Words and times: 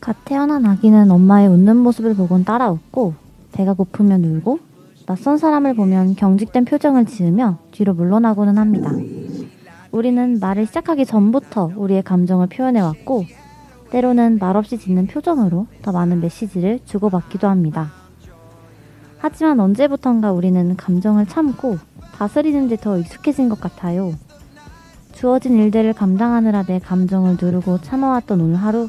갓 0.00 0.16
태어난 0.24 0.64
아기는 0.64 1.10
엄마의 1.10 1.48
웃는 1.48 1.76
모습을 1.76 2.14
보곤 2.14 2.44
따라 2.44 2.70
웃고 2.70 3.14
배가 3.52 3.74
고프면 3.74 4.24
울고 4.24 4.58
낯선 5.06 5.36
사람을 5.38 5.74
보면 5.74 6.14
경직된 6.14 6.64
표정을 6.64 7.04
지으며 7.06 7.58
뒤로 7.72 7.94
물러나고는 7.94 8.58
합니다. 8.58 8.90
우리는 9.90 10.38
말을 10.38 10.66
시작하기 10.66 11.04
전부터 11.04 11.72
우리의 11.76 12.02
감정을 12.02 12.46
표현해왔고 12.46 13.24
때로는 13.90 14.38
말없이 14.38 14.78
짓는 14.78 15.08
표정으로 15.08 15.66
더 15.82 15.92
많은 15.92 16.20
메시지를 16.20 16.78
주고받기도 16.84 17.48
합니다. 17.48 17.90
하지만 19.18 19.58
언제부턴가 19.60 20.32
우리는 20.32 20.76
감정을 20.76 21.26
참고 21.26 21.76
다스리는 22.14 22.68
데 22.68 22.76
더 22.76 22.98
익숙해진 22.98 23.48
것 23.48 23.60
같아요. 23.60 24.14
주어진 25.12 25.56
일들을 25.58 25.92
감당하느라 25.92 26.62
내 26.64 26.78
감정을 26.78 27.36
누르고 27.40 27.80
참아왔던 27.80 28.40
오늘 28.40 28.56
하루 28.56 28.88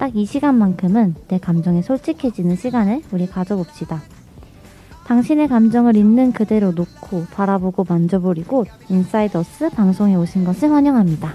딱 0.00 0.14
이 0.14 0.24
시간만큼은 0.24 1.14
내 1.28 1.38
감정에 1.38 1.82
솔직해지는 1.82 2.56
시간을 2.56 3.02
우리 3.12 3.26
가져봅시다. 3.26 4.00
당신의 5.06 5.46
감정을 5.48 5.94
있는 5.94 6.32
그대로 6.32 6.72
놓고 6.72 7.26
바라보고 7.34 7.84
이곳 8.38 8.66
인사이더스 8.88 9.70
방송에 9.70 10.14
오신 10.14 10.44
것을 10.44 10.70
환영합니다. 10.70 11.34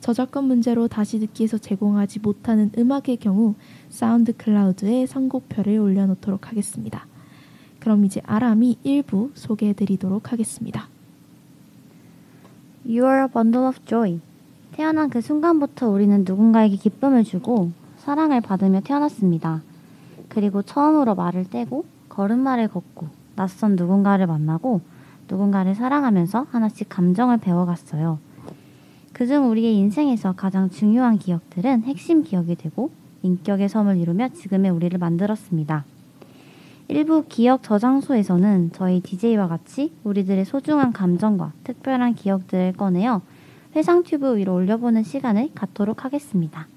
저작권 0.00 0.44
문제로 0.44 0.86
다시 0.86 1.18
듣기에서 1.18 1.58
제공하지 1.58 2.20
못하는 2.20 2.70
음악의 2.78 3.16
경우 3.20 3.56
사운드 3.88 4.32
클라우드에 4.36 5.06
선곡표를 5.06 5.78
올려놓도록 5.78 6.48
하겠습니다. 6.48 7.08
그럼 7.86 8.04
이제 8.04 8.20
아람이 8.26 8.78
1부 8.84 9.30
소개해 9.34 9.72
드리도록 9.74 10.32
하겠습니다. 10.32 10.88
You 12.84 13.04
are 13.04 13.22
a 13.22 13.28
bundle 13.32 13.68
of 13.68 13.78
joy. 13.84 14.18
태어난 14.72 15.08
그 15.08 15.20
순간부터 15.20 15.88
우리는 15.88 16.24
누군가에게 16.26 16.74
기쁨을 16.74 17.22
주고 17.22 17.70
사랑을 17.98 18.40
받으며 18.40 18.80
태어났습니다. 18.80 19.62
그리고 20.28 20.62
처음으로 20.62 21.14
말을 21.14 21.48
떼고 21.48 21.84
걸음마를 22.08 22.66
걷고 22.66 23.06
낯선 23.36 23.76
누군가를 23.76 24.26
만나고 24.26 24.80
누군가를 25.28 25.76
사랑하면서 25.76 26.48
하나씩 26.50 26.88
감정을 26.88 27.38
배워갔어요. 27.38 28.18
그중 29.12 29.48
우리의 29.48 29.76
인생에서 29.76 30.32
가장 30.32 30.70
중요한 30.70 31.18
기억들은 31.18 31.84
핵심 31.84 32.24
기억이 32.24 32.56
되고 32.56 32.90
인격의 33.22 33.68
섬을 33.68 33.98
이루며 33.98 34.30
지금의 34.30 34.72
우리를 34.72 34.98
만들었습니다. 34.98 35.84
일부 36.88 37.24
기억 37.28 37.64
저장소에서는 37.64 38.70
저희 38.72 39.00
DJ와 39.00 39.48
같이 39.48 39.92
우리들의 40.04 40.44
소중한 40.44 40.92
감정과 40.92 41.52
특별한 41.64 42.14
기억들을 42.14 42.74
꺼내어 42.74 43.22
회상 43.74 44.04
튜브 44.04 44.36
위로 44.36 44.54
올려보는 44.54 45.02
시간을 45.02 45.50
갖도록 45.54 46.04
하겠습니다. 46.04 46.68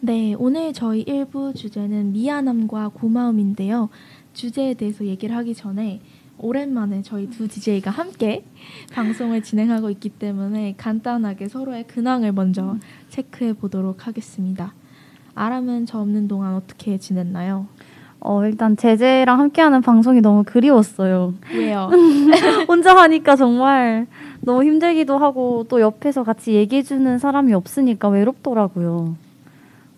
네, 0.00 0.34
오늘 0.34 0.72
저희 0.72 1.04
1부 1.04 1.54
주제는 1.54 2.12
미안함과 2.12 2.88
고마움인데요. 2.88 3.88
주제에 4.32 4.74
대해서 4.74 5.04
얘기를 5.04 5.36
하기 5.36 5.54
전에 5.54 6.00
오랜만에 6.36 7.02
저희 7.02 7.30
두 7.30 7.46
DJ가 7.46 7.92
함께 7.92 8.44
방송을 8.92 9.44
진행하고 9.44 9.90
있기 9.90 10.08
때문에 10.08 10.74
간단하게 10.76 11.48
서로의 11.48 11.86
근황을 11.86 12.32
먼저 12.32 12.76
체크해 13.10 13.52
보도록 13.52 14.08
하겠습니다. 14.08 14.74
아람은 15.36 15.86
저 15.86 16.00
없는 16.00 16.26
동안 16.26 16.54
어떻게 16.56 16.98
지냈나요? 16.98 17.68
어, 18.24 18.42
일단 18.46 18.74
제재랑 18.74 19.38
함께하는 19.38 19.82
방송이 19.82 20.22
너무 20.22 20.44
그리웠어요. 20.44 21.34
왜요? 21.54 21.90
혼자 22.66 22.96
하니까 22.96 23.36
정말 23.36 24.06
너무 24.40 24.64
힘들기도 24.64 25.18
하고 25.18 25.66
또 25.68 25.82
옆에서 25.82 26.24
같이 26.24 26.54
얘기해주는 26.54 27.18
사람이 27.18 27.52
없으니까 27.52 28.08
외롭더라고요. 28.08 29.14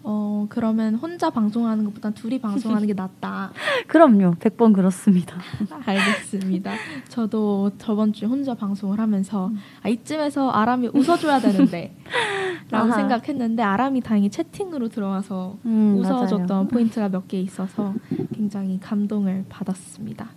어, 0.09 0.47
그러면 0.49 0.95
혼자 0.95 1.31
방송하는 1.31 1.85
것보단 1.87 2.15
둘이 2.15 2.39
방송하는 2.39 2.87
게 2.87 2.95
낫다. 2.95 3.51
그럼요. 3.89 4.35
100번 4.37 4.73
그렇습니다. 4.73 5.37
알겠습니다. 5.85 6.75
저도 7.09 7.73
저번 7.79 8.13
주에 8.13 8.29
혼자 8.29 8.55
방송을 8.55 9.01
하면서 9.01 9.51
아, 9.83 9.89
이쯤에서 9.89 10.51
아람이 10.51 10.91
웃어 10.95 11.17
줘야 11.17 11.41
되는데 11.41 11.97
라고 12.71 12.87
아하. 12.93 12.97
생각했는데 12.97 13.65
아람이 13.65 14.01
다행히 14.03 14.31
채팅으로 14.31 14.89
들어와서 14.91 15.57
음, 15.67 15.97
웃어줬던 15.99 16.47
맞아요. 16.49 16.69
포인트가 16.69 17.09
몇 17.09 17.27
개 17.27 17.41
있어서 17.41 17.93
굉장히 18.33 18.79
감동을 18.79 19.47
받았습니다. 19.49 20.29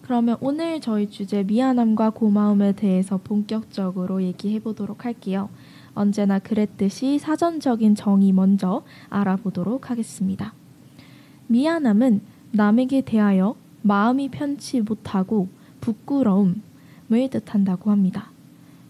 그러면 0.00 0.38
오늘 0.40 0.80
저희 0.80 1.10
주제 1.10 1.42
미안함과 1.42 2.10
고마움에 2.10 2.72
대해서 2.72 3.18
본격적으로 3.22 4.22
얘기해 4.22 4.60
보도록 4.60 5.04
할게요. 5.04 5.50
언제나 5.94 6.38
그랬듯이 6.38 7.18
사전적인 7.18 7.94
정의 7.94 8.32
먼저 8.32 8.82
알아보도록 9.08 9.90
하겠습니다. 9.90 10.54
미안함은 11.46 12.20
남에게 12.52 13.00
대하여 13.00 13.56
마음이 13.82 14.28
편치 14.28 14.80
못하고 14.80 15.48
부끄러움을 15.80 16.60
뜻한다고 17.30 17.90
합니다. 17.90 18.30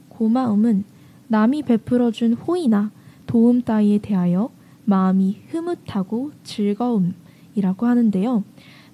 고마움은 0.09 0.85
남이 1.29 1.63
베풀어준 1.63 2.35
호의나 2.35 2.91
도움 3.27 3.63
따위에 3.63 3.99
대하여 3.99 4.51
마음이 4.85 5.43
흐뭇하고 5.49 6.33
즐거움이라고 6.43 7.87
하는데요. 7.87 8.45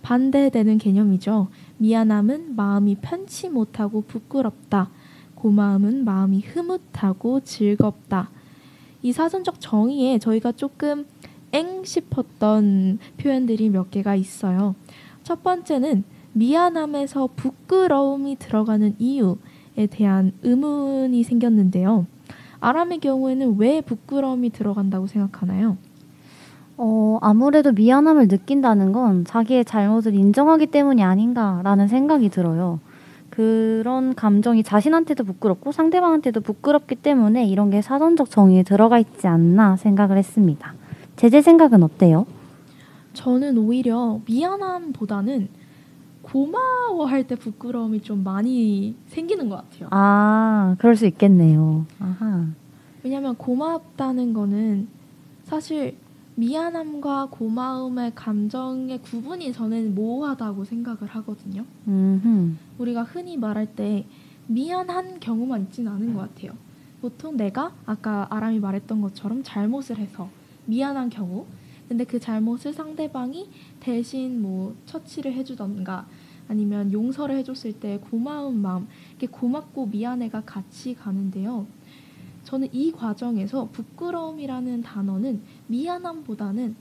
반대되는 0.03 0.79
개념이죠. 0.79 1.49
미안함은 1.79 2.55
마음이 2.55 2.97
편치 3.01 3.49
못하고 3.49 4.03
부끄럽다. 4.03 4.91
고마움은 5.37 6.05
마음이 6.05 6.41
흐뭇하고 6.41 7.41
즐겁다. 7.41 8.31
이 9.03 9.13
사전적 9.13 9.61
정의에 9.61 10.19
저희가 10.19 10.53
조금 10.53 11.07
엥 11.53 11.85
싶었던 11.85 12.99
표현들이 13.19 13.71
몇 13.71 13.91
개가 13.91 14.17
있어요. 14.17 14.75
첫 15.23 15.43
번째는 15.43 16.05
미안함에서 16.33 17.29
부끄러움이 17.37 18.37
들어가는 18.39 18.97
이유에 18.99 19.87
대한 19.91 20.33
의문이 20.43 21.23
생겼는데요. 21.23 22.07
아람의 22.61 22.99
경우에는 22.99 23.57
왜 23.59 23.81
부끄러움이 23.81 24.51
들어간다고 24.51 25.07
생각하나요? 25.07 25.77
어, 26.77 27.19
아무래도 27.23 27.73
미안함을 27.73 28.29
느낀다는 28.29 28.93
건 28.93 29.25
자기의 29.25 29.65
잘못을 29.65 30.15
인정하기 30.15 30.67
때문이 30.67 31.03
아닌가라는 31.03 31.89
생각이 31.89 32.29
들어요. 32.29 32.81
그런 33.37 34.15
감정이 34.15 34.63
자신한테도 34.63 35.25
부끄럽고 35.25 35.71
상대방한테도 35.71 36.41
부끄럽기 36.41 36.95
때문에 36.95 37.45
이런 37.45 37.69
게 37.69 37.83
사전적 37.83 38.31
정의에 38.31 38.63
들어가 38.63 38.99
있지 38.99 39.27
않나 39.27 39.77
생각을 39.77 40.17
했습니다. 40.17 40.73
제제 41.17 41.43
생각은 41.43 41.83
어때요? 41.83 42.27
저는 43.13 43.59
오히려 43.59 44.21
미안함보다는 44.27 45.49
고마워할 46.23 47.27
때 47.27 47.35
부끄러움이 47.35 48.01
좀 48.01 48.25
많이 48.25 48.95
생기는 49.09 49.51
것 49.51 49.57
같아요. 49.57 49.89
아, 49.93 50.77
그럴 50.79 50.97
수 50.97 51.05
있겠네요. 51.05 51.85
아하. 52.01 52.47
왜냐하면 53.03 53.35
고맙다는 53.35 54.33
거는 54.33 54.89
사실 55.45 55.99
미안함과 56.37 57.29
고마움의 57.31 58.13
감정의 58.15 59.01
구분이 59.01 59.53
저는 59.55 59.95
모호하다고 59.95 60.65
생각을 60.65 61.07
하거든요. 61.07 61.65
음흠. 61.89 62.57
우리가 62.79 63.05
흔히 63.05 63.39
말할 63.39 63.75
때 63.75 64.07
미안한 64.47 65.19
경우만 65.19 65.63
있지는 65.63 65.93
않은 65.93 66.15
것 66.15 66.21
같아요. 66.21 66.53
보통 67.01 67.37
내가 67.37 67.73
아까 67.87 68.27
아람이 68.31 68.61
말했던 68.61 69.01
것처럼 69.01 69.43
잘못을 69.43 69.97
해서 69.99 70.29
미안한 70.67 71.09
경우, 71.09 71.47
근데 71.89 72.05
그 72.05 72.21
잘못을 72.21 72.73
상대방이 72.73 73.49
대신 73.81 74.43
뭐 74.43 74.75
처치를 74.85 75.33
해주던가 75.33 76.07
아니면 76.49 76.93
용서를 76.93 77.37
해줬을 77.39 77.73
때 77.75 77.99
고마운 78.11 78.61
마음, 78.61 78.87
이게 79.17 79.27
고맙고 79.27 79.87
미안해가 79.87 80.43
같이 80.43 80.95
가는데요. 80.95 81.67
저는 82.47 82.69
이 82.73 82.93
과정에서 82.93 83.69
부끄러움이라는 83.73 84.83
단어는 84.83 85.43
미안함보다는 85.67 86.77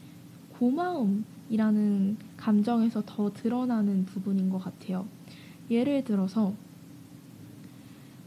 고마움이라는 0.60 2.18
감정에서 2.38 3.02
더 3.06 3.34
드러나는 3.34 4.06
부분인 4.06 4.52
것 4.52 4.60
같아요. 4.60 5.08
예를 5.72 6.04
들어서 6.04 6.54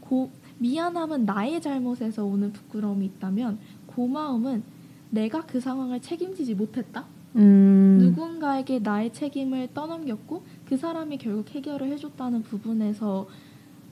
고, 0.01 0.29
미안함은 0.57 1.25
나의 1.25 1.61
잘못에서 1.61 2.25
오는 2.25 2.51
부끄러움이 2.51 3.05
있다면 3.05 3.57
고마움은 3.87 4.61
내가 5.09 5.45
그 5.45 5.61
상황을 5.61 6.01
책임지지 6.01 6.55
못했다. 6.55 7.05
음, 7.37 7.99
누군가에게 8.01 8.79
나의 8.79 9.13
책임을 9.13 9.69
떠넘겼고 9.73 10.43
그 10.65 10.75
사람이 10.75 11.17
결국 11.19 11.49
해결을 11.51 11.89
해줬다는 11.93 12.43
부분에서 12.43 13.29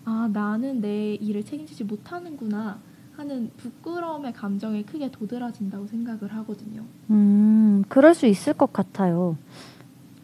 아 0.03 0.29
나는 0.33 0.81
내 0.81 1.15
일을 1.15 1.45
책임지지 1.45 1.85
못하는구나 1.85 2.79
하는 3.17 3.49
부끄러움의 3.57 4.31
감정이 4.33 4.83
크게 4.83 5.09
도드라진다고 5.09 5.87
생각을 5.87 6.31
하거든요. 6.35 6.83
음, 7.09 7.83
그럴 7.89 8.13
수 8.13 8.27
있을 8.27 8.53
것 8.53 8.71
같아요. 8.71 9.37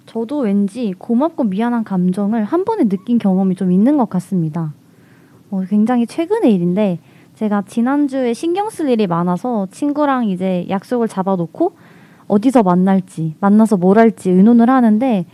저도 0.05 0.41
왠지 0.41 0.93
고맙고 0.99 1.45
미안한 1.45 1.85
감정을 1.85 2.43
한 2.43 2.65
번에 2.65 2.87
느낀 2.87 3.17
경험이 3.17 3.55
좀 3.55 3.71
있는 3.71 3.97
것 3.97 4.09
같습니다. 4.11 4.73
어, 5.49 5.63
굉장히 5.67 6.05
최근의 6.05 6.53
일인데 6.53 6.99
제가 7.33 7.63
지난주에 7.65 8.35
신경 8.35 8.69
쓸 8.69 8.89
일이 8.89 9.07
많아서 9.07 9.67
친구랑 9.71 10.29
이제 10.29 10.67
약속을 10.69 11.07
잡아놓고 11.07 11.73
어디서 12.27 12.61
만날지 12.61 13.33
만나서 13.39 13.77
뭘 13.77 13.97
할지 13.97 14.29
의논을 14.29 14.69
하는데 14.69 15.25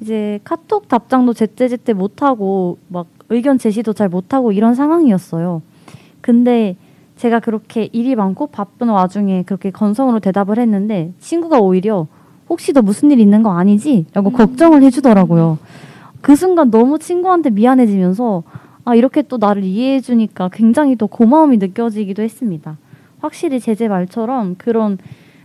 이제 0.00 0.38
카톡 0.44 0.86
답장도 0.86 1.32
제때제때 1.32 1.94
못하고 1.94 2.78
막 2.86 3.08
의견 3.28 3.58
제시도 3.58 3.92
잘 3.92 4.08
못하고 4.08 4.52
이런 4.52 4.76
상황이었어요. 4.76 5.62
근데 6.20 6.76
제가 7.18 7.40
그렇게 7.40 7.88
일이 7.92 8.14
많고 8.14 8.46
바쁜 8.46 8.88
와중에 8.88 9.42
그렇게 9.42 9.70
건성으로 9.70 10.20
대답을 10.20 10.58
했는데 10.58 11.12
친구가 11.18 11.58
오히려 11.58 12.06
혹시 12.48 12.72
너 12.72 12.80
무슨 12.80 13.10
일 13.10 13.18
있는 13.18 13.42
거 13.42 13.50
아니지? 13.50 14.06
라고 14.14 14.30
음. 14.30 14.32
걱정을 14.32 14.82
해주더라고요. 14.84 15.58
그 16.20 16.36
순간 16.36 16.70
너무 16.70 16.98
친구한테 16.98 17.50
미안해지면서 17.50 18.44
아 18.84 18.94
이렇게 18.94 19.22
또 19.22 19.36
나를 19.36 19.64
이해해 19.64 20.00
주니까 20.00 20.48
굉장히 20.52 20.96
또 20.96 21.08
고마움이 21.08 21.58
느껴지기도 21.58 22.22
했습니다. 22.22 22.78
확실히 23.20 23.58
제제 23.58 23.88
말처럼 23.88 24.54
그런 24.56 24.96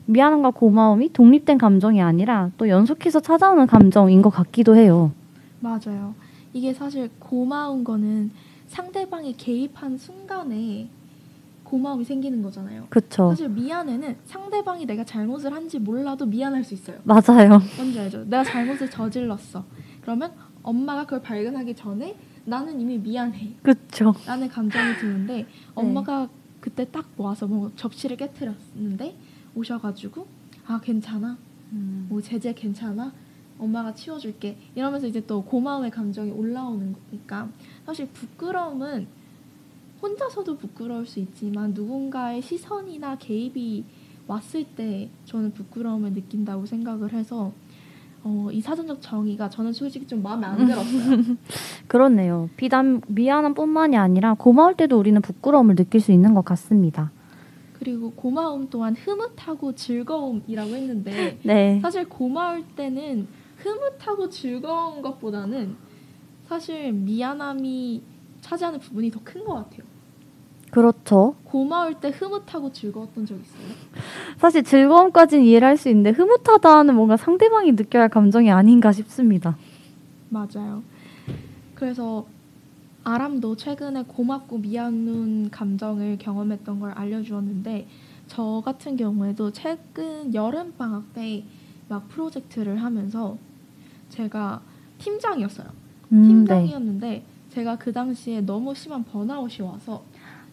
미안함과 0.06 0.52
고마움이 0.52 1.12
독립된 1.12 1.58
감정이 1.58 2.02
아니라 2.02 2.52
또 2.58 2.70
연속해서 2.70 3.20
찾아오는 3.20 3.66
감정인 3.66 4.22
것 4.22 4.30
같기도 4.30 4.76
해요. 4.76 5.12
맞아요. 5.60 6.14
이게 6.54 6.72
사실 6.74 7.10
고마운 7.20 7.84
거는 7.84 8.32
상대방이 8.68 9.36
개입한 9.38 9.98
순간에 9.98 10.88
고마움이 11.74 12.06
생기는 12.06 12.44
거잖아요. 12.44 12.86
그쵸? 12.92 13.30
사실 13.30 13.50
미안해는 13.50 14.18
상대방이 14.26 14.86
내가 14.86 15.04
잘못을 15.04 15.52
한지 15.52 15.80
몰라도 15.80 16.24
미안할 16.24 16.64
수 16.64 16.76
있어요. 16.76 17.00
맞아요. 17.04 17.60
뭔지 17.76 18.00
알죠? 18.00 18.26
내가 18.26 18.44
잘못을 18.44 18.92
저질렀어. 18.92 19.66
그러면 20.02 20.32
엄마가 20.62 21.06
그걸 21.06 21.24
발견하기 21.24 21.74
전에 21.76 22.16
나는 22.46 22.80
이미 22.80 23.00
미안해. 23.00 23.56
그쵸? 23.64 24.14
라는 24.28 24.48
감정이 24.50 24.96
드는데 24.98 25.48
엄마가 25.74 26.30
그때 26.60 26.86
딱 26.92 27.10
와서 27.18 27.48
뭐 27.48 27.72
접시를 27.76 28.18
깨뜨렸는데 28.18 29.18
오셔가지고 29.56 30.28
아 30.68 30.80
괜찮아 30.80 31.40
뭐 32.08 32.22
제재 32.22 32.54
괜찮아 32.54 33.12
엄마가 33.58 33.96
치워줄게 33.96 34.58
이러면서 34.76 35.08
이제 35.08 35.26
또 35.26 35.44
고마움의 35.44 35.90
감정이 35.90 36.30
올라오는 36.30 36.94
거니까 36.94 37.50
사실 37.84 38.08
부끄러움은 38.10 39.08
혼자서도 40.14 40.58
부끄러울 40.58 41.06
수 41.08 41.20
있지만 41.22 41.72
누군가의 41.74 42.42
시선이나 42.42 43.16
개입이 43.18 43.86
왔을 44.28 44.66
때 44.66 45.10
저는 45.26 45.54
부끄러움을 45.54 46.12
느낀다고 46.12 46.66
생각을 46.66 47.14
해서 47.14 47.54
어, 48.26 48.50
이 48.52 48.60
사전적 48.62 49.02
정의가 49.02 49.50
저는 49.50 49.72
솔직히 49.74 50.06
좀 50.06 50.22
마음에 50.22 50.46
안 50.46 50.66
들었어요. 50.66 51.24
그렇네요. 51.88 52.50
비단 52.58 53.02
미안함뿐만이 53.08 53.98
아니라 53.98 54.34
고마울 54.34 54.76
때도 54.76 54.98
우리는 55.00 55.22
부끄러움을 55.22 55.76
느낄 55.76 56.02
수 56.02 56.12
있는 56.12 56.34
것 56.34 56.44
같습니다. 56.46 57.12
그리고 57.80 58.12
고마움 58.12 58.70
또한 58.70 58.96
흐뭇하고 58.96 59.74
즐거움이라고 59.76 60.70
했는데 60.76 61.38
네. 61.44 61.80
사실 61.82 62.08
고마울 62.08 62.64
때는 62.76 63.28
흐뭇하고 63.58 64.30
즐거운 64.30 65.02
것보다는 65.02 65.76
사실 66.48 66.92
미안함이 66.94 68.02
차지하는 68.42 68.80
부분이 68.80 69.10
더 69.12 69.20
큰 69.24 69.44
것 69.46 69.54
같아요. 69.56 69.93
그렇죠. 70.74 71.36
고마울 71.46 71.96
때 71.96 72.10
흐뭇하고 72.10 72.72
즐거웠던 72.72 73.26
적 73.26 73.36
있어요? 73.36 73.62
사실 74.38 74.64
즐거움까지는 74.64 75.44
이해를 75.46 75.68
할 75.68 75.78
수 75.78 75.90
있는데 75.90 76.10
흐뭇하다는 76.12 76.96
뭔가 76.96 77.16
상대방이 77.18 77.74
느껴야 77.74 78.04
할 78.04 78.10
감정이 78.10 78.52
아닌가 78.52 78.92
싶습니다. 78.92 79.56
맞아요. 80.30 80.82
그래서 81.76 82.26
아람도 83.04 83.56
최근에 83.56 84.04
고맙고 84.08 84.58
미안한 84.60 85.50
감정을 85.52 86.18
경험했던 86.20 86.80
걸 86.80 86.92
알려주었는데 86.92 87.88
저 88.28 88.62
같은 88.66 88.96
경우에도 88.98 89.52
최근 89.52 90.34
여름 90.34 90.74
방학 90.78 91.14
때 91.14 91.44
막 91.90 92.08
프로젝트를 92.10 92.82
하면서 92.82 93.38
제가 94.10 94.62
팀장이었어요. 95.00 95.68
음, 96.14 96.22
네. 96.22 96.28
팀장이었는데 96.28 97.24
제가 97.52 97.78
그 97.78 97.92
당시에 97.92 98.42
너무 98.42 98.74
심한 98.74 99.04
번아웃이 99.04 99.62
와서 99.68 100.02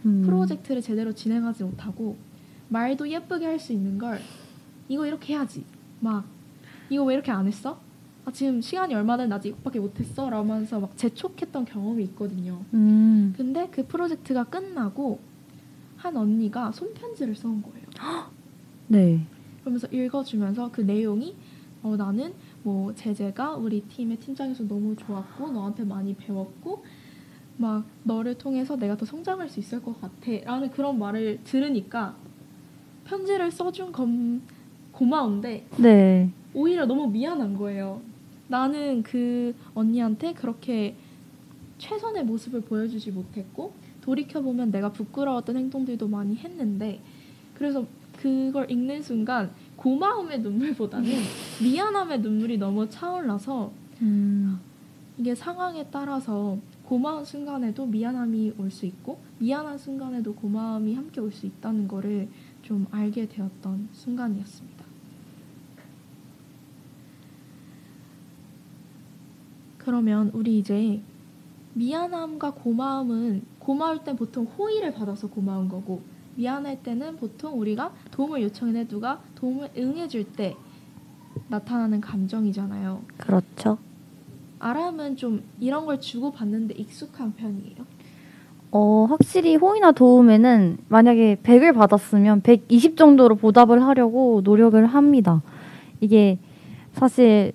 음, 0.07 0.23
프로젝트를 0.25 0.83
제대로 0.83 1.13
진행하지 1.13 1.65
못하고 1.65 2.17
말도 2.69 3.09
예쁘게 3.09 3.47
할 3.47 3.59
수 3.59 3.73
있는 3.73 3.99
걸 3.99 4.21
이거 4.89 5.07
이렇게 5.07 5.35
해야지 5.35 5.65
막 6.01 6.25
이거 6.89 7.05
왜 7.05 7.15
이렇게 7.15 7.31
안 7.31 7.47
했어? 7.47 7.79
아 8.25 8.33
지금 8.33 8.61
시간이 8.61 8.95
얼마나 8.95 9.27
나 9.27 9.37
아직 9.37 9.51
이것밖에 9.51 9.81
못했어? 9.81 10.29
라면서 10.31 10.81
막 10.81 10.97
재촉했던 10.97 11.65
경험이 11.65 12.05
있거든요. 12.05 12.63
음, 12.75 13.33
근데 13.37 13.69
그 13.71 13.87
프로젝트가 13.87 14.45
끝나고 14.45 15.19
한 15.97 16.17
언니가 16.17 16.73
손편지를 16.73 17.35
써온 17.35 17.63
거예요. 17.63 17.87
네. 18.89 19.27
그러면서 19.61 19.87
읽어주면서 19.89 20.71
그 20.73 20.81
내용이 20.81 21.35
어, 21.83 21.97
나는 21.97 22.33
뭐 22.63 22.95
제재가 22.95 23.55
우리 23.57 23.81
팀의 23.83 24.19
팀장에서 24.19 24.65
너무 24.65 24.97
좋았고 24.97 25.51
너한테 25.53 25.85
많이 25.85 26.15
배웠고 26.15 26.85
막 27.61 27.85
너를 28.05 28.39
통해서 28.39 28.75
내가 28.75 28.97
더 28.97 29.05
성장할 29.05 29.51
수 29.51 29.61
있을 29.61 29.83
것 29.83 30.01
같아 30.01 30.33
라는 30.45 30.71
그런 30.71 30.99
말을 30.99 31.41
들으니까 31.45 32.17
편지를 33.05 33.51
써준 33.51 33.93
건 33.93 34.41
고마운데 34.93 35.67
네. 35.77 36.31
오히려 36.55 36.87
너무 36.87 37.09
미안한 37.09 37.59
거예요. 37.59 38.01
나는 38.49 39.03
그 39.03 39.55
언니한테 39.75 40.33
그렇게 40.33 40.97
최선의 41.77 42.25
모습을 42.25 42.63
보여주지 42.63 43.11
못했고 43.11 43.75
돌이켜 44.01 44.41
보면 44.41 44.71
내가 44.71 44.91
부끄러웠던 44.91 45.59
행동들도 45.59 46.09
많이 46.09 46.37
했는데 46.37 47.01
그래서 47.55 47.85
그걸 48.17 48.71
읽는 48.71 49.03
순간 49.03 49.51
고마움의 49.77 50.41
눈물보다는 50.41 51.11
미안함의 51.63 52.21
눈물이 52.21 52.57
너무 52.57 52.89
차올라서 52.89 53.71
음, 54.01 54.59
이게 55.19 55.35
상황에 55.35 55.87
따라서 55.91 56.57
고마운 56.91 57.25
순간에도 57.25 57.87
미안함이 57.87 58.55
올 58.59 58.69
수 58.69 58.85
있고 58.85 59.21
미안한 59.39 59.79
순간에도 59.79 60.35
고마움이 60.35 60.97
함께 60.97 61.21
올 61.21 61.31
수 61.31 61.47
있다는 61.47 61.87
거를 61.87 62.29
좀 62.63 62.85
알게 62.91 63.29
되었던 63.29 63.91
순간이었습니다. 63.93 64.85
그러면 69.79 70.33
우리 70.35 70.59
이제 70.59 71.01
미안함과 71.75 72.55
고마움은 72.55 73.43
고마울 73.61 74.03
땐 74.03 74.17
보통 74.17 74.47
호의를 74.47 74.93
받아서 74.93 75.29
고마운 75.29 75.69
거고 75.69 76.03
미안할 76.35 76.83
때는 76.83 77.17
보통 77.19 77.61
우리가 77.61 77.95
도움을 78.11 78.43
요청해 78.43 78.89
누가 78.89 79.23
도움을 79.37 79.71
응해줄 79.77 80.33
때 80.33 80.57
나타나는 81.47 82.01
감정이잖아요. 82.01 83.05
그렇죠. 83.17 83.79
아람은 84.61 85.17
좀 85.17 85.43
이런 85.59 85.87
걸 85.87 86.01
주고 86.01 86.31
받는데 86.31 86.75
익숙한 86.75 87.33
편이에요. 87.33 87.87
어, 88.73 89.07
확실히 89.09 89.57
호의나 89.57 89.93
도움에는 89.93 90.79
만약에 90.89 91.39
100을 91.43 91.75
받았으면 91.75 92.43
120 92.43 92.97
정도로 92.97 93.35
보답을 93.35 93.83
하려고 93.85 94.43
노력을 94.45 94.85
합니다. 94.87 95.43
이게 96.01 96.39
사실 96.93 97.53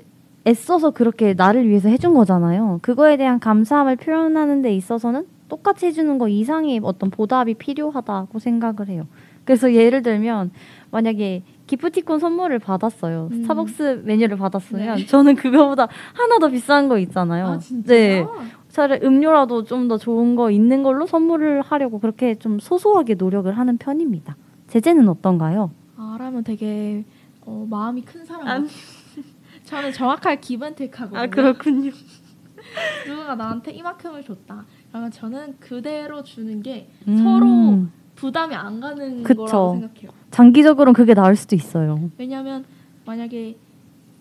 애써서 0.47 0.91
그렇게 0.91 1.33
나를 1.33 1.69
위해서 1.69 1.89
해준 1.89 2.13
거잖아요. 2.13 2.79
그거에 2.81 3.17
대한 3.17 3.39
감사함을 3.39 3.95
표현하는 3.97 4.61
데 4.61 4.75
있어서는 4.75 5.25
똑같이 5.47 5.85
해주는 5.85 6.17
거 6.17 6.27
이상의 6.27 6.81
어떤 6.83 7.11
보답이 7.11 7.53
필요하다고 7.53 8.39
생각을 8.39 8.89
해요. 8.89 9.07
그래서 9.45 9.73
예를 9.73 10.01
들면 10.01 10.51
만약에 10.91 11.43
기프티콘 11.67 12.19
선물을 12.19 12.59
받았어요. 12.59 13.29
음. 13.31 13.41
스타벅스 13.41 14.01
메뉴를 14.05 14.37
받았으면 14.37 14.97
네. 14.97 15.05
저는 15.05 15.35
그거보다 15.35 15.87
하나 16.13 16.37
더 16.39 16.49
비싼 16.49 16.87
거 16.89 16.97
있잖아요. 16.99 17.45
아 17.47 17.57
진짜? 17.59 17.93
네. 17.93 18.25
차라리 18.69 19.05
음료라도 19.05 19.63
좀 19.63 19.87
더 19.87 19.97
좋은 19.97 20.35
거 20.35 20.51
있는 20.51 20.83
걸로 20.83 21.05
선물을 21.07 21.61
하려고 21.61 21.99
그렇게 21.99 22.35
좀 22.35 22.59
소소하게 22.59 23.15
노력을 23.15 23.51
하는 23.57 23.77
편입니다. 23.77 24.35
제재는 24.67 25.07
어떤가요? 25.09 25.71
아람은 25.97 26.43
되게 26.43 27.05
어, 27.41 27.65
마음이 27.69 28.01
큰 28.01 28.25
사람 28.25 28.47
안-. 28.47 28.67
저는 29.63 29.91
정확하게 29.93 30.39
기브앤테이크하거든요. 30.41 31.19
아, 31.19 31.27
그렇군요. 31.27 31.91
누군가 33.07 33.35
나한테 33.35 33.71
이만큼을 33.71 34.23
줬다. 34.23 34.65
그러면 34.89 35.11
저는 35.11 35.55
그대로 35.59 36.23
주는 36.23 36.61
게 36.61 36.89
음, 37.07 37.17
서로 37.17 37.85
부담이 38.15 38.55
안 38.55 38.79
가는 38.79 39.23
그쵸. 39.23 39.45
거라고 39.45 39.79
생각해요. 39.79 40.11
장기적으로는 40.31 40.93
그게 40.93 41.13
나을 41.13 41.35
수도 41.35 41.55
있어요. 41.55 42.09
왜냐하면 42.17 42.65
만약에 43.05 43.57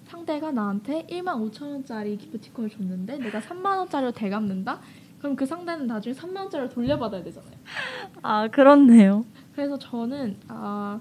상대가 0.07 0.53
나한테 0.53 1.07
1만 1.07 1.51
5천 1.51 1.63
원짜리 1.63 2.17
기프티콘을 2.17 2.71
줬는데 2.71 3.19
내가 3.19 3.41
3만 3.41 3.79
원짜리로 3.79 4.13
대갚는다? 4.13 4.81
그럼 5.19 5.37
그 5.37 5.47
상대는 5.47 5.87
나중에 5.87 6.15
3만 6.15 6.37
원짜리를 6.37 6.69
돌려받아야 6.71 7.23
되잖아요. 7.25 7.53
아 8.23 8.49
그렇네요. 8.49 9.25
그래서 9.55 9.79
저는 9.79 10.37
아 10.49 11.01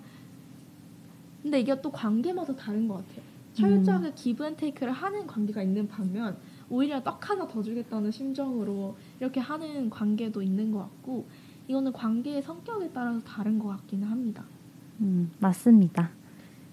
근데 1.42 1.60
이게 1.60 1.80
또 1.82 1.92
관계마다 1.92 2.56
다른 2.56 2.88
것 2.88 2.96
같아요. 2.96 3.34
철저하게 3.54 4.14
기브앤테이크를 4.16 4.94
하는 4.94 5.28
관계가 5.28 5.62
있는 5.62 5.88
반면 5.88 6.38
오히려 6.70 7.04
떡 7.04 7.30
하나 7.30 7.48
더 7.48 7.62
주겠다는 7.62 8.10
심정으로 8.10 8.96
이렇게 9.20 9.40
하는 9.40 9.90
관계도 9.90 10.42
있는 10.42 10.72
것 10.72 10.80
같고 10.80 11.28
이거는 11.68 11.94
관계의 11.94 12.42
성격에 12.42 12.90
따라서 12.94 13.20
다른 13.22 13.58
것 13.60 13.70
같기는 13.70 14.08
합니다. 14.08 14.44
음, 15.02 15.32
맞습니다. 15.40 16.10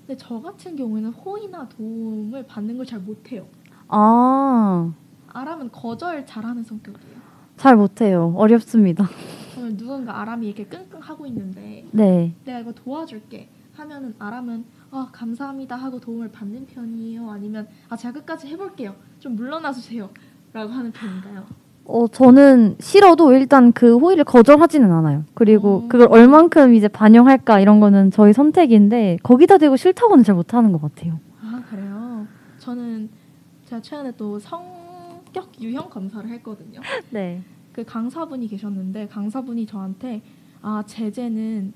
근데 0.07 0.17
저 0.17 0.41
같은 0.41 0.75
경우에는 0.77 1.11
호의나 1.11 1.69
도움을 1.69 2.47
받는 2.47 2.77
걸 2.77 2.85
잘 2.87 2.99
못해요. 3.01 3.47
아, 3.89 4.93
아람은 5.29 5.71
거절 5.73 6.27
잘하는 6.27 6.63
성격이에요. 6.65 7.21
잘 7.57 7.77
못해요. 7.77 8.33
어렵습니다. 8.37 9.09
저는 9.55 9.77
누군가 9.77 10.21
아람이 10.21 10.47
이렇게 10.47 10.65
끙끙 10.65 11.01
하고 11.01 11.27
있는데 11.27 11.85
네. 11.93 12.35
내가 12.45 12.61
이거 12.61 12.73
도와줄게 12.73 13.49
하면은 13.75 14.15
아람은 14.19 14.65
아 14.91 15.09
감사합니다 15.13 15.77
하고 15.77 16.01
도움을 16.01 16.31
받는 16.33 16.67
편이에요 16.67 17.31
아니면 17.31 17.69
아 17.89 17.97
제가 17.97 18.13
끝까지 18.15 18.47
해볼게요 18.49 18.95
좀 19.19 19.37
물러나 19.37 19.73
주세요 19.73 20.09
라고 20.53 20.73
하는 20.73 20.91
편인가요? 20.93 21.45
어, 21.85 22.07
저는 22.09 22.77
싫어도 22.79 23.33
일단 23.33 23.73
그 23.73 23.99
호의를 23.99 24.25
거절하지는 24.25 24.91
않아요. 24.93 25.25
그리고 25.35 25.83
어. 25.85 25.89
그걸 25.89 26.09
얼만큼 26.11 26.75
이제 26.75 26.89
반영할까 26.89 27.61
이런 27.61 27.81
거는 27.81 28.11
저희 28.11 28.33
선택인데 28.33 29.19
거기다 29.23 29.59
대고 29.59 29.77
싫다고는 29.77 30.23
잘 30.25 30.35
못하는 30.35 30.73
것 30.73 30.81
같아요. 30.81 31.19
아 31.43 31.63
그래요? 31.69 32.27
저는 32.59 33.09
제가 33.67 33.83
최근에 33.83 34.13
또 34.17 34.39
성격 34.39 35.51
유형 35.61 35.89
검사를 35.91 36.29
했거든요. 36.29 36.81
네. 37.11 37.43
그 37.73 37.85
강사분이 37.85 38.49
계셨는데 38.49 39.09
강사분이 39.09 39.67
저한테 39.67 40.23
아 40.63 40.83
제재는 40.87 41.73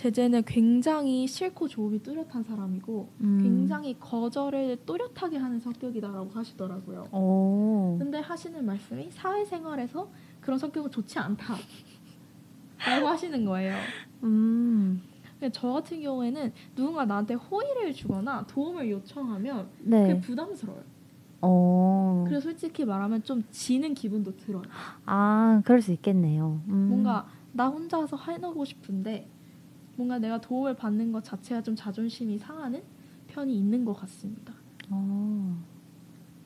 제재는 0.00 0.44
굉장히 0.44 1.26
싫고 1.26 1.68
조음이 1.68 2.02
뚜렷한 2.02 2.42
사람이고 2.42 3.10
음. 3.20 3.38
굉장히 3.42 3.98
거절을 4.00 4.78
또렷하게 4.86 5.36
하는 5.36 5.60
성격이다라고 5.60 6.30
하시더라고요. 6.30 7.08
오. 7.12 7.96
근데 7.98 8.18
하시는 8.18 8.64
말씀이 8.64 9.10
사회생활에서 9.10 10.08
그런 10.40 10.58
성격은 10.58 10.90
좋지 10.90 11.18
않다. 11.18 11.54
라고 12.78 13.08
하시는 13.08 13.44
거예요. 13.44 13.76
음. 14.22 15.02
저 15.52 15.70
같은 15.70 16.00
경우에는 16.00 16.50
누군가 16.74 17.04
나한테 17.04 17.34
호의를 17.34 17.92
주거나 17.92 18.46
도움을 18.46 18.90
요청하면 18.90 19.68
그게 19.84 20.14
네. 20.14 20.20
부담스러워요. 20.22 20.82
어. 21.42 22.24
그래서 22.26 22.44
솔직히 22.44 22.86
말하면 22.86 23.22
좀 23.22 23.44
지는 23.50 23.92
기분도 23.92 24.34
들어요. 24.38 24.62
아, 25.04 25.60
그럴 25.66 25.82
수 25.82 25.92
있겠네요. 25.92 26.62
음. 26.68 26.88
뭔가 26.88 27.28
나 27.52 27.68
혼자서 27.68 28.16
해놓고 28.16 28.64
싶은데 28.64 29.28
뭔가 30.00 30.18
내가 30.18 30.40
도움을 30.40 30.76
받는 30.76 31.12
것 31.12 31.22
자체가 31.22 31.60
좀 31.60 31.76
자존심이 31.76 32.38
상하는 32.38 32.82
편이 33.28 33.54
있는 33.54 33.84
것 33.84 33.92
같습니다. 33.92 34.54
어. 34.88 35.58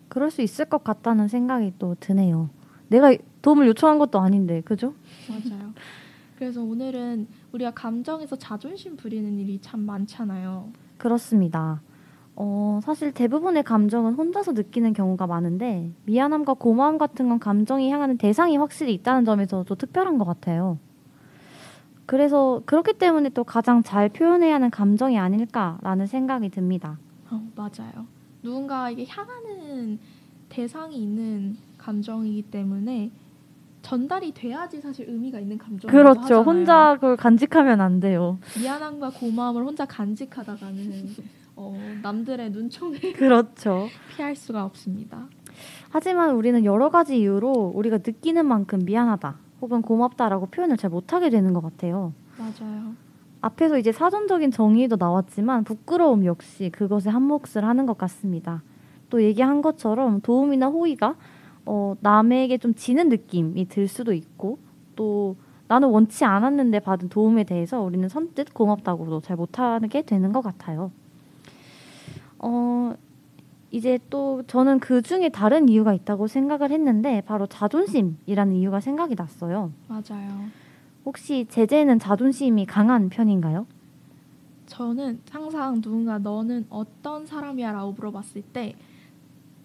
그럴 0.09 0.33
수 0.33 0.43
있을 0.43 0.65
것 0.65 0.83
같다는 0.83 1.29
생각이 1.29 1.75
또 1.79 1.95
드네요. 2.01 2.51
내가 2.89 3.17
도움을 3.43 3.69
요청한 3.69 4.01
것도 4.01 4.19
아닌데, 4.19 4.61
그죠? 4.63 4.95
맞아요. 5.29 5.73
그래서 6.37 6.65
오늘은 6.65 7.29
우리가 7.53 7.71
감정에서 7.71 8.35
자존심 8.35 8.97
부리는 8.97 9.39
일이 9.39 9.61
참 9.63 9.81
많잖아요. 9.83 10.73
그렇습니다. 10.99 11.81
어, 12.35 12.81
사실 12.83 13.13
대부분의 13.13 13.63
감정은 13.63 14.15
혼자서 14.15 14.51
느끼는 14.53 14.95
경우가 14.95 15.29
많은데 15.29 15.93
미안함과 16.07 16.55
고마움 16.55 16.99
같은 16.99 17.29
건 17.29 17.39
감정이 17.39 17.89
향하는 17.93 18.19
대상이 18.19 18.57
확실히 18.57 18.95
있다는 18.95 19.25
점에서 19.25 19.63
또 19.63 19.77
특별한 19.77 20.19
것 20.19 20.25
같아요. 20.25 20.81
그래서 22.07 22.63
그렇기 22.67 22.95
때문에 22.95 23.31
또 23.31 23.45
가장 23.45 23.83
잘 23.83 24.09
표현해야 24.09 24.55
하는 24.57 24.71
감정이 24.71 25.19
아닐까라는 25.19 26.07
생각이 26.07 26.51
듭니다. 26.51 26.99
어, 27.31 27.43
맞아요. 27.55 28.07
누군가에게 28.43 29.07
향하는 29.09 29.99
대상이 30.49 30.97
있는 30.97 31.57
감정이기 31.79 32.43
때문에 32.51 33.11
전달이 33.83 34.33
돼야지 34.33 34.81
사실 34.81 35.09
의미가 35.09 35.41
있는 35.41 35.59
감정이기도 35.59 35.89
그렇죠. 35.89 36.21
하잖아요. 36.21 36.43
혼자 36.43 36.95
그걸 36.95 37.17
간직하면 37.17 37.81
안 37.81 38.01
돼요. 38.01 38.39
미안함과 38.59 39.11
고마움을 39.11 39.63
혼자 39.65 39.85
간직하다가는 39.85 41.09
어, 41.57 41.79
남들의 42.03 42.51
눈총을 42.51 42.99
그렇죠. 43.15 43.89
피할 44.17 44.35
수가 44.35 44.65
없습니다. 44.65 45.29
하지만 45.91 46.35
우리는 46.35 46.65
여러 46.65 46.91
가지 46.91 47.19
이유로 47.21 47.73
우리가 47.75 47.99
느끼는 47.99 48.47
만큼 48.47 48.81
미안하다 48.85 49.37
혹은 49.65 49.81
고맙다라고 49.81 50.47
표현을 50.47 50.77
잘 50.77 50.91
못하게 50.91 51.31
되는 51.31 51.55
것 51.55 51.63
같아요. 51.63 52.13
맞아요. 52.37 52.93
앞에서 53.41 53.79
이제 53.79 53.93
사전적인 53.93 54.51
정의도 54.51 54.97
나왔지만 54.97 55.65
부끄러움 55.65 56.27
역시 56.27 56.69
그것에 56.71 57.09
한 57.09 57.23
몫을 57.23 57.65
하는 57.65 57.87
것 57.87 57.97
같습니다. 57.97 58.63
또 59.09 59.23
얘기한 59.23 59.63
것처럼 59.63 60.21
도움이나 60.21 60.67
호의가 60.67 61.17
어, 61.65 61.95
남에게 62.01 62.59
좀 62.59 62.75
지는 62.75 63.09
느낌이 63.09 63.67
들 63.69 63.89
수도 63.89 64.13
있고 64.13 64.59
또 64.97 65.37
나는 65.67 65.89
원치 65.89 66.27
않았는데 66.27 66.81
받은 66.81 67.09
도움에 67.09 67.45
대해서 67.45 67.81
우리는 67.81 68.07
선뜻 68.07 68.53
고맙다고도 68.53 69.23
잘 69.23 69.37
못하게 69.37 70.03
되는 70.03 70.31
것 70.31 70.43
같아요. 70.43 70.91
어, 72.39 72.95
이제 73.75 73.99
또 74.09 74.45
저는 74.47 74.79
그 74.79 75.03
중에 75.03 75.31
다른 75.31 75.69
이유가 75.69 75.93
있다고 75.95 76.29
생각을 76.29 76.71
했는데 76.71 77.23
바로 77.23 77.49
자존심이라는 77.49 78.55
이유가 78.55 78.79
생각이 78.79 79.17
났어요. 79.17 79.73
맞아요. 79.89 80.45
혹시 81.05 81.45
제재는 81.51 81.99
자존심이 81.99 82.67
강한 82.67 83.09
편인가요? 83.09 83.67
저는 84.67 85.19
항상 85.29 85.81
누군가 85.81 86.19
너는 86.19 86.67
어떤 86.71 87.27
사람이야라고 87.27 87.95
물어봤을 87.95 88.43
때 88.43 88.77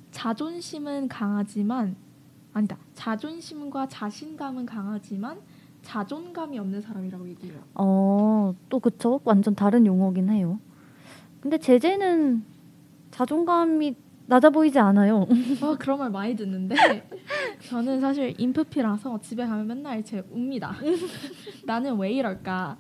자존심은 0.09 1.07
강하지만 1.07 1.95
아니다. 2.51 2.77
자존심과 2.95 3.89
자신감은 3.89 4.65
강하지만 4.65 5.37
자존감이 5.83 6.57
없는 6.57 6.81
사람이라고 6.81 7.29
얘기해요. 7.29 7.59
어, 7.75 8.55
또 8.69 8.79
그쵸? 8.79 9.21
완전 9.23 9.53
다른 9.53 9.85
용어긴 9.85 10.29
해요. 10.29 10.59
근데 11.41 11.59
제재는 11.59 12.43
자존감이 13.19 13.95
낮아 14.27 14.49
보이지 14.49 14.79
않아요. 14.79 15.27
아 15.61 15.75
그런 15.77 15.99
말 15.99 16.09
많이 16.09 16.38
듣는데 16.38 16.75
저는 17.67 17.99
사실 17.99 18.33
인프피라서 18.38 19.19
집에 19.19 19.45
가면 19.45 19.67
맨날 19.67 20.05
제 20.05 20.23
웁니다. 20.31 20.77
나는 21.67 21.97
왜 21.97 22.13
이럴까? 22.13 22.77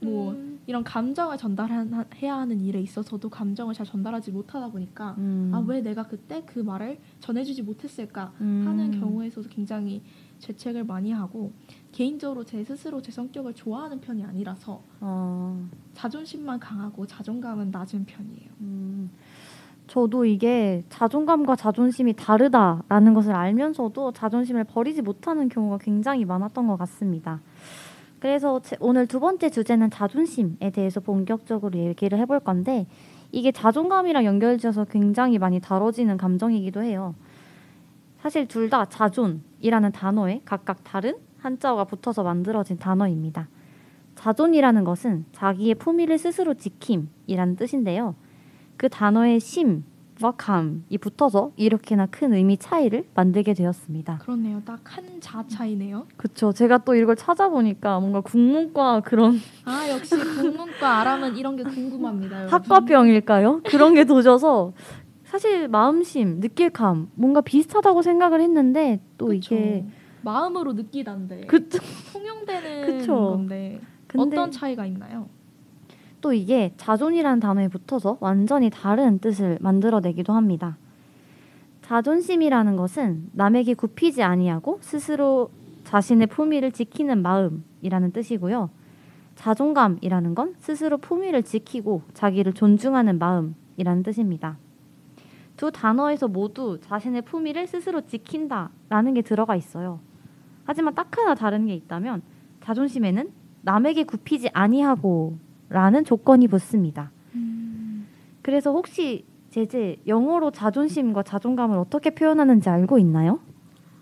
뭐 0.00 0.34
이런 0.66 0.82
감정을 0.82 1.36
전달해야 1.36 2.36
하는 2.36 2.62
일에 2.62 2.80
있어서도 2.80 3.28
감정을 3.28 3.74
잘 3.74 3.84
전달하지 3.84 4.30
못하다 4.30 4.70
보니까 4.70 5.14
음. 5.18 5.50
아왜 5.52 5.82
내가 5.82 6.04
그때 6.04 6.42
그 6.46 6.60
말을 6.60 6.98
전해주지 7.20 7.60
못했을까 7.62 8.32
음. 8.40 8.64
하는 8.66 8.98
경우에서도 8.98 9.46
굉장히 9.50 10.02
죄책을 10.38 10.84
많이 10.84 11.12
하고 11.12 11.52
개인적으로 11.92 12.44
제 12.44 12.64
스스로 12.64 13.02
제 13.02 13.12
성격을 13.12 13.52
좋아하는 13.52 14.00
편이 14.00 14.24
아니라서 14.24 14.82
어, 15.00 15.68
자존심만 15.92 16.58
강하고 16.60 17.06
자존감은 17.06 17.70
낮은 17.70 18.06
편이에요. 18.06 18.52
음. 19.92 19.94
저도 19.94 20.24
이게 20.24 20.82
자존감과 20.88 21.56
자존심이 21.56 22.14
다르다라는 22.14 23.14
것을 23.14 23.34
알면서도 23.34 24.12
자존심을 24.12 24.64
버리지 24.64 25.02
못하는 25.02 25.48
경우가 25.48 25.78
굉장히 25.78 26.24
많았던 26.24 26.66
것 26.66 26.76
같습니다. 26.78 27.40
그래서 28.18 28.60
제- 28.60 28.76
오늘 28.80 29.06
두 29.06 29.20
번째 29.20 29.50
주제는 29.50 29.90
자존심에 29.90 30.70
대해서 30.72 31.00
본격적으로 31.00 31.78
얘기를 31.78 32.18
해볼 32.18 32.40
건데 32.40 32.86
이게 33.32 33.50
자존감이랑 33.52 34.24
연결지어서 34.24 34.84
굉장히 34.86 35.38
많이 35.38 35.60
다뤄지는 35.60 36.16
감정이기도 36.16 36.82
해요. 36.82 37.14
사실 38.20 38.46
둘 38.46 38.70
다 38.70 38.84
자존이라는 38.86 39.92
단어에 39.92 40.40
각각 40.44 40.84
다른 40.84 41.16
한자어가 41.38 41.84
붙어서 41.84 42.22
만들어진 42.22 42.78
단어입니다. 42.78 43.48
자존이라는 44.14 44.84
것은 44.84 45.24
자기의 45.32 45.74
품위를 45.74 46.18
스스로 46.18 46.54
지킴이라는 46.54 47.56
뜻인데요. 47.56 48.14
그 48.82 48.88
단어의 48.88 49.38
심과 49.38 50.32
감이 50.36 50.98
붙어서 51.00 51.52
이렇게나 51.54 52.06
큰 52.06 52.32
의미 52.34 52.56
차이를 52.56 53.04
만들게 53.14 53.54
되었습니다. 53.54 54.18
그렇네요. 54.18 54.60
딱 54.64 54.80
한 54.84 55.20
자 55.20 55.44
차이네요. 55.46 56.08
그쵸. 56.16 56.52
제가 56.52 56.78
또 56.78 56.96
이걸 56.96 57.14
찾아보니까 57.14 58.00
뭔가 58.00 58.20
국문과 58.22 59.02
그런 59.02 59.38
아 59.64 59.88
역시 59.88 60.16
국문과 60.16 60.98
아람은 60.98 61.36
이런 61.36 61.54
게 61.54 61.62
궁금합니다. 61.62 62.48
학과병일까요? 62.48 63.60
그런 63.66 63.94
게 63.94 64.02
도져서 64.04 64.72
사실 65.26 65.68
마음심, 65.68 66.40
느낄감 66.40 67.10
뭔가 67.14 67.40
비슷하다고 67.40 68.02
생각을 68.02 68.40
했는데 68.40 69.00
또 69.16 69.26
그쵸. 69.28 69.54
이게 69.54 69.86
마음으로 70.22 70.72
느끼단데 70.72 71.42
그쵸. 71.42 71.78
통용되는 72.12 72.98
그쵸. 72.98 73.14
건데 73.36 73.80
근데 74.08 74.36
어떤 74.36 74.50
차이가 74.50 74.84
있나요? 74.86 75.28
또 76.22 76.32
이게 76.32 76.72
자존이라는 76.78 77.40
단어에 77.40 77.68
붙어서 77.68 78.16
완전히 78.20 78.70
다른 78.70 79.18
뜻을 79.18 79.58
만들어내기도 79.60 80.32
합니다. 80.32 80.78
자존심이라는 81.82 82.76
것은 82.76 83.28
남에게 83.32 83.74
굽히지 83.74 84.22
아니하고 84.22 84.78
스스로 84.80 85.50
자신의 85.84 86.28
품위를 86.28 86.72
지키는 86.72 87.20
마음이라는 87.22 88.12
뜻이고요. 88.12 88.70
자존감이라는 89.34 90.34
건 90.34 90.54
스스로 90.60 90.96
품위를 90.98 91.42
지키고 91.42 92.02
자기를 92.14 92.52
존중하는 92.52 93.18
마음이라는 93.18 94.02
뜻입니다. 94.04 94.56
두 95.56 95.72
단어에서 95.72 96.28
모두 96.28 96.78
자신의 96.80 97.22
품위를 97.22 97.66
스스로 97.66 98.00
지킨다라는 98.00 99.14
게 99.14 99.22
들어가 99.22 99.56
있어요. 99.56 99.98
하지만 100.64 100.94
딱 100.94 101.18
하나 101.18 101.34
다른 101.34 101.66
게 101.66 101.74
있다면 101.74 102.22
자존심에는 102.62 103.32
남에게 103.62 104.04
굽히지 104.04 104.50
아니하고 104.52 105.36
라는 105.72 106.04
조건이 106.04 106.48
붙습니다. 106.48 107.10
그래서 108.42 108.72
혹시 108.72 109.24
제제 109.50 109.96
영어로 110.06 110.50
자존심과 110.50 111.22
자존감을 111.22 111.78
어떻게 111.78 112.10
표현하는지 112.10 112.68
알고 112.68 112.98
있나요? 112.98 113.40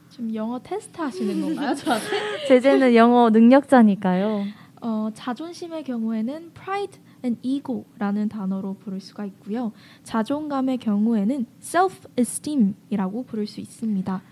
지금 0.08 0.34
영어 0.34 0.58
테스트 0.58 1.00
하시는 1.00 1.40
건가요, 1.40 1.74
저한테? 1.76 2.46
제제는 2.48 2.94
영어 2.94 3.30
능력자니까요. 3.30 4.44
어, 4.82 5.10
자존심의 5.12 5.84
경우에는 5.84 6.52
pride 6.54 7.00
and 7.22 7.38
ego라는 7.42 8.28
단어로 8.28 8.74
부를 8.74 8.98
수가 9.00 9.24
있고요. 9.26 9.72
자존감의 10.04 10.78
경우에는 10.78 11.46
self-esteem이라고 11.60 13.26
부를 13.26 13.46
수 13.46 13.60
있습니다. 13.60 14.22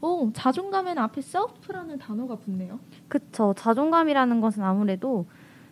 오, 0.00 0.30
자존감에는 0.32 1.02
앞에 1.02 1.20
self라는 1.20 1.98
단어가 1.98 2.36
붙네요. 2.36 2.80
그쵸. 3.08 3.52
자존감이라는 3.56 4.40
것은 4.40 4.62
아무래도 4.62 5.26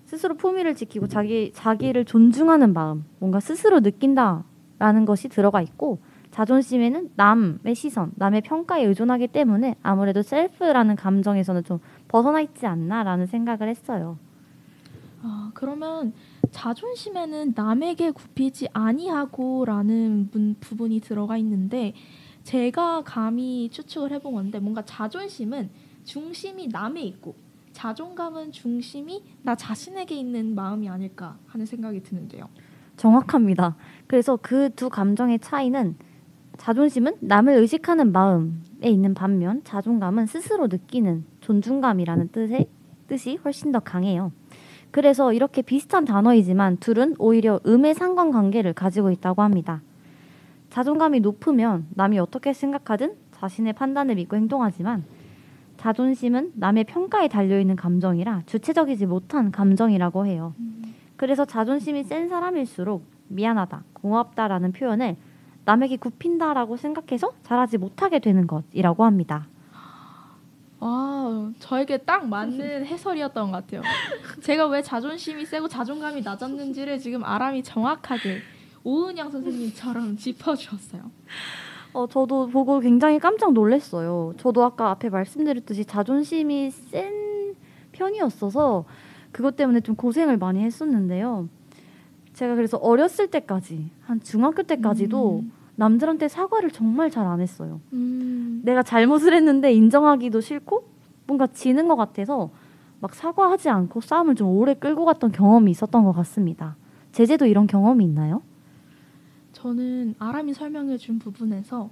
스스로 0.09 0.37
품위를 0.37 0.75
지키고 0.75 1.07
자기 1.07 1.53
자기를 1.53 2.07
존중하는 2.07 2.73
마음, 2.73 3.05
뭔가 3.19 3.41
스스로 3.41 3.81
느낀다라는 3.81 5.05
것이 5.05 5.29
들어가 5.29 5.61
있고 5.61 5.99
자존심에는 6.31 7.11
남의 7.15 7.75
시선, 7.75 8.13
남의 8.17 8.41
평가에 8.41 8.85
의존하기 8.85 9.29
때문에 9.29 9.77
아무래도 9.83 10.23
셀프라는 10.23 10.97
감정에서는 10.97 11.63
좀 11.65 11.79
벗어나 12.09 12.41
있지 12.41 12.65
않나라는 12.65 13.27
생각을 13.27 13.69
했어요. 13.69 14.19
아, 15.23 15.51
그러면 15.53 16.15
자존심에는 16.53 17.53
남에게 17.55 18.13
굽히지 18.13 18.69
아니하고라는 18.73 20.31
문- 20.33 20.57
부분이 20.59 21.01
들어가 21.01 21.37
있는데 21.37 21.93
제가 22.45 23.03
감히 23.05 23.69
추측을 23.69 24.11
해본 24.13 24.33
건데 24.33 24.59
뭔가 24.59 24.83
자존심은 24.87 25.69
중심이 26.05 26.69
남에 26.69 27.03
있고 27.03 27.35
자존감은 27.79 28.51
중심이 28.51 29.23
나 29.43 29.55
자신에게 29.55 30.13
있는 30.13 30.57
마음이 30.57 30.89
아닐까 30.89 31.39
하는 31.47 31.65
생각이 31.65 32.03
드는데요. 32.03 32.49
정확합니다. 32.97 33.77
그래서 34.09 34.37
그 34.37 34.71
두 34.75 34.89
감정의 34.89 35.39
차이는 35.39 35.95
자존심은 36.57 37.19
남을 37.21 37.55
의식하는 37.55 38.11
마음에 38.11 38.51
있는 38.83 39.15
반면 39.15 39.63
자존감은 39.63 40.27
스스로 40.27 40.67
느끼는 40.67 41.25
존중감이라는 41.41 42.31
뜻의 42.33 42.67
뜻이 43.07 43.39
훨씬 43.45 43.71
더 43.71 43.79
강해요. 43.79 44.33
그래서 44.91 45.33
이렇게 45.33 45.63
비슷한 45.63 46.05
단어이지만 46.05 46.79
둘은 46.79 47.15
오히려 47.21 47.61
음의 47.65 47.95
상관관계를 47.95 48.73
가지고 48.73 49.13
있다고 49.13 49.43
합니다. 49.43 49.83
자존감이 50.71 51.21
높으면 51.21 51.87
남이 51.91 52.19
어떻게 52.19 52.53
생각하든 52.53 53.15
자신의 53.31 53.75
판단을 53.75 54.17
믿고 54.17 54.35
행동하지만 54.35 55.05
자존심은 55.79 56.53
남의 56.57 56.85
평가에 56.85 57.29
달려있는 57.29 57.77
감정이라 57.77 58.43
주체적이지 58.47 59.07
못한 59.07 59.51
감정이라고 59.51 60.27
해요. 60.27 60.55
그래서 61.17 61.45
자존심이 61.45 62.05
센 62.05 62.29
사람일수록 62.29 63.05
미안하다, 63.29 63.85
고맙다라는 63.95 64.73
표현을 64.73 65.17
남에게 65.65 65.97
굽힌다라고 65.97 66.77
생각해서 66.77 67.33
잘하지 67.43 67.79
못하게 67.79 68.19
되는 68.19 68.47
것이라고 68.47 69.05
합니다. 69.05 69.47
아, 70.81 71.51
저에게 71.59 71.99
딱 71.99 72.29
맞는 72.29 72.87
해설이었던 72.87 73.51
것 73.51 73.67
같아요. 73.67 73.83
제가 74.43 74.67
왜 74.69 74.81
자존심이 74.83 75.45
세고 75.45 75.69
자존감이 75.69 76.23
낮았는지를 76.23 76.99
지금 76.99 77.25
아람이 77.25 77.63
정확하게 77.63 78.39
오은영 78.85 79.31
선생님처럼 79.31 80.17
짚어주었어요. 80.19 81.11
어, 81.93 82.07
저도 82.07 82.49
보고 82.49 82.81
굉장히 82.81 83.19
깜짝 83.19 83.53
놀랐어요. 83.53 84.35
저도 84.39 84.63
아까 84.65 84.91
앞에 84.91 85.09
말씀드렸듯이 85.09 85.85
자존심이 85.85 86.71
센 86.71 87.55
편이었어서 87.93 88.85
그것 89.33 89.57
때문에 89.57 89.81
좀 89.81 89.95
고생을 89.97 90.37
많이 90.37 90.61
했었는데요. 90.63 91.49
제가 92.35 92.55
그래서 92.55 92.77
어렸을 92.77 93.27
때까지 93.29 93.91
한 94.03 94.21
중학교 94.21 94.63
때까지도 94.63 95.41
음. 95.41 95.53
남들한테 95.77 96.29
사과를 96.29 96.71
정말 96.71 97.11
잘 97.11 97.27
안 97.27 97.41
했어요. 97.41 97.81
음, 97.93 98.61
내가 98.65 98.83
잘못을 98.83 99.35
했는데 99.35 99.73
인정하기도 99.73 100.41
싫고 100.41 100.85
뭔가 101.27 101.47
지는 101.49 101.89
것 101.89 101.97
같아서 101.97 102.51
막 103.01 103.15
사과하지 103.15 103.69
않고 103.69 104.01
싸움을 104.01 104.35
좀 104.35 104.49
오래 104.49 104.75
끌고 104.75 105.05
갔던 105.05 105.33
경험이 105.33 105.71
있었던 105.73 106.05
것 106.05 106.13
같습니다. 106.13 106.77
제재도 107.13 107.47
이런 107.47 107.67
경험이 107.67 108.05
있나요? 108.05 108.43
저는 109.59 110.15
아람이 110.21 110.55
설명해 110.55 110.99
준 110.99 111.19
부분에서 111.19 111.91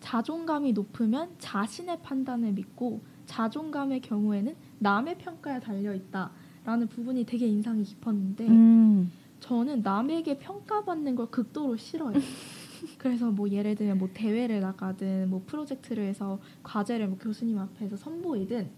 자존감이 0.00 0.72
높으면 0.72 1.28
자신의 1.38 2.00
판단을 2.02 2.52
믿고 2.52 3.02
자존감의 3.26 4.00
경우에는 4.00 4.54
남의 4.78 5.18
평가에 5.18 5.60
달려 5.60 5.94
있다라는 5.94 6.88
부분이 6.88 7.26
되게 7.26 7.46
인상이 7.46 7.82
깊었는데 7.82 8.48
음, 8.48 9.12
저는 9.40 9.82
남에게 9.82 10.38
평가받는 10.38 11.14
걸 11.14 11.30
극도로 11.30 11.76
싫어해요. 11.76 12.18
그래서 12.96 13.30
뭐 13.30 13.50
예를 13.50 13.74
들면 13.74 13.98
뭐 13.98 14.08
대회를 14.14 14.60
나가든 14.60 15.28
뭐 15.28 15.42
프로젝트를 15.46 16.04
해서 16.04 16.38
과제를 16.62 17.08
뭐 17.08 17.18
교수님 17.18 17.58
앞에서 17.58 17.96
선보이든 17.96 18.70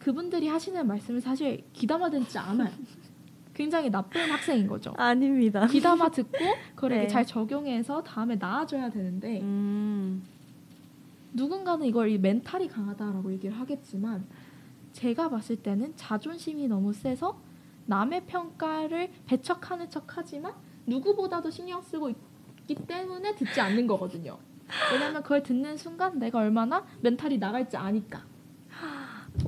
그분들이 0.00 0.48
하시는 0.48 0.84
말씀을 0.84 1.20
사실 1.20 1.62
귀담아 1.74 2.10
듣지 2.10 2.38
않아요. 2.38 2.72
굉장히 3.58 3.90
나쁜 3.90 4.30
학생인 4.30 4.68
거죠. 4.68 4.94
아닙니다. 4.96 5.66
귀담아 5.66 6.10
듣고 6.10 6.38
그걸 6.76 6.90
네. 6.90 7.06
잘 7.08 7.26
적용해서 7.26 8.04
다음에 8.04 8.36
나아져야 8.36 8.88
되는데 8.88 9.40
음, 9.40 10.22
누군가는 11.32 11.84
이걸 11.84 12.08
이 12.08 12.18
멘탈이 12.18 12.68
강하다라고 12.68 13.32
얘기를 13.32 13.58
하겠지만 13.58 14.24
제가 14.92 15.28
봤을 15.28 15.56
때는 15.56 15.92
자존심이 15.96 16.68
너무 16.68 16.92
세서 16.92 17.36
남의 17.86 18.26
평가를 18.26 19.10
배척하는 19.26 19.90
척하지만 19.90 20.54
누구보다도 20.86 21.50
신경 21.50 21.82
쓰고 21.82 22.10
있기 22.10 22.76
때문에 22.86 23.34
듣지 23.34 23.60
않는 23.60 23.88
거거든요. 23.88 24.38
왜냐하면 24.92 25.24
그걸 25.24 25.42
듣는 25.42 25.76
순간 25.76 26.20
내가 26.20 26.38
얼마나 26.38 26.86
멘탈이 27.00 27.38
나갈지 27.38 27.76
아니까. 27.76 28.24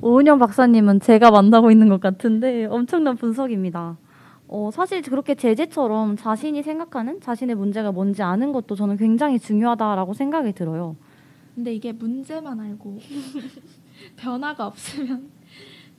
오은영 0.03 0.39
박사님은 0.39 0.99
제가 0.99 1.29
만나고 1.29 1.69
있는 1.69 1.87
것 1.87 2.01
같은데 2.01 2.65
엄청난 2.65 3.15
분석입니다. 3.15 3.97
어, 4.47 4.69
사실 4.73 5.01
그렇게 5.03 5.35
제재처럼 5.35 6.17
자신이 6.17 6.63
생각하는 6.63 7.21
자신의 7.21 7.55
문제가 7.55 7.91
뭔지 7.91 8.23
아는 8.23 8.51
것도 8.51 8.75
저는 8.75 8.97
굉장히 8.97 9.37
중요하다라고 9.37 10.13
생각이 10.13 10.53
들어요. 10.53 10.95
근데 11.53 11.73
이게 11.73 11.91
문제만 11.91 12.59
알고 12.59 12.99
변화가 14.17 14.65
없으면 14.65 15.29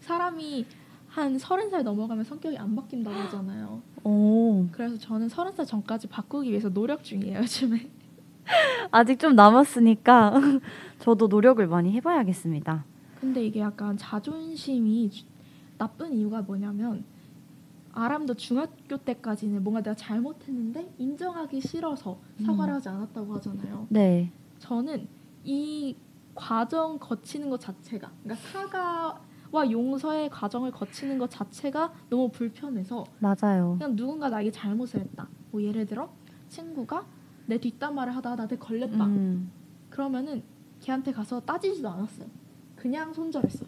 사람이 0.00 0.66
한 1.08 1.38
서른 1.38 1.70
살 1.70 1.84
넘어가면 1.84 2.24
성격이 2.24 2.58
안 2.58 2.74
바뀐다고 2.74 3.14
하잖아요. 3.14 3.82
오, 4.02 4.66
그래서 4.72 4.98
저는 4.98 5.28
서른 5.28 5.52
살 5.52 5.64
전까지 5.64 6.08
바꾸기 6.08 6.50
위해서 6.50 6.68
노력 6.68 7.04
중이에요 7.04 7.38
요즘에. 7.38 7.88
아직 8.90 9.20
좀 9.20 9.36
남았으니까 9.36 10.32
저도 10.98 11.28
노력을 11.28 11.64
많이 11.68 11.92
해봐야겠습니다. 11.92 12.84
근데 13.22 13.46
이게 13.46 13.60
약간 13.60 13.96
자존심이 13.96 15.08
주- 15.08 15.24
나쁜 15.78 16.12
이유가 16.12 16.42
뭐냐면 16.42 17.04
아람도 17.92 18.34
중학교 18.34 18.96
때까지는 18.96 19.62
뭔가 19.62 19.80
내가 19.80 19.94
잘못했는데 19.94 20.92
인정하기 20.98 21.60
싫어서 21.60 22.18
사과를 22.44 22.72
음. 22.72 22.76
하지 22.76 22.88
않았다고 22.88 23.36
하잖아요. 23.36 23.86
네, 23.90 24.32
저는 24.58 25.06
이 25.44 25.94
과정 26.34 26.98
거치는 26.98 27.48
것 27.48 27.60
자체가 27.60 28.10
그러니까 28.24 28.48
사과와 28.48 29.70
용서의 29.70 30.28
과정을 30.28 30.72
거치는 30.72 31.18
것 31.18 31.30
자체가 31.30 31.92
너무 32.10 32.28
불편해서 32.28 33.04
맞아요. 33.20 33.76
그냥 33.78 33.94
누군가 33.94 34.30
나에게 34.30 34.50
잘못을 34.50 34.98
했다. 34.98 35.28
뭐 35.52 35.62
예를 35.62 35.86
들어 35.86 36.12
친구가 36.48 37.06
내 37.46 37.56
뒷담화를 37.60 38.16
하다가 38.16 38.34
나한테 38.34 38.58
걸렸다. 38.58 39.06
음, 39.06 39.52
그러면은 39.90 40.42
걔한테 40.80 41.12
가서 41.12 41.38
따지지도 41.38 41.88
않았어요. 41.88 42.26
그냥 42.82 43.14
손절했어. 43.14 43.64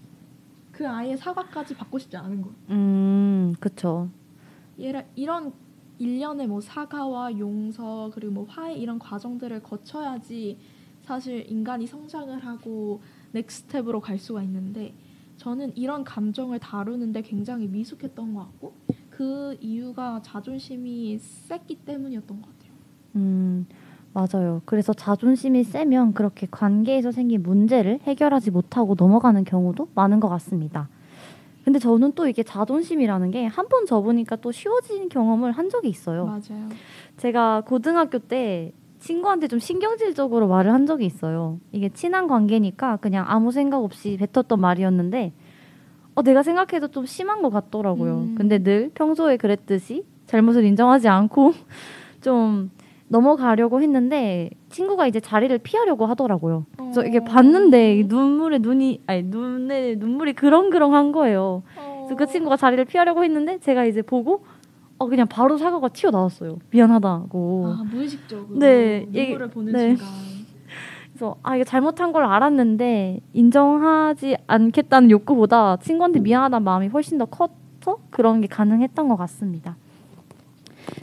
그 0.72 0.88
아이의 0.88 1.18
사과까지 1.18 1.76
받고 1.76 1.98
싶지 1.98 2.16
않은 2.16 2.40
거예요. 2.40 2.56
음, 2.70 3.54
그쵸. 3.60 4.08
얘를 4.80 5.06
이런 5.16 5.52
일련의 5.98 6.46
뭐 6.46 6.62
사과와 6.62 7.38
용서 7.38 8.10
그리고 8.14 8.32
뭐 8.32 8.46
화해 8.48 8.74
이런 8.74 8.98
과정들을 8.98 9.62
거쳐야지 9.62 10.56
사실 11.02 11.44
인간이 11.50 11.86
성장을 11.86 12.42
하고 12.42 13.02
넥스텝으로 13.32 14.00
갈 14.00 14.18
수가 14.18 14.42
있는데 14.44 14.94
저는 15.36 15.76
이런 15.76 16.02
감정을 16.02 16.58
다루는데 16.58 17.20
굉장히 17.20 17.66
미숙했던 17.66 18.32
것 18.32 18.40
같고 18.44 18.72
그 19.10 19.58
이유가 19.60 20.22
자존심이 20.22 21.18
셌기 21.18 21.74
때문이었던 21.84 22.40
것 22.40 22.48
같아요. 22.48 22.72
음, 23.16 23.66
맞아요. 24.18 24.62
그래서 24.64 24.92
자존심이 24.92 25.62
세면 25.64 26.12
그렇게 26.14 26.46
관계에서 26.50 27.12
생긴 27.12 27.42
문제를 27.42 28.00
해결하지 28.02 28.50
못하고 28.50 28.94
넘어가는 28.98 29.44
경우도 29.44 29.88
많은 29.94 30.18
것 30.20 30.28
같습니다. 30.28 30.88
근데 31.64 31.78
저는 31.78 32.12
또 32.14 32.26
이게 32.26 32.42
자존심이라는 32.42 33.30
게 33.30 33.44
한 33.46 33.68
번 33.68 33.84
접으니까 33.86 34.36
또 34.36 34.50
쉬워진 34.52 35.08
경험을 35.08 35.52
한 35.52 35.68
적이 35.68 35.88
있어요. 35.90 36.24
맞아요. 36.24 36.68
제가 37.18 37.62
고등학교 37.66 38.18
때 38.18 38.72
친구한테 38.98 39.46
좀 39.46 39.58
신경질적으로 39.60 40.48
말을 40.48 40.72
한 40.72 40.86
적이 40.86 41.06
있어요. 41.06 41.60
이게 41.70 41.88
친한 41.90 42.26
관계니까 42.26 42.96
그냥 42.96 43.24
아무 43.28 43.52
생각 43.52 43.84
없이 43.84 44.16
뱉었던 44.16 44.60
말이었는데 44.60 45.32
어, 46.16 46.22
내가 46.22 46.42
생각해도 46.42 46.88
좀 46.88 47.06
심한 47.06 47.42
것 47.42 47.50
같더라고요. 47.50 48.14
음. 48.30 48.34
근데 48.36 48.58
늘 48.58 48.90
평소에 48.94 49.36
그랬듯이 49.36 50.04
잘못을 50.26 50.64
인정하지 50.64 51.06
않고 51.08 51.52
좀 52.22 52.70
넘어가려고 53.08 53.80
했는데 53.82 54.50
친구가 54.70 55.06
이제 55.06 55.18
자리를 55.20 55.56
피하려고 55.58 56.06
하더라고요. 56.06 56.66
그래서 56.76 57.04
이게 57.04 57.18
어. 57.18 57.24
봤는데 57.24 57.96
이 57.98 58.04
눈물에 58.04 58.58
눈이 58.58 59.02
아니 59.06 59.22
눈에 59.24 59.94
눈물이 59.96 60.34
그렁그렁한 60.34 61.12
거예요. 61.12 61.62
그래서 61.74 62.16
그 62.16 62.26
친구가 62.26 62.56
자리를 62.56 62.84
피하려고 62.84 63.24
했는데 63.24 63.58
제가 63.58 63.84
이제 63.84 64.02
보고 64.02 64.44
어 64.98 65.06
그냥 65.08 65.26
바로 65.28 65.56
사과가 65.56 65.88
튀어 65.88 66.10
나왔어요. 66.10 66.58
미안하다고. 66.70 67.64
아, 67.66 67.84
무의식적으로 67.90 68.58
네, 68.58 69.06
눈물을 69.10 69.46
이게- 69.46 69.46
보는 69.54 69.72
네. 69.72 69.96
순간 69.96 70.08
그래서 71.12 71.36
아 71.42 71.56
이게 71.56 71.64
잘못한 71.64 72.12
걸 72.12 72.24
알았는데 72.24 73.20
인정하지 73.32 74.36
않겠다는 74.46 75.10
욕구보다 75.10 75.76
친구한테 75.78 76.20
미안하다는 76.20 76.64
마음이 76.64 76.88
훨씬 76.88 77.18
더 77.18 77.24
커서 77.24 77.98
그런 78.10 78.40
게 78.40 78.46
가능했던 78.48 79.08
것 79.08 79.16
같습니다. 79.16 79.76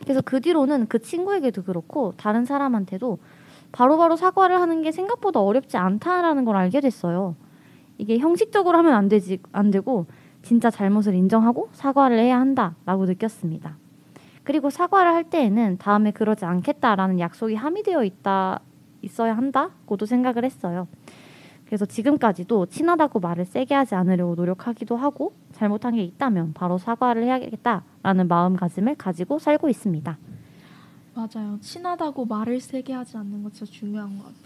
그래서 0.04 0.22
그 0.22 0.42
뒤로는 0.42 0.88
그 0.88 1.00
친구에게도 1.00 1.64
그렇고 1.64 2.14
다른 2.18 2.46
사람한테도 2.46 3.18
바로 3.72 3.98
바로 3.98 4.16
사과를 4.16 4.60
하는 4.60 4.82
게 4.82 4.92
생각보다 4.92 5.42
어렵지 5.42 5.78
않다라는 5.78 6.46
걸 6.46 6.56
알게 6.56 6.82
됐어요. 6.82 7.36
이게 7.98 8.18
형식적으로 8.18 8.78
하면 8.78 8.94
안 8.94 9.10
되지 9.10 9.40
안 9.52 9.72
되고 9.72 10.06
진짜 10.42 10.70
잘못을 10.70 11.14
인정하고 11.16 11.70
사과를 11.74 12.20
해야 12.20 12.40
한다라고 12.40 13.06
느꼈습니다. 13.06 13.78
그리고 14.44 14.70
사과를 14.70 15.12
할 15.12 15.24
때에는 15.24 15.78
다음에 15.80 16.12
그러지 16.12 16.46
않겠다라는 16.46 17.20
약속이 17.20 17.56
함의되어 17.56 18.04
있다 18.04 18.60
있어야 19.02 19.36
한다고도 19.36 20.06
생각을 20.06 20.46
했어요. 20.46 20.88
그래서 21.66 21.86
지금까지도 21.86 22.68
친하다고 22.68 23.20
말을 23.20 23.46
세게 23.46 23.74
하지 23.74 23.96
않으려고 23.96 24.36
노력하기도 24.36 24.96
하고 24.96 25.34
잘못한 25.56 25.96
게 25.96 26.04
있다면 26.04 26.54
바로 26.54 26.78
사과를 26.78 27.24
해야겠다라는 27.24 28.28
마음가짐을 28.28 28.96
가지고 28.96 29.40
살고 29.40 29.70
있습니다. 29.70 30.18
맞아요. 31.14 31.58
친하다고 31.62 32.26
말을 32.26 32.60
세게 32.60 32.92
하지 32.94 33.16
않는 33.18 33.42
거 33.42 33.50
진짜 33.50 33.72
중요한 33.72 34.18
것 34.18 34.26
같아요. 34.26 34.46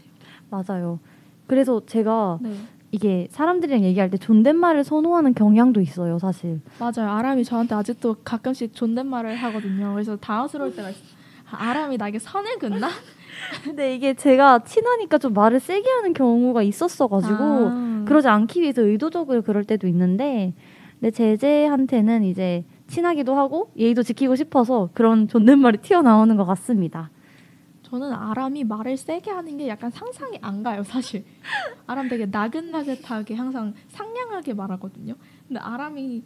맞아요. 0.77 0.99
그래서 1.47 1.81
제가 1.87 2.37
네, 2.41 2.53
이게 2.91 3.27
사람들이랑 3.31 3.81
얘기할 3.83 4.11
때 4.11 4.17
존댓말을 4.17 4.83
선호하는 4.83 5.33
경향도 5.33 5.81
있어요, 5.81 6.19
사실. 6.19 6.61
맞아요. 6.79 7.11
아람이 7.11 7.43
저한테 7.43 7.73
아직도 7.73 8.17
가끔씩 8.23 8.75
존댓말을 8.75 9.35
하거든요. 9.35 9.93
그래서 9.93 10.15
당황스러울 10.15 10.75
때가 10.75 10.91
있어요. 10.91 11.03
아, 11.51 11.69
아람이 11.69 11.97
나에게 11.97 12.19
선을 12.19 12.59
긋나? 12.59 12.87
근데 13.63 13.95
이게 13.95 14.13
제가 14.13 14.59
친하니까 14.59 15.17
좀 15.17 15.33
말을 15.33 15.59
세게 15.59 15.89
하는 15.89 16.13
경우가 16.13 16.61
있었어가지고 16.61 17.33
아, 17.39 18.03
그러지 18.07 18.27
않기 18.27 18.61
위해서 18.61 18.83
의도적으로 18.83 19.41
그럴 19.41 19.63
때도 19.63 19.87
있는데 19.87 20.53
내 20.99 21.11
제재한테는 21.11 22.23
이제 22.23 22.63
친하기도 22.87 23.35
하고 23.35 23.71
예의도 23.77 24.03
지키고 24.03 24.35
싶어서 24.35 24.89
그런 24.93 25.27
존댓말이 25.27 25.77
튀어나오는 25.77 26.35
것 26.35 26.45
같습니다. 26.45 27.09
저는 27.83 28.11
아람이 28.11 28.65
말을 28.65 28.97
세게 28.97 29.31
하는 29.31 29.57
게 29.57 29.67
약간 29.67 29.89
상상이 29.89 30.37
안 30.41 30.61
가요, 30.61 30.83
사실. 30.83 31.25
아람 31.87 32.07
되게 32.07 32.27
나긋나긋하게 32.27 33.33
항상 33.33 33.73
상냥하게 33.87 34.53
말하거든요. 34.53 35.15
근데 35.47 35.59
아람이 35.59 36.23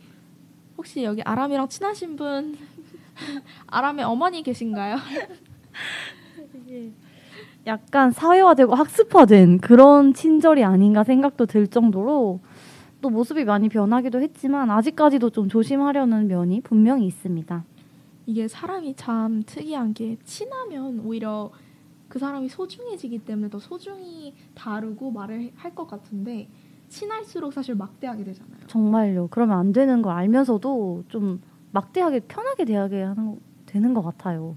혹시 0.77 1.03
여기 1.03 1.21
아람이랑 1.21 1.69
친하신 1.69 2.15
분 2.15 2.57
아람의 3.67 4.03
어머니 4.03 4.43
계신가요? 4.43 4.97
약간 7.65 8.11
사회화되고 8.11 8.75
학습화된 8.75 9.59
그런 9.59 10.13
친절이 10.13 10.65
아닌가 10.65 11.05
생각도 11.05 11.45
들 11.45 11.67
정도로 11.67 12.41
또 13.03 13.09
모습이 13.09 13.43
많이 13.43 13.67
변하기도 13.67 14.21
했지만 14.21 14.71
아직까지도 14.71 15.29
좀 15.31 15.49
조심하려는 15.49 16.27
면이 16.29 16.61
분명히 16.61 17.05
있습니다. 17.05 17.65
이게 18.25 18.47
사람이 18.47 18.95
참 18.95 19.43
특이한 19.45 19.93
게 19.93 20.17
친하면 20.23 21.01
오히려 21.01 21.51
그 22.07 22.17
사람이 22.17 22.47
소중해지기 22.47 23.19
때문에 23.19 23.49
더 23.49 23.59
소중히 23.59 24.33
다루고 24.55 25.11
말을 25.11 25.51
할 25.57 25.75
것 25.75 25.85
같은데 25.85 26.47
친할수록 26.87 27.51
사실 27.51 27.75
막대하게 27.75 28.23
되잖아요. 28.23 28.55
정말요. 28.67 29.27
그러면 29.31 29.57
안 29.57 29.73
되는 29.73 30.01
걸 30.01 30.13
알면서도 30.13 31.03
좀 31.09 31.41
막대하게 31.73 32.21
편하게 32.21 32.63
대하게 32.63 33.01
하는 33.01 33.25
거- 33.31 33.37
되는 33.65 33.93
것 33.93 34.01
같아요. 34.01 34.55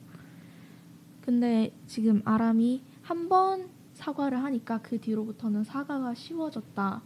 근데 1.20 1.72
지금 1.88 2.22
아람이 2.24 2.80
한 3.02 3.28
번 3.28 3.66
사과를 3.94 4.40
하니까 4.44 4.78
그 4.82 5.00
뒤로부터는 5.00 5.64
사과가 5.64 6.14
쉬워졌다 6.14 7.02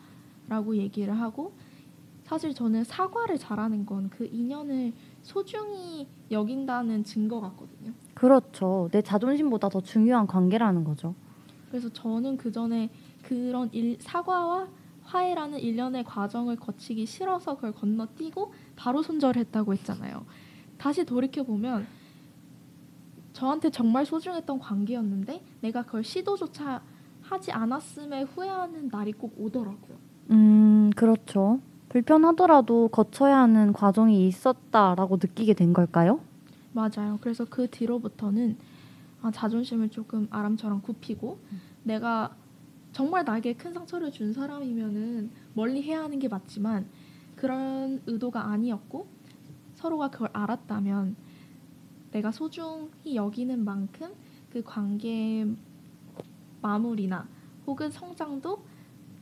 라고 0.51 0.77
얘기를 0.77 1.19
하고 1.19 1.53
사실 2.25 2.53
저는 2.53 2.85
사과를 2.85 3.39
잘하는 3.39 3.87
건 3.87 4.11
그 4.11 4.25
인연을 4.27 4.93
소중히 5.23 6.09
여긴다는 6.31 7.05
증거 7.05 7.41
같거든요. 7.41 7.93
그렇죠. 8.15 8.89
내 8.91 9.01
자존심보다 9.01 9.69
더 9.69 9.81
중요한 9.81 10.27
관계라는 10.27 10.83
거죠. 10.85 11.15
그래서 11.69 11.89
저는 11.89 12.37
그 12.37 12.51
전에 12.51 12.91
그런 13.23 13.69
일, 13.73 13.97
사과와 14.01 14.69
화해라는 15.05 15.61
일련의 15.61 16.05
과정을 16.05 16.57
거치기 16.57 17.07
싫어서 17.07 17.55
그걸 17.55 17.73
건너뛰고 17.73 18.53
바로 18.77 19.03
손절했다고 19.03 19.73
했잖아요. 19.75 20.27
다시 20.79 21.05
돌이켜 21.05 21.43
보면 21.45 21.87
저한테 23.33 23.71
정말 23.71 24.05
소중했던 24.05 24.59
관계였는데 24.59 25.43
내가 25.61 25.85
그걸 25.85 26.03
시도조차 26.03 26.83
하지 27.23 27.53
않았음에 27.53 28.23
후회하는 28.23 28.89
날이 28.89 29.13
꼭 29.13 29.35
오더라고요. 29.39 30.10
음, 30.31 30.91
그렇죠. 30.95 31.61
불편하더라도 31.89 32.89
거쳐야 32.89 33.39
하는 33.39 33.73
과정이 33.73 34.27
있었다라고 34.29 35.17
느끼게 35.17 35.55
된 35.55 35.73
걸까요? 35.73 36.21
맞아요. 36.73 37.19
그래서 37.21 37.45
그 37.45 37.69
뒤로부터는 37.69 38.57
아, 39.23 39.31
자존심을 39.31 39.91
조금 39.91 40.29
아람처럼 40.31 40.83
굽히고 40.83 41.39
내가 41.83 42.35
정말 42.93 43.25
나에게 43.25 43.55
큰 43.55 43.73
상처를 43.73 44.13
준 44.13 44.33
사람이면은 44.33 45.31
멀리 45.55 45.83
해야 45.83 46.05
하는 46.05 46.19
게 46.19 46.29
맞지만 46.29 46.87
그런 47.37 48.01
의도가 48.07 48.47
아니었고 48.49 49.07
서로가 49.75 50.11
그걸 50.11 50.31
알았다면 50.33 51.17
내가 52.13 52.31
소중히 52.31 53.15
여기는 53.15 53.65
만큼 53.65 54.13
그 54.53 54.63
관계의 54.63 55.55
마무리나 56.63 57.27
혹은 57.67 57.91
성장도 57.91 58.63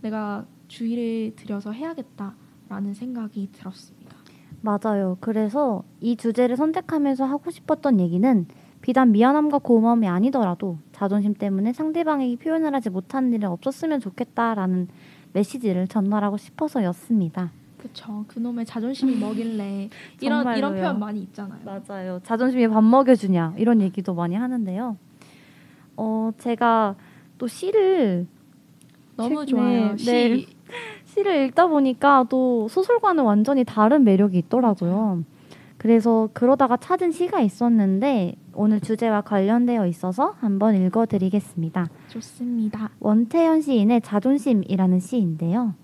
내가 0.03 0.47
주의를 0.68 1.35
들여서 1.37 1.72
해야겠다라는 1.72 2.94
생각이 2.94 3.50
들었습니다. 3.52 4.16
맞아요. 4.61 5.16
그래서 5.20 5.85
이 6.00 6.16
주제를 6.16 6.57
선택하면서 6.57 7.24
하고 7.24 7.50
싶었던 7.50 8.00
얘기는 8.00 8.46
비단 8.81 9.12
미안함과 9.12 9.59
고마움이 9.59 10.07
아니더라도 10.09 10.78
자존심 10.92 11.35
때문에 11.35 11.72
상대방에게 11.72 12.37
표현을 12.37 12.74
하지 12.74 12.90
못하는 12.90 13.33
일은 13.33 13.48
없었으면 13.50 14.00
좋겠다라는 14.00 14.88
메시지를 15.33 15.88
전달하고 15.88 16.37
싶어서였습니다. 16.37 17.50
그쵸. 17.78 18.24
그놈의 18.26 18.66
자존심이 18.66 19.16
먹일래 19.16 19.88
이런 20.20 20.42
이런 20.42 20.54
정말로요. 20.57 20.81
표현 20.83 20.98
많이 20.98 21.20
있잖아요. 21.22 21.61
맞아요. 21.64 22.20
자존심이 22.24 22.66
밥 22.68 22.83
먹여주냐 22.83 23.54
이런 23.57 23.81
얘기도 23.81 24.14
많이 24.14 24.35
하는데요. 24.35 24.96
어 25.96 26.31
제가 26.38 26.96
또 27.38 27.46
시를 27.46 28.26
너무 29.18 29.44
좋아요. 29.44 29.96
시 29.96 30.07
네. 30.07 30.46
시를 31.04 31.46
읽다 31.46 31.66
보니까 31.66 32.24
또 32.28 32.68
소설과는 32.68 33.24
완전히 33.24 33.64
다른 33.64 34.04
매력이 34.04 34.38
있더라고요. 34.38 35.24
그래서 35.76 36.28
그러다가 36.33 36.76
찾은 36.76 37.11
시가 37.11 37.40
있었는데 37.40 38.37
오늘 38.54 38.81
주제와 38.81 39.22
관련되어 39.22 39.87
있어서 39.88 40.37
한번 40.38 40.76
읽어드리겠습니다. 40.76 41.88
좋습니다. 42.09 42.90
원태현 43.00 43.62
시인의 43.62 44.02
자존심이라는 44.02 45.00
시인데요. 45.00 45.74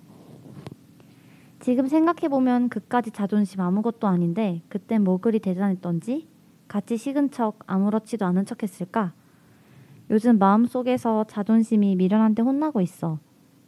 지금 1.59 1.89
생각해보면 1.89 2.69
그까지 2.69 3.11
자존심 3.11 3.61
아무것도 3.61 4.07
아닌데 4.07 4.63
그땐 4.69 5.03
뭐 5.03 5.17
그리 5.17 5.39
대단했던지 5.41 6.29
같이 6.69 6.97
식은 6.97 7.31
척 7.31 7.61
아무렇지도 7.67 8.27
않은 8.27 8.47
척 8.47 8.63
했을까? 8.63 9.13
요즘 10.11 10.39
마음속에서 10.39 11.25
자존심이 11.25 11.97
미련한테 11.97 12.43
혼나고 12.43 12.81
있어. 12.81 13.19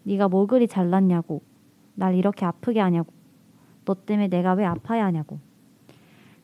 네가 0.05 0.29
뭐 0.29 0.46
그리 0.46 0.68
잘났냐고. 0.68 1.42
날 1.94 2.14
이렇게 2.14 2.44
아프게 2.44 2.81
하냐고. 2.81 3.12
너 3.85 3.94
때문에 3.94 4.29
내가 4.29 4.53
왜 4.53 4.64
아파야 4.64 5.07
하냐고. 5.07 5.38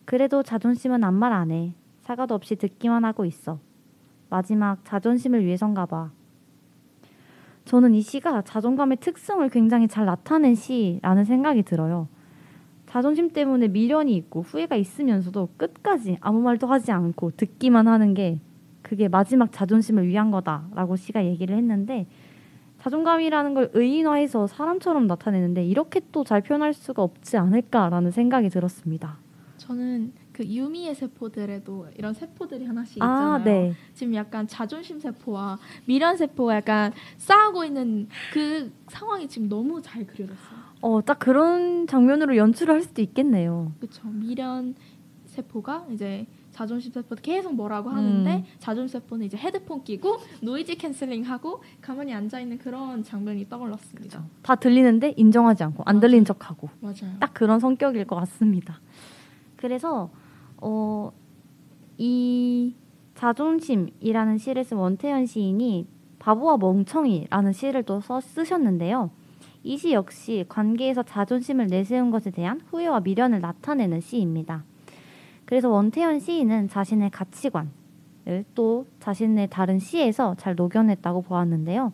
그래도 0.05 0.43
자존심은 0.43 1.03
아무 1.03 1.19
말 1.19 1.31
안 1.31 1.51
해. 1.51 1.73
사과도 2.01 2.35
없이 2.35 2.55
듣기만 2.55 3.05
하고 3.05 3.23
있어. 3.25 3.59
마지막 4.29 4.83
자존심을 4.83 5.45
위해선가 5.45 5.85
봐. 5.85 6.11
저는 7.65 7.93
이 7.93 8.01
시가 8.01 8.41
자존감의 8.41 8.97
특성을 8.97 9.47
굉장히 9.49 9.87
잘 9.87 10.05
나타낸 10.05 10.55
시라는 10.55 11.23
생각이 11.23 11.63
들어요. 11.63 12.09
자존심 12.87 13.31
때문에 13.31 13.69
미련이 13.69 14.15
있고 14.17 14.41
후회가 14.41 14.75
있으면서도 14.75 15.49
끝까지 15.55 16.17
아무 16.19 16.41
말도 16.41 16.67
하지 16.67 16.91
않고 16.91 17.31
듣기만 17.37 17.87
하는 17.87 18.13
게 18.13 18.39
그게 18.83 19.07
마지막 19.07 19.51
자존심을 19.51 20.07
위한 20.07 20.29
거다라고 20.29 20.95
시가 20.95 21.25
얘기를 21.25 21.57
했는데 21.57 22.05
자존감이라는 22.79 23.53
걸 23.53 23.71
의인화해서 23.73 24.45
사람처럼 24.47 25.07
나타내는데 25.07 25.65
이렇게 25.65 26.01
또 26.11 26.23
잘 26.23 26.41
표현할 26.41 26.73
수가 26.73 27.01
없지 27.01 27.37
않을까라는 27.37 28.11
생각이 28.11 28.49
들었습니다. 28.49 29.17
저는 29.57 30.11
그 30.33 30.43
유미의 30.45 30.95
세포들에도 30.95 31.87
이런 31.97 32.13
세포들이 32.13 32.65
하나씩 32.65 32.97
있잖아요. 32.97 33.33
아, 33.35 33.43
네. 33.43 33.73
지금 33.93 34.13
약간 34.15 34.47
자존심 34.47 34.99
세포와 34.99 35.57
미련 35.85 36.17
세포가 36.17 36.55
약간 36.55 36.91
싸우고 37.17 37.63
있는 37.63 38.09
그 38.33 38.71
상황이 38.89 39.27
지금 39.27 39.47
너무 39.47 39.81
잘 39.81 40.05
그려졌어요. 40.05 40.59
어, 40.81 41.01
딱 41.05 41.19
그런 41.19 41.87
장면으로 41.87 42.35
연출을 42.35 42.73
할 42.73 42.81
수도 42.81 43.01
있겠네요. 43.01 43.71
그렇죠. 43.79 44.05
미련 44.09 44.75
세포가 45.25 45.85
이제 45.91 46.25
자존심 46.53 46.91
세포 46.93 47.15
계속 47.15 47.53
뭐라고 47.55 47.89
하는데 47.89 48.31
음. 48.31 48.43
자존심 48.59 48.99
세포는 48.99 49.25
이제 49.25 49.35
헤드폰 49.37 49.83
끼고 49.83 50.17
noise 50.41 50.75
cancelling 50.77 51.23
하고 51.23 51.61
가만히 51.81 52.13
앉아 52.13 52.39
있는 52.39 52.57
그런 52.57 53.03
장면이 53.03 53.49
떠올랐습니다. 53.49 54.23
다 54.41 54.55
들리는데 54.55 55.15
인정하지 55.17 55.63
않고 55.63 55.83
안 55.85 55.99
들린 55.99 56.23
척하고 56.23 56.69
맞아요. 56.79 57.17
딱 57.19 57.33
그런 57.33 57.59
성격일 57.59 58.05
것 58.05 58.15
같습니다. 58.17 58.79
그래서 59.57 60.09
어, 60.57 61.11
이 61.97 62.75
자존심이라는 63.15 64.37
시를 64.37 64.63
쓴 64.63 64.77
원태연 64.77 65.25
시인이 65.25 65.87
바보와 66.19 66.57
멍청이라는 66.57 67.51
시를 67.51 67.83
또 67.83 67.99
써, 67.99 68.21
쓰셨는데요. 68.21 69.11
이 69.65 69.77
시 69.77 69.93
역시 69.93 70.45
관계에서 70.49 71.03
자존심을 71.03 71.67
내세운 71.67 72.11
것에 72.11 72.31
대한 72.31 72.61
후회와 72.69 72.99
미련을 72.99 73.39
나타내는 73.39 74.01
시입니다. 74.01 74.65
그래서 75.45 75.69
원태현 75.69 76.19
시인은 76.19 76.69
자신의 76.69 77.09
가치관을 77.11 78.45
또 78.55 78.85
자신의 78.99 79.49
다른 79.49 79.79
시에서 79.79 80.35
잘 80.35 80.55
녹여냈다고 80.55 81.21
보았는데요. 81.21 81.93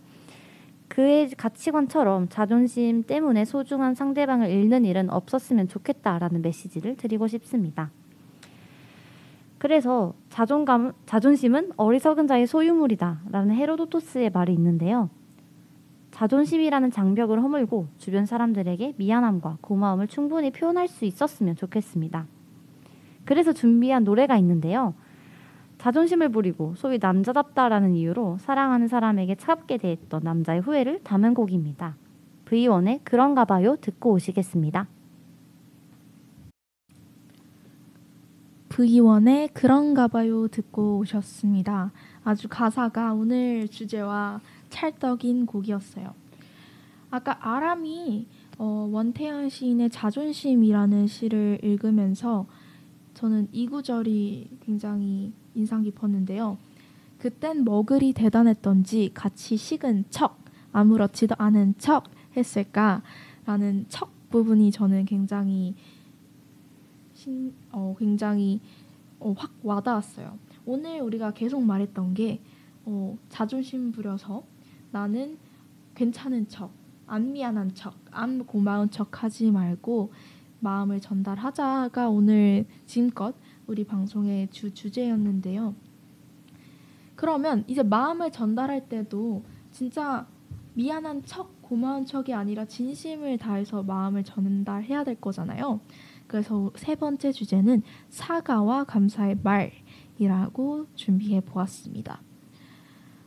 그의 0.87 1.29
가치관처럼 1.29 2.29
자존심 2.29 3.03
때문에 3.03 3.45
소중한 3.45 3.93
상대방을 3.93 4.49
잃는 4.49 4.85
일은 4.85 5.09
없었으면 5.09 5.67
좋겠다라는 5.67 6.41
메시지를 6.41 6.97
드리고 6.97 7.27
싶습니다. 7.27 7.91
그래서 9.59 10.13
자존감, 10.29 10.93
자존심은 11.05 11.73
어리석은 11.77 12.27
자의 12.27 12.47
소유물이다라는 12.47 13.55
헤로도토스의 13.55 14.31
말이 14.31 14.53
있는데요. 14.53 15.09
자존심이라는 16.11 16.91
장벽을 16.91 17.41
허물고 17.43 17.87
주변 17.97 18.25
사람들에게 18.25 18.95
미안함과 18.97 19.59
고마움을 19.61 20.07
충분히 20.07 20.49
표현할 20.49 20.87
수 20.87 21.05
있었으면 21.05 21.55
좋겠습니다. 21.55 22.25
그래서 23.29 23.53
준비한 23.53 24.05
노래가 24.05 24.37
있는데요. 24.37 24.95
자존심을 25.77 26.29
부리고 26.29 26.73
소위 26.75 26.97
남자답다라는 26.99 27.93
이유로 27.93 28.39
사랑하는 28.39 28.87
사람에게 28.87 29.35
차갑게 29.35 29.77
대했던 29.77 30.23
남자의 30.23 30.61
후회를 30.61 31.01
담은 31.03 31.35
곡입니다. 31.35 31.95
V1의 32.45 33.01
그런가 33.03 33.45
봐요 33.45 33.75
듣고 33.79 34.13
오시겠습니다. 34.13 34.87
V1의 38.69 39.51
그런가 39.53 40.07
봐요 40.07 40.47
듣고 40.47 40.97
오셨습니다. 40.97 41.91
아주 42.23 42.47
가사가 42.49 43.13
오늘 43.13 43.67
주제와 43.67 44.41
찰떡인 44.71 45.45
곡이었어요. 45.45 46.15
아까 47.11 47.37
아람이 47.39 48.25
어, 48.57 48.89
원태현 48.91 49.49
시인의 49.49 49.91
자존심이라는 49.91 51.05
시를 51.05 51.59
읽으면서 51.61 52.47
저는 53.19 53.49
이 53.51 53.67
구절이 53.67 54.59
굉장히 54.61 55.33
인상 55.53 55.81
깊었는데요. 55.81 56.57
그땐 57.17 57.65
뭐 57.65 57.83
그리 57.83 58.13
대단했던지 58.13 59.11
같이 59.13 59.57
식은 59.57 60.05
척, 60.09 60.39
아무렇지도 60.71 61.35
않은 61.37 61.73
척 61.77 62.05
했을까라는 62.37 63.87
척 63.89 64.09
부분이 64.29 64.71
저는 64.71 65.03
굉장히 65.03 65.75
신, 67.13 67.53
어, 67.73 67.93
굉장히 67.99 68.61
어, 69.19 69.35
확 69.37 69.51
와닿았어요. 69.63 70.37
오늘 70.65 71.01
우리가 71.01 71.33
계속 71.33 71.61
말했던 71.61 72.13
게 72.13 72.39
어, 72.85 73.17
자존심 73.27 73.91
부려서 73.91 74.43
나는 74.91 75.37
괜찮은 75.93 76.47
척, 76.47 76.71
안 77.05 77.33
미안한 77.33 77.75
척, 77.75 77.95
안 78.11 78.45
고마운 78.45 78.89
척 78.89 79.21
하지 79.21 79.51
말고 79.51 80.09
마음을 80.59 80.99
전달하자가 80.99 82.09
오늘 82.09 82.65
지금껏 82.85 83.35
우리 83.67 83.83
방송의 83.83 84.49
주 84.51 84.73
주제였는데요. 84.73 85.75
그러면 87.15 87.63
이제 87.67 87.83
마음을 87.83 88.31
전달할 88.31 88.87
때도 88.87 89.43
진짜 89.71 90.27
미안한 90.73 91.23
척, 91.25 91.61
고마운 91.61 92.05
척이 92.05 92.33
아니라 92.33 92.65
진심을 92.65 93.37
다해서 93.37 93.83
마음을 93.83 94.23
전달해야 94.23 95.03
될 95.03 95.19
거잖아요. 95.19 95.81
그래서 96.27 96.71
세 96.75 96.95
번째 96.95 97.31
주제는 97.31 97.81
사과와 98.09 98.85
감사의 98.85 99.39
말이라고 99.43 100.87
준비해 100.95 101.41
보았습니다. 101.41 102.21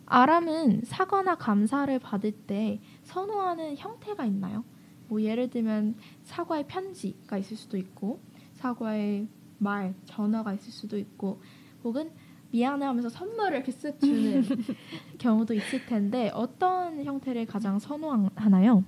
아람은 0.06 0.82
사과나 0.84 1.36
감사를 1.36 1.98
받을 1.98 2.32
때 2.32 2.80
선호하는 3.04 3.76
형태가 3.76 4.24
있나요? 4.26 4.64
뭐 5.12 5.20
예를 5.20 5.50
들면 5.50 5.94
사과의 6.24 6.64
편지가 6.68 7.36
있을 7.36 7.54
수도 7.54 7.76
있고 7.76 8.18
사과의 8.54 9.28
말, 9.58 9.92
전화가 10.06 10.54
있을 10.54 10.72
수도 10.72 10.96
있고 10.96 11.38
혹은 11.84 12.10
미안해 12.50 12.86
하면서 12.86 13.10
선물을 13.10 13.52
이렇게 13.58 13.72
쓱 13.72 14.00
주는 14.00 14.42
경우도 15.18 15.52
있을 15.52 15.84
텐데 15.84 16.30
어떤 16.32 17.04
형태를 17.04 17.44
가장 17.44 17.78
선호하나요? 17.78 18.84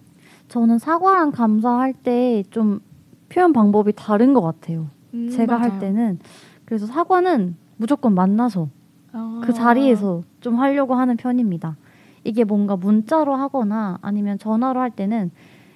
저는 0.49 0.79
사과랑 0.79 1.31
감사할 1.31 1.93
때 1.93 2.43
좀 2.51 2.81
표현 3.29 3.53
방법이 3.53 3.93
다른 3.95 4.33
것 4.33 4.41
같아요. 4.41 4.89
음, 5.13 5.29
제가 5.29 5.59
맞아요. 5.59 5.73
할 5.73 5.79
때는 5.79 6.21
그래서 6.65 6.87
사과는 6.87 7.57
무조건 7.77 8.15
만나서 8.15 8.69
아. 9.13 9.43
그 9.45 9.53
자리에서 9.53 10.23
좀 10.41 10.59
하려고 10.59 10.95
하는 10.95 11.19
편입니다. 11.19 11.77
이게 12.23 12.45
뭔가 12.45 12.77
문자로 12.77 13.35
하거나 13.35 13.99
아니면 14.01 14.39
전화로 14.39 14.81
할 14.81 14.91
때는 14.91 15.31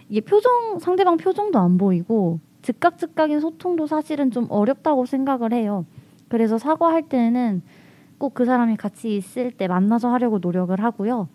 이게 0.09 0.21
표정 0.21 0.79
상대방 0.79 1.16
표정도 1.16 1.59
안 1.59 1.79
보이고 1.79 2.40
즉각 2.62 2.99
즉각인 2.99 3.40
소통도 3.40 3.87
사실은 3.87 4.31
좀 4.31 4.47
어렵다고 4.49 5.07
생각을 5.07 5.53
해요. 5.53 5.85
그래서 6.29 6.59
사과할 6.59 7.09
때는 7.09 7.62
꼭 8.18 8.35
그 8.35 8.44
사람이 8.44 8.77
같이 8.77 9.16
있을 9.16 9.53
때 9.53 9.68
만나서 9.68 10.11
하려고 10.11 10.38
노력을 10.38 10.79
하고요. 10.79 11.29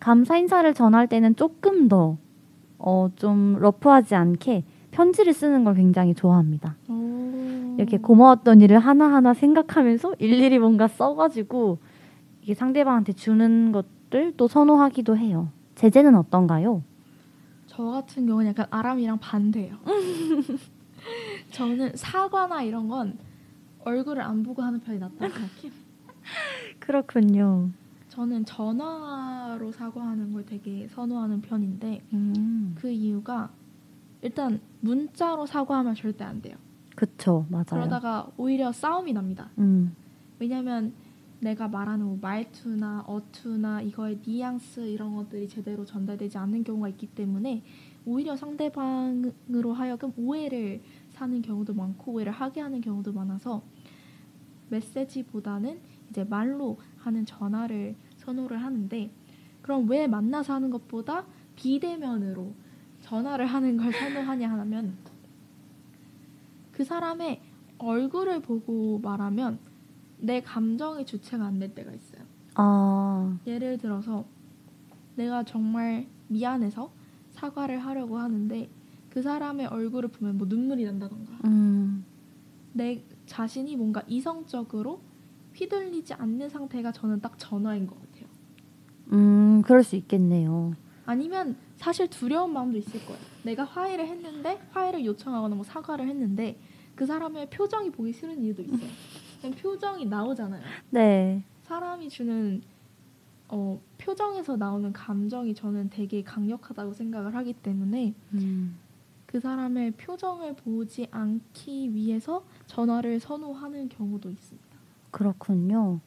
감사 0.00 0.36
인사를 0.36 0.72
전할 0.74 1.06
때는 1.06 1.36
조금 1.36 1.88
더 1.88 2.16
어, 2.78 3.10
좀 3.16 3.56
러프하지 3.60 4.14
않게 4.14 4.64
편지를 4.90 5.32
쓰는 5.32 5.64
걸 5.64 5.74
굉장히 5.74 6.14
좋아합니다. 6.14 6.76
오. 6.88 7.74
이렇게 7.78 7.98
고마웠던 7.98 8.60
일을 8.60 8.78
하나하나 8.78 9.34
생각하면서 9.34 10.16
일일이 10.18 10.58
뭔가 10.58 10.86
써가지고 10.86 11.78
이게 12.42 12.54
상대방한테 12.54 13.12
주는 13.12 13.72
것들 13.72 14.34
또 14.36 14.46
선호하기도 14.48 15.16
해요. 15.16 15.48
제재는 15.74 16.14
어떤가요? 16.14 16.82
저 17.76 17.82
같은 17.82 18.26
경우는 18.26 18.50
약간 18.50 18.66
아람이랑 18.70 19.18
반대예요. 19.18 19.76
저는 21.50 21.96
사과나 21.96 22.62
이런 22.62 22.86
건 22.86 23.18
얼굴을 23.80 24.22
안 24.22 24.44
보고 24.44 24.62
하는 24.62 24.78
편이 24.78 25.00
낫다고 25.00 25.28
생각해요. 25.28 25.72
그렇군요. 26.78 27.70
저는 28.10 28.44
전화로 28.44 29.72
사과하는 29.72 30.32
걸 30.32 30.46
되게 30.46 30.86
선호하는 30.86 31.40
편인데 31.40 32.00
음, 32.12 32.76
그 32.78 32.88
이유가 32.90 33.50
일단 34.22 34.60
문자로 34.80 35.44
사과하면 35.44 35.96
절대 35.96 36.22
안 36.22 36.40
돼요. 36.40 36.56
그쵸, 36.94 37.44
맞아요. 37.50 37.64
그러다가 37.70 38.28
오히려 38.36 38.70
싸움이 38.70 39.12
납니다. 39.12 39.50
음, 39.58 39.96
왜냐면 40.38 40.92
내가 41.44 41.68
말하는 41.68 42.06
뭐 42.06 42.18
말투나 42.20 43.04
어투나 43.06 43.82
이거의 43.82 44.18
뉘앙스 44.26 44.80
이런 44.80 45.14
것들이 45.14 45.46
제대로 45.46 45.84
전달되지 45.84 46.38
않는 46.38 46.64
경우가 46.64 46.88
있기 46.88 47.08
때문에 47.08 47.62
오히려 48.06 48.34
상대방으로 48.34 49.74
하여금 49.74 50.12
오해를 50.16 50.82
사는 51.10 51.42
경우도 51.42 51.74
많고 51.74 52.12
오해를 52.12 52.32
하게 52.32 52.62
하는 52.62 52.80
경우도 52.80 53.12
많아서 53.12 53.62
메시지보다는 54.70 55.78
이제 56.10 56.24
말로 56.24 56.78
하는 56.96 57.26
전화를 57.26 57.94
선호를 58.16 58.62
하는데 58.62 59.10
그럼 59.60 59.88
왜 59.88 60.06
만나서 60.06 60.54
하는 60.54 60.70
것보다 60.70 61.26
비대면으로 61.56 62.54
전화를 63.02 63.44
하는 63.44 63.76
걸 63.76 63.92
선호하냐 63.94 64.50
하면 64.50 64.96
그 66.72 66.84
사람의 66.84 67.42
얼굴을 67.76 68.40
보고 68.40 68.98
말하면 69.00 69.58
내 70.24 70.40
감정의 70.40 71.04
주체가 71.06 71.44
안 71.44 71.58
될 71.58 71.74
때가 71.74 71.92
있어요. 71.92 72.22
아, 72.54 73.36
예를 73.46 73.78
들어서 73.78 74.24
내가 75.16 75.44
정말 75.44 76.06
미안해서 76.28 76.90
사과를 77.32 77.78
하려고 77.78 78.18
하는데 78.18 78.68
그 79.10 79.22
사람의 79.22 79.66
얼굴을 79.66 80.08
보면 80.10 80.38
뭐 80.38 80.46
눈물이 80.46 80.84
난다던가 80.84 81.32
음, 81.44 82.04
내 82.72 83.02
자신이 83.26 83.76
뭔가 83.76 84.02
이성적으로 84.06 85.00
휘둘리지 85.54 86.14
않는 86.14 86.48
상태가 86.48 86.90
저는 86.92 87.20
딱 87.20 87.38
전화인 87.38 87.86
것 87.86 87.96
같아요. 88.00 88.26
음, 89.12 89.62
그럴 89.62 89.84
수 89.84 89.94
있겠네요. 89.96 90.74
아니면 91.06 91.56
사실 91.76 92.08
두려운 92.08 92.52
마음도 92.52 92.78
있을 92.78 93.04
거예요. 93.04 93.20
내가 93.44 93.64
화해를 93.64 94.08
했는데 94.08 94.60
화해를 94.70 95.04
요청하거나 95.04 95.54
뭐 95.54 95.64
사과를 95.64 96.08
했는데 96.08 96.58
그 96.94 97.04
사람의 97.06 97.50
표정이 97.50 97.90
보기 97.90 98.12
싫은 98.12 98.42
이유도 98.42 98.62
있어요. 98.62 98.88
그냥 99.44 99.58
표정이 99.58 100.06
나오잖아요. 100.06 100.62
네. 100.88 101.42
사람이 101.64 102.08
주는 102.08 102.62
어, 103.48 103.78
표정에서 103.98 104.56
나오는 104.56 104.90
감정이 104.92 105.54
저는 105.54 105.90
되게 105.90 106.22
강력하다고 106.22 106.94
생각을 106.94 107.34
하기 107.34 107.52
때문에 107.52 108.14
음, 108.32 108.78
그 109.26 109.38
사람의 109.38 109.92
표정을 109.92 110.54
보지 110.54 111.08
않기 111.10 111.92
위해서 111.92 112.42
전화를 112.66 113.20
선호하는 113.20 113.90
경우도 113.90 114.30
있습니다. 114.30 114.68
그렇군요. 115.10 116.00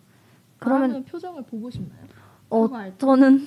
그러면 0.57 1.05
표정을 1.05 1.43
보고 1.43 1.69
싶나요? 1.69 2.01
어? 2.49 2.67
저는 2.97 3.45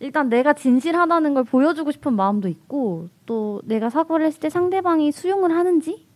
일단 0.00 0.28
내가 0.28 0.52
진실하다는 0.52 1.34
걸 1.34 1.44
보여주고 1.44 1.92
싶은 1.92 2.14
마음도 2.14 2.48
있고 2.48 3.08
또 3.24 3.62
내가 3.64 3.88
사과를 3.88 4.26
했을 4.26 4.40
때 4.40 4.50
상대방이 4.50 5.12
수용을 5.12 5.52
하는지 5.52 6.11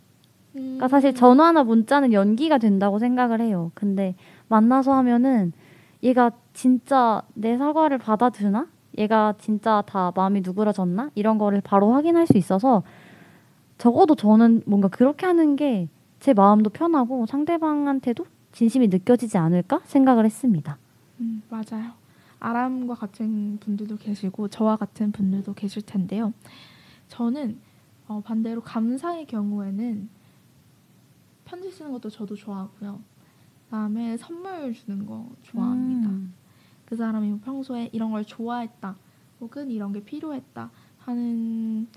그러니까 0.56 0.88
사실 0.88 1.10
음. 1.10 1.14
전화나 1.14 1.64
문자는 1.64 2.12
연기가 2.12 2.58
된다고 2.58 2.98
생각을 2.98 3.40
해요. 3.40 3.70
근데 3.74 4.14
만나서 4.48 4.92
하면은 4.94 5.52
얘가 6.02 6.30
진짜 6.52 7.22
내 7.34 7.56
사과를 7.56 7.98
받아주나? 7.98 8.68
얘가 8.98 9.34
진짜 9.38 9.82
다 9.86 10.12
마음이 10.14 10.40
누그러졌나? 10.42 11.10
이런 11.14 11.38
거를 11.38 11.60
바로 11.60 11.92
확인할 11.92 12.26
수 12.26 12.36
있어서 12.38 12.82
적어도 13.78 14.14
저는 14.14 14.62
뭔가 14.66 14.88
그렇게 14.88 15.26
하는 15.26 15.56
게 15.56 15.88
제 16.20 16.32
마음도 16.34 16.70
편하고 16.70 17.26
상대방한테도 17.26 18.26
진심이 18.52 18.88
느껴지지 18.88 19.38
않을까 19.38 19.80
생각을 19.84 20.24
했습니다. 20.24 20.78
음, 21.20 21.42
맞아요. 21.48 21.92
아람과 22.40 22.94
같은 22.94 23.58
분들도 23.58 23.96
계시고 23.98 24.48
저와 24.48 24.76
같은 24.76 25.12
분들도 25.12 25.54
계실 25.54 25.82
텐데요. 25.82 26.32
저는 27.08 27.58
어, 28.08 28.22
반대로 28.24 28.60
감사의 28.60 29.26
경우에는 29.26 30.08
편지 31.46 31.70
쓰는 31.70 31.92
것도 31.92 32.10
저도 32.10 32.34
좋아하고요. 32.34 33.00
그다음에 33.64 34.16
선물 34.18 34.74
주는 34.74 35.06
거 35.06 35.30
좋아합니다. 35.42 36.08
음, 36.10 36.34
그 36.84 36.94
사람이 36.94 37.30
뭐 37.30 37.40
평소에 37.42 37.88
이런 37.92 38.10
걸 38.10 38.24
좋아했다 38.24 38.96
혹은 39.40 39.70
이런 39.70 39.92
게 39.92 40.04
필요했다 40.04 40.70
하는 40.98 41.88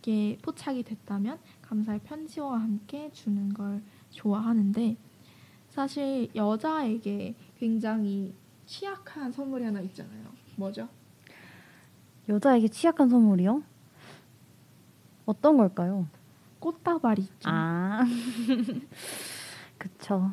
게 0.00 0.38
포착이 0.42 0.84
됐다면 0.84 1.38
감사의 1.62 2.00
편지와 2.04 2.60
함께 2.60 3.10
주는 3.12 3.52
걸 3.52 3.82
좋아하는데 4.10 4.96
사실 5.68 6.30
여자에게 6.34 7.34
굉장히 7.58 8.34
취약한 8.64 9.32
선물이 9.32 9.64
하나 9.64 9.80
있잖아요. 9.80 10.24
뭐죠? 10.56 10.88
여자에게 12.28 12.68
취약한 12.68 13.08
선물이요? 13.08 13.62
어떤 15.26 15.56
걸까요? 15.56 16.06
꽃다발이 16.60 17.22
있죠. 17.22 17.48
아, 17.50 18.02
그쵸. 19.78 20.30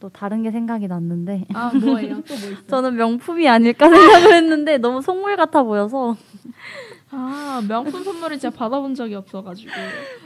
또 0.00 0.08
다른 0.10 0.42
게 0.42 0.50
생각이 0.50 0.86
났는데 0.86 1.46
아 1.54 1.72
뭐예요? 1.72 2.20
또 2.22 2.34
뭐 2.34 2.50
있어요? 2.50 2.66
저는 2.66 2.96
명품이 2.96 3.48
아닐까 3.48 3.88
생각을 3.88 4.34
했는데 4.34 4.76
너무 4.78 5.00
속물 5.00 5.36
같아 5.36 5.62
보여서 5.62 6.14
아 7.10 7.62
명품 7.66 8.04
선물을 8.04 8.38
진짜 8.38 8.54
받아본 8.54 8.94
적이 8.94 9.14
없어가지고 9.14 9.70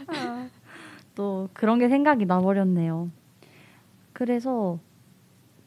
또 1.15 1.49
그런 1.53 1.79
게 1.79 1.89
생각이 1.89 2.27
나버렸네요. 2.27 3.11
그래서 4.13 4.79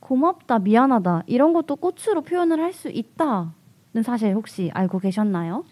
고맙다, 0.01 0.59
미안하다 0.59 1.23
이런 1.27 1.53
것도 1.53 1.77
꽃으로 1.77 2.21
표현을 2.21 2.59
할 2.61 2.73
수 2.73 2.89
있다는 2.89 3.51
사실 4.03 4.33
혹시 4.33 4.71
알고 4.73 4.99
계셨나요? 4.99 5.63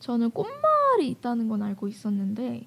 저는 0.00 0.30
꽃말이 0.32 1.08
있다는 1.08 1.48
건 1.48 1.62
알고 1.62 1.88
있었는데 1.88 2.66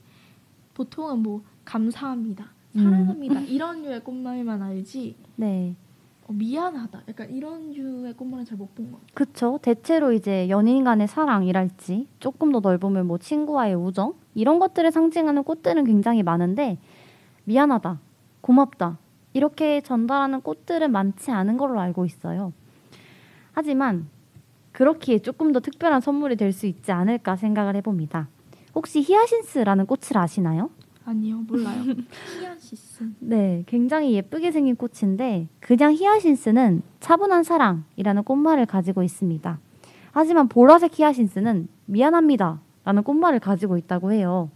보통은 0.83 1.19
뭐 1.19 1.41
감사합니다, 1.65 2.45
음. 2.77 2.83
사랑합니다 2.83 3.41
이런 3.41 3.81
류의 3.81 3.99
꽃말만 4.01 4.61
알지 4.61 5.15
네, 5.35 5.75
어, 6.25 6.31
미안하다 6.31 7.01
약간 7.09 7.29
이런 7.29 7.71
류의 7.73 8.13
꽃말은 8.13 8.45
잘 8.45 8.57
못 8.57 8.73
본 8.75 8.91
것 8.91 8.99
같아요. 9.01 9.13
그쵸. 9.13 9.59
대체로 9.61 10.13
이제 10.13 10.47
연인 10.47 10.85
간의 10.85 11.07
사랑이랄지 11.09 12.07
조금 12.19 12.53
더 12.53 12.61
넓으면 12.61 13.07
뭐 13.07 13.17
친구와의 13.17 13.75
우정 13.75 14.13
이런 14.35 14.57
것들을 14.59 14.89
상징하는 14.91 15.43
꽃들은 15.43 15.83
굉장히 15.83 16.23
많은데 16.23 16.77
미안하다, 17.43 17.99
고맙다 18.41 18.97
이렇게 19.33 19.81
전달하는 19.81 20.39
꽃들은 20.41 20.91
많지 20.93 21.31
않은 21.31 21.57
걸로 21.57 21.79
알고 21.81 22.05
있어요. 22.05 22.53
하지만 23.51 24.07
그렇기에 24.71 25.19
조금 25.19 25.51
더 25.51 25.59
특별한 25.59 25.99
선물이 25.99 26.37
될 26.37 26.53
수 26.53 26.67
있지 26.67 26.93
않을까 26.93 27.35
생각을 27.35 27.75
해봅니다. 27.75 28.29
혹시 28.75 29.01
히아신스라는 29.01 29.85
꽃을 29.85 30.17
아시나요? 30.17 30.69
아니요 31.05 31.37
몰라요. 31.47 31.83
히안시스. 32.39 33.03
네, 33.19 33.63
굉장히 33.65 34.13
예쁘게 34.13 34.51
생긴 34.51 34.75
꽃인데 34.75 35.47
그냥 35.59 35.93
히아신스는 35.93 36.83
차분한 36.99 37.43
사랑이라는 37.43 38.23
꽃말을 38.23 38.65
가지고 38.67 39.01
있습니다. 39.03 39.59
하지만 40.11 40.47
보라색 40.47 40.99
히아신스는 40.99 41.67
미안합니다 41.85 42.61
라는 42.83 43.03
꽃말을 43.03 43.39
가지고 43.39 43.77
있다고 43.77 44.11
해요. 44.11 44.49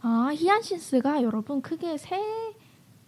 아 0.00 0.30
히안신스가 0.34 1.22
여러분 1.22 1.60
크게 1.62 1.96
세 1.98 2.18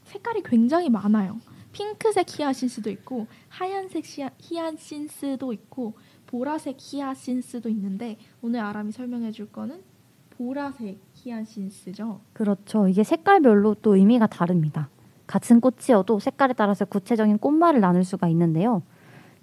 색깔이 0.04 0.42
굉장히 0.44 0.88
많아요. 0.90 1.38
핑크색 1.72 2.26
히아신스도 2.38 2.88
있고 2.90 3.26
하얀색 3.48 4.04
시아, 4.06 4.30
히안신스도 4.38 5.52
있고 5.52 5.94
보라색 6.26 6.76
히아신스도 6.78 7.68
있는데 7.70 8.16
오늘 8.42 8.60
아람이 8.60 8.92
설명해 8.92 9.32
줄 9.32 9.50
거는 9.50 9.80
보라색 10.30 10.98
히안신스죠. 11.14 12.20
그렇죠. 12.32 12.88
이게 12.88 13.02
색깔별로 13.04 13.74
또 13.74 13.96
의미가 13.96 14.26
다릅니다. 14.26 14.88
같은 15.26 15.60
꽃이어도 15.60 16.18
색깔에 16.18 16.52
따라서 16.52 16.84
구체적인 16.84 17.38
꽃말을 17.38 17.80
나눌 17.80 18.04
수가 18.04 18.28
있는데요. 18.28 18.82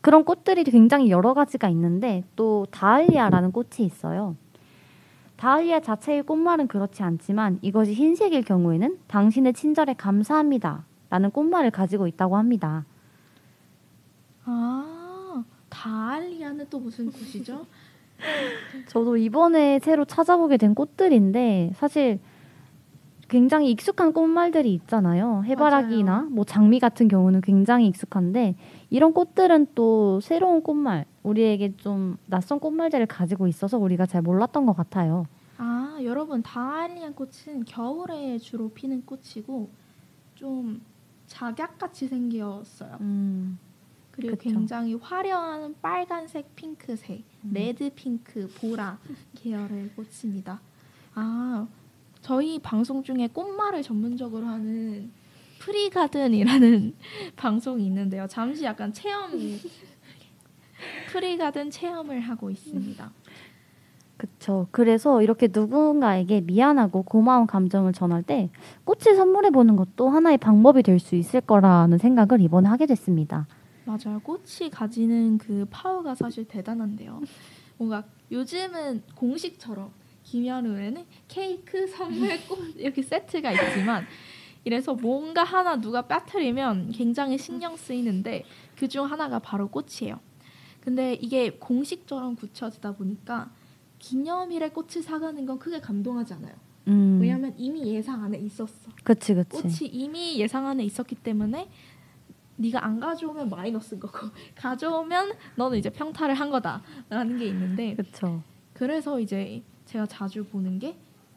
그런 0.02 0.24
꽃들이 0.26 0.64
굉장히 0.66 1.10
여러 1.10 1.34
가지가 1.34 1.70
있는데 1.70 2.24
또 2.36 2.68
다알리아라는 2.72 3.52
꽃이 3.52 3.80
있어요. 3.80 4.36
다알리아 5.38 5.80
자체의 5.80 6.24
꽃말은 6.24 6.68
그렇지 6.68 7.04
않지만 7.04 7.60
이것이 7.62 7.94
흰색일 7.94 8.44
경우에는 8.44 9.00
당신의 9.08 9.54
친절에 9.54 9.94
감사합니다. 9.94 10.86
라는 11.10 11.32
꽃말을 11.32 11.72
가지고 11.72 12.08
있다고 12.08 12.38
합니다. 12.38 12.86
아 14.46 14.93
다알리아는 15.74 16.68
또 16.70 16.80
무슨 16.80 17.12
꽃이죠? 17.12 17.66
저도 18.88 19.18
이번에 19.18 19.80
새로 19.80 20.06
찾아보게 20.06 20.58
된 20.58 20.76
꽃들인데 20.76 21.72
사실 21.76 22.20
굉장히 23.28 23.72
익숙한 23.72 24.14
꽃말들이 24.14 24.72
있잖아요. 24.76 25.44
해바라기나 25.46 26.12
맞아요. 26.12 26.30
뭐 26.30 26.46
장미 26.46 26.80
같은 26.80 27.08
경우는 27.08 27.42
굉장히 27.42 27.88
익숙한데 27.88 28.56
이런 28.92 29.14
꽃들은 29.14 29.68
또 29.74 30.20
새로운 30.22 30.62
꽃말, 30.62 31.06
우리에게 31.24 31.76
좀 31.78 32.18
낯선 32.28 32.60
꽃말들을 32.60 33.08
가지고 33.08 33.48
있어서 33.48 33.80
우리가 33.80 34.06
잘 34.06 34.22
몰랐던 34.22 34.68
것 34.68 34.76
같아요. 34.78 35.26
아 35.58 35.98
여러분 36.04 36.44
다알리안 36.44 37.16
꽃은 37.16 37.66
겨울에 37.66 38.38
주로 38.38 38.70
피는 38.70 39.04
꽃이고 39.06 39.70
좀 40.36 40.82
작약같이 41.26 42.08
생겼어요. 42.08 42.98
음, 43.02 43.58
그리고 44.14 44.38
그쵸. 44.38 44.50
굉장히 44.50 44.94
화려한 44.94 45.76
빨간색, 45.82 46.56
핑크색, 46.56 47.24
음. 47.46 47.52
red, 47.54 47.90
핑크, 47.96 48.48
보라 48.60 49.00
계열의 49.36 49.90
꽃입니다. 49.96 50.62
아, 51.16 51.68
저희 52.22 52.60
방송 52.60 53.04
중에 53.04 53.28
꽃말을 53.34 53.82
전문적으로 53.82 54.46
하는 54.46 55.12
프리가든이라는 55.60 56.94
방송이 57.36 57.86
있는데요. 57.88 58.28
잠시 58.28 58.64
약간 58.64 58.94
체험 58.94 59.32
프리가든 61.12 61.72
체험을 61.72 62.20
하고 62.20 62.50
있습니다. 62.52 63.12
그쵸. 64.18 64.68
그래서 64.72 65.22
이렇게 65.22 65.50
누군가에게 65.52 66.42
미안하고 66.42 67.02
고마운 67.04 67.48
감정을 67.48 67.94
전할 67.94 68.22
때 68.24 68.50
꽃을 68.86 69.16
선물해 69.16 69.50
보는 69.50 69.76
것도 69.76 70.10
하나의 70.10 70.38
방법이 70.38 70.84
될 70.84 71.00
수 71.00 71.16
있을 71.16 71.42
거라는 71.42 71.98
생각을 71.98 72.42
이번에 72.42 72.70
하게 72.70 72.86
됐습니다. 72.86 73.48
맞아요. 73.86 74.20
꽃이 74.24 74.70
가지는 74.72 75.38
그 75.38 75.66
파워가 75.70 76.16
사실 76.16 76.46
대단한데요. 76.46 77.22
뭔가 77.78 78.04
요즘은 78.32 79.04
공식처럼 79.16 79.92
김연우에는 80.24 81.06
케이크, 81.28 81.88
선물, 81.88 82.40
꽃 82.48 82.76
이렇게 82.78 83.02
세트가 83.02 83.52
있지만 83.52 84.06
이래서 84.64 84.94
뭔가 84.94 85.44
하나 85.44 85.76
누가 85.80 86.04
빠뜨리면 86.04 86.92
굉장히 86.94 87.38
신경 87.38 87.76
쓰이는데 87.76 88.46
그 88.78 88.88
중 88.88 89.06
하나가 89.06 89.40
바로 89.40 89.68
꽃이에요. 89.70 90.20
근데 90.82 91.14
이게 91.16 91.52
공식처럼 91.52 92.36
굳혀지다 92.36 92.96
보니까 92.96 93.52
기념일에 94.00 94.70
꽃을 94.70 95.02
사가는 95.04 95.46
건 95.46 95.60
크게 95.60 95.80
감동하지 95.80 96.34
않아요. 96.36 96.54
음. 96.88 97.20
왜냐하면 97.22 97.54
이미 97.58 97.86
예상 97.94 98.24
안에 98.24 98.38
있었어. 98.40 98.92
그치 99.04 99.34
그치. 99.34 99.50
꽃이 99.62 99.76
이미 99.92 100.38
예상 100.40 100.68
안에 100.68 100.84
있었기 100.84 101.16
때문에 101.16 101.70
네가 102.64 102.84
안 102.86 103.00
가져오면 103.00 103.50
마이너스인 103.50 104.00
거고 104.00 104.28
가져오면 104.56 105.34
너는 105.56 105.78
이제 105.78 105.90
평타를 105.90 106.34
한 106.36 106.50
거다라는 106.50 107.38
게 107.38 107.46
있는데 107.48 107.96
그쵸. 107.96 108.42
그래서 108.74 109.20
이제 109.20 109.62
제가 109.86 110.06
자주 110.06 110.46
보는 110.46 110.80
게 110.80 110.96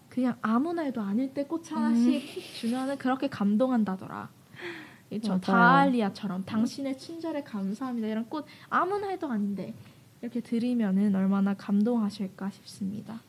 그냥 0.09 0.37
아무나 0.41 0.83
해도 0.83 1.03
아닐 1.03 1.33
때 1.35 1.45
꽃 1.45 1.70
하나씩 1.72 2.22
주면은 2.55 2.97
그렇게 2.97 3.29
감동한다더라. 3.29 4.29
저 5.22 5.29
맞아요. 5.29 5.41
다알리아처럼 5.41 6.45
당신의 6.45 6.99
친절에 6.99 7.43
감사합니다 7.43 8.09
이런 8.09 8.29
꽃 8.29 8.45
아무나 8.68 9.09
해도 9.09 9.29
아닌데 9.31 9.72
이렇게 10.20 10.41
드리면은 10.41 11.14
얼마나 11.14 11.55
감동하실까 11.55 12.51
싶습니다. 12.51 13.20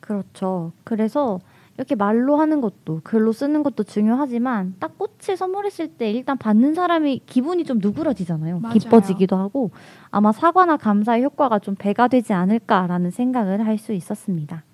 그렇죠. 0.00 0.72
그래서 0.84 1.40
이렇게 1.78 1.94
말로 1.94 2.36
하는 2.36 2.60
것도 2.60 3.00
글로 3.04 3.30
쓰는 3.30 3.62
것도 3.62 3.84
중요하지만 3.84 4.74
딱 4.80 4.98
꽃을 4.98 5.36
선물했을 5.36 5.86
때 5.94 6.10
일단 6.10 6.36
받는 6.36 6.74
사람이 6.74 7.22
기분이 7.24 7.64
좀 7.64 7.78
누그러지잖아요. 7.78 8.58
맞아요. 8.58 8.74
기뻐지기도 8.74 9.36
하고 9.36 9.70
아마 10.10 10.32
사과나 10.32 10.76
감사의 10.76 11.22
효과가 11.22 11.60
좀 11.60 11.76
배가 11.76 12.08
되지 12.08 12.32
않을까라는 12.32 13.12
생각을 13.12 13.64
할 13.64 13.78
수 13.78 13.92
있었습니다. 13.92 14.64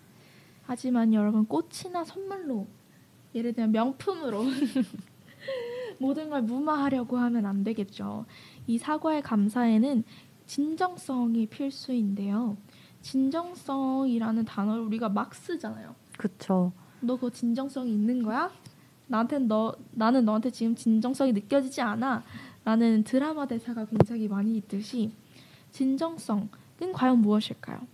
하지만 0.63 1.13
여러분 1.13 1.45
꽃이나 1.45 2.05
선물로 2.05 2.67
예를 3.35 3.53
들면 3.53 3.73
명품으로 3.73 4.43
모든 5.99 6.31
걸 6.31 6.41
무마하려고 6.41 7.19
하면 7.19 7.45
안 7.45 7.63
되겠죠. 7.65 8.25
이 8.67 8.79
사과의 8.79 9.21
감사에는 9.21 10.05
진정성이 10.47 11.45
필수인데요. 11.49 12.57
진정성이라는 13.03 14.47
단어를 14.47 14.83
우리가 14.85 15.11
막 15.11 15.35
쓰잖아요. 15.35 15.95
그쵸. 16.17 16.73
너그 17.05 17.31
진정성이 17.31 17.93
있는 17.93 18.23
거야? 18.23 18.51
나한테 19.07 19.39
너 19.39 19.75
나는 19.93 20.25
너한테 20.25 20.51
지금 20.51 20.75
진정성이 20.75 21.33
느껴지지 21.33 21.81
않아. 21.81 22.23
라는 22.65 23.05
드라마 23.05 23.47
대사가 23.47 23.85
굉장히 23.85 24.27
많이 24.27 24.57
있듯이 24.57 25.13
진정성은 25.73 26.49
과연 26.95 27.19
무엇일까요? 27.19 27.87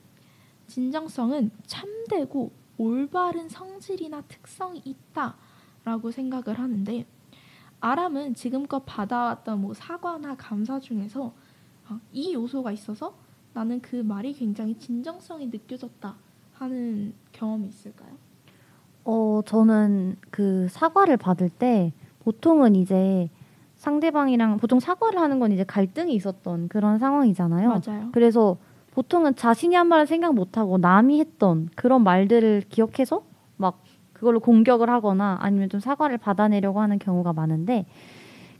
진정성은 0.68 1.50
참되고 1.66 2.52
올바른 2.78 3.48
성질이나 3.48 4.22
특성이 4.22 4.80
있다라고 4.84 6.12
생각을 6.12 6.58
하는데 6.58 7.04
아람은 7.80 8.34
지금껏 8.34 8.80
받아왔던 8.86 9.60
뭐 9.60 9.74
사과나 9.74 10.36
감사 10.36 10.78
중에서 10.78 11.32
아, 11.88 11.98
이 12.12 12.32
요소가 12.34 12.70
있어서 12.72 13.14
나는 13.52 13.80
그 13.80 13.96
말이 13.96 14.32
굉장히 14.32 14.78
진정성이 14.78 15.46
느껴졌다 15.46 16.14
하는 16.54 17.14
경험이 17.32 17.68
있을까요? 17.68 18.09
어, 19.04 19.40
저는 19.44 20.16
그 20.30 20.68
사과를 20.70 21.16
받을 21.16 21.48
때 21.48 21.92
보통은 22.20 22.76
이제 22.76 23.28
상대방이랑 23.76 24.58
보통 24.58 24.78
사과를 24.78 25.18
하는 25.18 25.40
건 25.40 25.52
이제 25.52 25.64
갈등이 25.64 26.14
있었던 26.14 26.68
그런 26.68 26.98
상황이잖아요. 26.98 27.68
맞아요. 27.68 28.08
그래서 28.12 28.58
보통은 28.92 29.36
자신이 29.36 29.74
한 29.74 29.86
말을 29.86 30.06
생각 30.06 30.34
못 30.34 30.58
하고 30.58 30.76
남이 30.78 31.18
했던 31.20 31.68
그런 31.74 32.02
말들을 32.02 32.64
기억해서 32.68 33.22
막 33.56 33.82
그걸로 34.12 34.40
공격을 34.40 34.90
하거나 34.90 35.38
아니면 35.40 35.70
좀 35.70 35.80
사과를 35.80 36.18
받아내려고 36.18 36.80
하는 36.80 36.98
경우가 36.98 37.32
많은데 37.32 37.86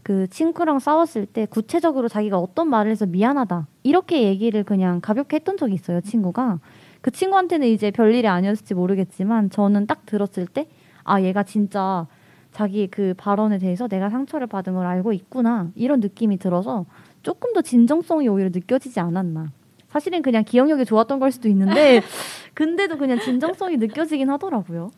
그 0.03 0.27
친구랑 0.29 0.79
싸웠을 0.79 1.27
때 1.27 1.45
구체적으로 1.45 2.09
자기가 2.09 2.39
어떤 2.39 2.69
말을 2.69 2.91
해서 2.91 3.05
미안하다 3.05 3.67
이렇게 3.83 4.23
얘기를 4.23 4.65
그냥 4.65 5.01
가볍게 5.03 5.37
했던 5.37 5.59
적이 5.59 5.75
있어요 5.75 6.01
친구가 6.01 6.61
그 7.01 7.11
친구한테는 7.11 7.67
이제 7.69 7.91
별일이 7.91 8.27
아니었을지 8.29 8.75
모르겠지만 8.75 9.51
저는 9.51 9.87
딱 9.87 10.05
들었을 10.07 10.47
때 10.47 10.69
아 11.05 11.23
얘가 11.23 11.43
진짜 11.43 12.07
자기 12.53 12.87
그 12.89 13.15
발언에 13.17 13.59
대해서 13.59 13.89
내가 13.89 14.11
상처를 14.11 14.47
받은 14.47 14.75
걸 14.75 14.87
알고 14.87 15.13
있구나 15.13 15.71
이런 15.75 16.01
느낌이 16.01 16.39
들어서 16.39 16.87
조금 17.23 17.53
더 17.53 17.63
진정성이 17.63 18.29
오히려 18.29 18.51
느껴지지 18.53 19.01
않았나 19.01 19.51
사실은 19.89 20.23
그냥 20.23 20.45
기억력이 20.45 20.85
좋았던 20.85 21.19
걸 21.19 21.33
수도 21.33 21.49
있는데 21.49 22.01
근데도 22.55 22.97
그냥 22.99 23.19
진정성이 23.19 23.77
느껴지긴 23.77 24.31
하더라고요. 24.31 24.91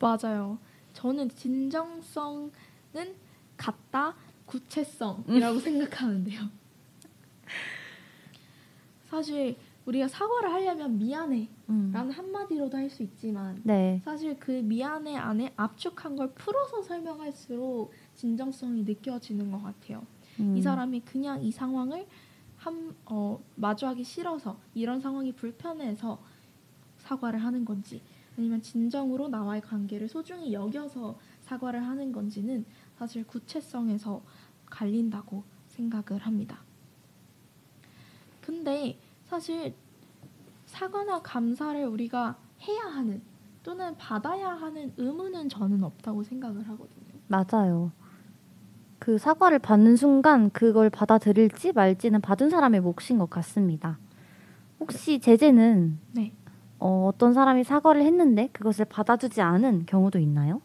맞아요. 0.00 0.58
저는 0.92 1.28
진정성은 1.30 2.50
같다 3.56 4.14
구체성이라고 4.46 5.58
생각하는데요. 5.60 6.40
사실 9.08 9.56
우리가 9.86 10.08
사과를 10.08 10.52
하려면 10.52 10.98
미안해 10.98 11.48
음. 11.68 11.90
라는 11.92 12.12
한마디로도 12.12 12.76
할 12.76 12.90
수 12.90 13.02
있지만 13.02 13.60
네, 13.64 14.00
사실 14.04 14.38
그 14.38 14.50
미안해 14.50 15.16
안에 15.16 15.52
압축한 15.56 16.16
걸 16.16 16.32
풀어서 16.34 16.82
설명할수록 16.82 17.92
진정성이 18.14 18.82
느껴지는 18.82 19.50
것 19.50 19.62
같아요. 19.62 20.04
음. 20.40 20.56
이 20.56 20.62
사람이 20.62 21.00
그냥 21.00 21.42
이 21.42 21.50
상황을 21.50 22.06
한, 22.56 22.94
어, 23.06 23.42
마주하기 23.56 24.04
싫어서 24.04 24.58
이런 24.74 25.00
상황이 25.00 25.32
불편해서 25.32 26.20
사과를 26.98 27.42
하는 27.42 27.64
건지 27.64 28.02
아니면 28.36 28.60
진정으로 28.60 29.28
나와의 29.28 29.62
관계를 29.62 30.08
소중히 30.08 30.52
여겨서 30.52 31.18
사과를 31.42 31.86
하는 31.86 32.12
건지는 32.12 32.64
사실 32.98 33.26
구체성에서 33.26 34.22
갈린다고 34.66 35.42
생각을 35.68 36.22
합니다. 36.22 36.60
근데 38.40 38.98
사실 39.30 39.72
사과나 40.66 41.22
감사를 41.22 41.86
우리가 41.86 42.36
해야 42.62 42.82
하는 42.82 43.22
또는 43.62 43.96
받아야 43.96 44.48
하는 44.48 44.92
의무는 44.96 45.48
저는 45.48 45.84
없다고 45.84 46.24
생각을 46.24 46.68
하거든요. 46.68 47.14
맞아요. 47.28 47.92
그 48.98 49.18
사과를 49.18 49.60
받는 49.60 49.94
순간 49.94 50.50
그걸 50.50 50.90
받아들일지 50.90 51.72
말지는 51.72 52.20
받은 52.20 52.50
사람의 52.50 52.80
몫인 52.80 53.18
것 53.18 53.30
같습니다. 53.30 53.98
혹시 54.80 55.20
제재는 55.20 56.00
네. 56.10 56.32
어, 56.80 57.06
어떤 57.06 57.32
사람이 57.32 57.62
사과를 57.62 58.02
했는데 58.02 58.48
그것을 58.52 58.84
받아주지 58.86 59.42
않은 59.42 59.86
경우도 59.86 60.18
있나요? 60.18 60.60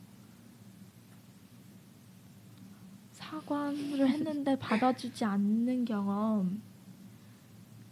사과를 3.12 4.08
했는데 4.10 4.58
받아주지 4.58 5.24
않는 5.24 5.86
경험. 5.86 6.62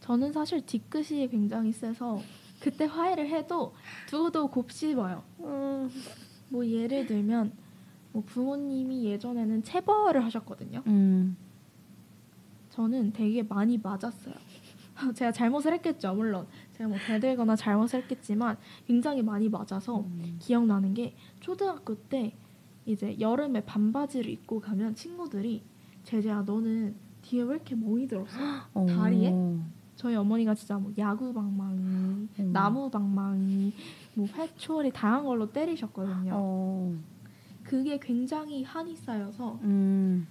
저는 0.03 0.33
사실 0.33 0.65
뒤끝이 0.65 1.29
굉장히 1.29 1.71
세서 1.71 2.19
그때 2.59 2.83
화해를 2.85 3.29
해도 3.29 3.73
두고도 4.09 4.47
곱씹어요. 4.47 5.23
뭐 6.49 6.67
예를 6.67 7.05
들면 7.05 7.53
뭐 8.11 8.21
부모님이 8.25 9.05
예전에는 9.05 9.63
체벌을 9.63 10.23
하셨거든요. 10.25 10.83
음, 10.87 11.37
저는 12.69 13.13
되게 13.13 13.43
많이 13.43 13.77
맞았어요. 13.77 14.35
제가 15.15 15.31
잘못을 15.31 15.71
했겠죠, 15.75 16.13
물론. 16.13 16.47
제가 16.73 16.89
뭐 16.89 16.97
대들거나 17.07 17.55
잘못을 17.55 18.01
했겠지만 18.01 18.57
굉장히 18.85 19.21
많이 19.23 19.47
맞아서 19.47 20.05
기억나는 20.39 20.93
게 20.93 21.15
초등학교 21.39 21.95
때 21.95 22.35
이제 22.85 23.17
여름에 23.21 23.63
반바지를 23.63 24.29
입고 24.29 24.59
가면 24.59 24.95
친구들이 24.95 25.63
제재야 26.03 26.41
너는 26.41 26.95
뒤에 27.21 27.43
왜 27.43 27.55
이렇게 27.55 27.73
멍이 27.75 28.07
들었어? 28.07 28.37
어, 28.75 28.85
다리에? 28.85 29.29
저희 30.03 30.17
어머니가 30.17 30.53
진짜 30.53 30.77
뭐 30.77 30.91
야구 30.97 31.33
방망이, 31.33 31.79
음. 31.79 32.49
나무 32.51 32.89
방망이, 32.89 33.71
뭐 34.15 34.27
회초리 34.27 34.91
다양한 34.91 35.23
걸로 35.23 35.49
때리셨거든요. 35.49 36.33
어, 36.35 36.93
그게 37.63 37.97
굉장히 37.97 38.65
한이 38.65 38.97
쌓여서 38.97 39.59
음, 39.61 40.27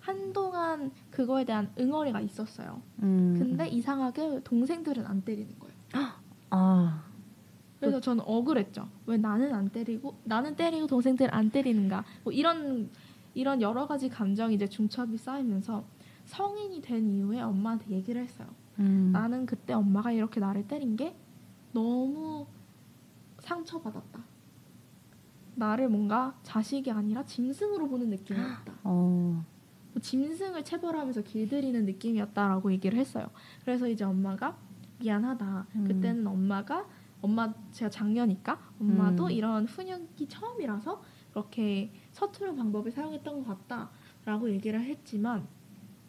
한동안 0.00 0.90
그거에 1.12 1.44
대한 1.44 1.70
응어리가 1.78 2.20
있었어요. 2.20 2.82
음. 3.04 3.36
근데 3.38 3.68
이상하게 3.68 4.40
동생들은 4.42 5.06
안 5.06 5.22
때리는 5.22 5.56
거예요. 5.56 5.76
아, 6.50 7.04
그래서 7.78 8.00
저는 8.00 8.24
억울했죠. 8.26 8.88
왜 9.06 9.16
나는 9.16 9.54
안 9.54 9.68
때리고 9.68 10.16
나는 10.24 10.56
때리고 10.56 10.88
동생들 10.88 11.32
안 11.32 11.50
때리는가? 11.50 12.04
뭐 12.24 12.32
이런 12.32 12.90
이런 13.34 13.62
여러 13.62 13.86
가지 13.86 14.08
감정이 14.08 14.56
이제 14.56 14.66
중첩이 14.66 15.16
쌓이면서 15.16 15.84
성인이 16.24 16.80
된 16.82 17.08
이후에 17.08 17.40
엄마한테 17.40 17.88
얘기를 17.90 18.20
했어요. 18.20 18.48
음, 18.78 19.10
나는 19.12 19.46
그때 19.46 19.72
엄마가 19.72 20.12
이렇게 20.12 20.40
나를 20.40 20.66
때린 20.66 20.96
게 20.96 21.14
너무 21.72 22.46
상처받았다. 23.40 24.24
나를 25.54 25.88
뭔가 25.88 26.38
자식이 26.42 26.90
아니라 26.90 27.24
짐승으로 27.24 27.88
보는 27.88 28.10
느낌이었다. 28.10 28.72
어, 28.84 29.44
뭐 29.92 30.02
짐승을 30.02 30.64
체벌하면서 30.64 31.22
길들이는 31.22 31.86
느낌이었다라고 31.86 32.72
얘기를 32.72 32.98
했어요. 32.98 33.30
그래서 33.64 33.88
이제 33.88 34.04
엄마가 34.04 34.56
미안하다. 35.00 35.66
음. 35.76 35.84
그때는 35.84 36.26
엄마가 36.26 36.86
엄마 37.22 37.52
제가 37.72 37.90
작년이니까 37.90 38.60
엄마도 38.80 39.26
음. 39.26 39.30
이런 39.30 39.66
훈육이 39.66 40.28
처음이라서 40.28 41.02
그렇게 41.30 41.92
서투른 42.12 42.56
방법을 42.56 42.90
사용했던 42.90 43.44
것 43.44 43.68
같다라고 43.68 44.50
얘기를 44.50 44.82
했지만 44.82 45.46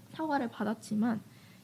사과를 0.09 0.49
받았지만 0.49 1.21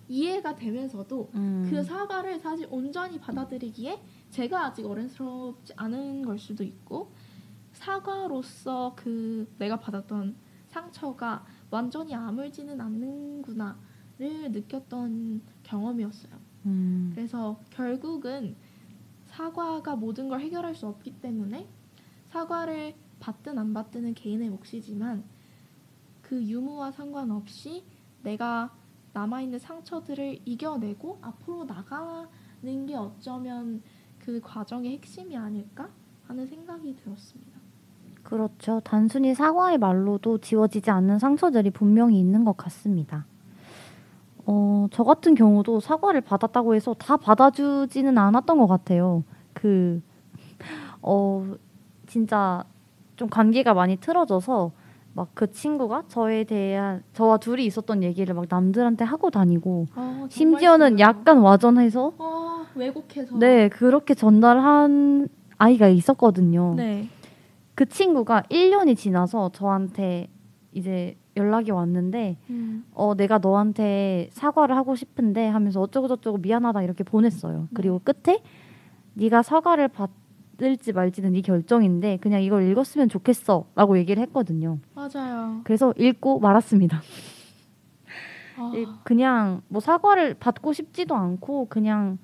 이해가 0.07 0.55
되면서도 0.55 1.31
음. 1.35 1.67
그 1.69 1.83
사과를 1.83 2.39
사실 2.39 2.67
온전히 2.69 3.19
받아들이기에 3.19 4.01
제가 4.29 4.65
아직 4.65 4.85
어른스럽지 4.85 5.73
않은 5.75 6.23
걸 6.25 6.37
수도 6.37 6.63
있고 6.63 7.11
사과로서 7.73 8.93
그 8.95 9.51
내가 9.57 9.79
받았던 9.79 10.35
상처가 10.67 11.45
완전히 11.69 12.15
아물지는 12.15 12.79
않는구나를 12.81 14.51
느꼈던 14.51 15.41
경험이었어요. 15.63 16.33
음. 16.65 17.11
그래서 17.13 17.59
결국은 17.69 18.55
사과가 19.25 19.95
모든 19.95 20.29
걸 20.29 20.39
해결할 20.41 20.75
수 20.75 20.87
없기 20.87 21.19
때문에 21.19 21.67
사과를 22.29 22.95
받든 23.19 23.57
안 23.57 23.73
받든은 23.73 24.13
개인의 24.15 24.49
몫이지만 24.49 25.23
그 26.21 26.43
유무와 26.43 26.91
상관없이 26.91 27.83
내가 28.21 28.75
남아있는 29.13 29.59
상처들을 29.59 30.39
이겨내고 30.45 31.19
앞으로 31.21 31.65
나가는 31.65 32.85
게 32.85 32.95
어쩌면 32.95 33.81
그 34.19 34.39
과정의 34.41 34.93
핵심이 34.93 35.37
아닐까 35.37 35.89
하는 36.27 36.47
생각이 36.47 36.95
들었습니다. 36.95 37.53
그렇죠. 38.23 38.79
단순히 38.83 39.35
사과의 39.35 39.77
말로도 39.77 40.39
지워지지 40.39 40.89
않는 40.89 41.19
상처들이 41.19 41.69
분명히 41.71 42.19
있는 42.19 42.45
것 42.45 42.55
같습니다. 42.57 43.25
어, 44.45 44.87
저 44.91 45.03
같은 45.03 45.35
경우도 45.35 45.79
사과를 45.79 46.21
받았다고 46.21 46.75
해서 46.75 46.93
다 46.93 47.17
받아주지는 47.17 48.17
않았던 48.17 48.57
것 48.57 48.67
같아요. 48.67 49.23
그, 49.53 50.01
어, 51.01 51.55
진짜 52.07 52.63
좀 53.15 53.29
관계가 53.29 53.73
많이 53.73 53.97
틀어져서 53.97 54.71
막 55.13 55.29
그 55.33 55.51
친구가 55.51 56.05
저에 56.07 56.43
대한, 56.43 57.03
저와 57.13 57.37
둘이 57.37 57.65
있었던 57.65 58.03
얘기를 58.03 58.33
막 58.33 58.45
남들한테 58.49 59.05
하고 59.05 59.29
다니고, 59.29 59.85
어, 59.95 60.27
심지어는 60.29 60.99
약간 60.99 61.39
와전해서, 61.39 62.13
어, 62.17 62.65
왜곡해서 62.75 63.37
네, 63.37 63.69
그렇게 63.69 64.13
전달한 64.13 65.27
아이가 65.57 65.87
있었거든요. 65.87 66.73
네. 66.75 67.07
그 67.75 67.87
친구가 67.87 68.43
1년이 68.49 68.97
지나서 68.97 69.51
저한테 69.53 70.29
이제 70.71 71.15
연락이 71.35 71.71
왔는데 71.71 72.37
음, 72.49 72.85
어 72.93 73.15
내가 73.15 73.39
너한테 73.39 74.29
사과를 74.31 74.75
하고 74.75 74.95
싶은데 74.95 75.47
하면서 75.47 75.81
어쩌고 75.81 76.07
저쩌고 76.07 76.37
미안하다 76.37 76.83
이렇게 76.83 77.03
보냈어요. 77.03 77.67
그리고 77.73 77.99
끝에 78.03 78.39
네가 79.15 79.41
사과를 79.41 79.87
받 79.87 80.11
을지 80.61 80.93
말지는 80.93 81.33
네 81.33 81.41
결정인데 81.41 82.17
그냥 82.17 82.41
이걸 82.41 82.63
읽었으면 82.69 83.09
좋겠어라고 83.09 83.97
얘기를 83.97 84.21
했거든요. 84.23 84.77
맞아요. 84.93 85.61
그래서 85.63 85.93
읽고 85.97 86.39
말았습니다. 86.39 87.01
아, 88.57 88.71
일- 88.75 88.87
그냥 89.03 89.61
뭐 89.67 89.81
사과를 89.81 90.35
받고 90.35 90.73
싶지도 90.73 91.15
않고 91.15 91.67
그냥 91.69 92.19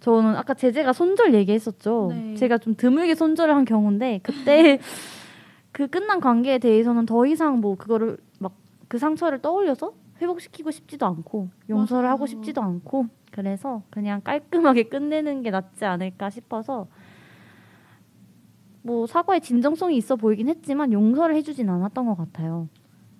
저는 0.00 0.36
아까 0.36 0.54
제재가 0.54 0.92
손절 0.92 1.34
얘기했었죠. 1.34 2.08
네. 2.12 2.34
제가 2.36 2.58
좀 2.58 2.74
드물게 2.76 3.14
손절을 3.14 3.54
한 3.54 3.64
경우인데 3.64 4.20
그때 4.22 4.78
그 5.72 5.88
끝난 5.88 6.20
관계에 6.20 6.58
대해서는 6.58 7.04
더 7.06 7.26
이상 7.26 7.60
뭐 7.60 7.76
그거를 7.76 8.16
막 8.38 8.52
그 8.88 8.98
상처를 8.98 9.40
떠올려서 9.42 9.94
회복시키고 10.22 10.70
싶지도 10.70 11.06
않고 11.06 11.48
용서를 11.68 12.04
맞아요. 12.04 12.12
하고 12.14 12.26
싶지도 12.26 12.62
않고 12.62 13.06
그래서 13.32 13.82
그냥 13.90 14.20
깔끔하게 14.22 14.84
끝내는 14.84 15.42
게 15.42 15.50
낫지 15.50 15.84
않을까 15.84 16.30
싶어서 16.30 16.86
뭐 18.86 19.04
사과의 19.08 19.40
진정성이 19.40 19.96
있어 19.96 20.14
보이긴 20.14 20.48
했지만 20.48 20.92
용서를 20.92 21.34
해주진 21.34 21.68
않았던 21.68 22.06
것 22.06 22.16
같아요. 22.16 22.68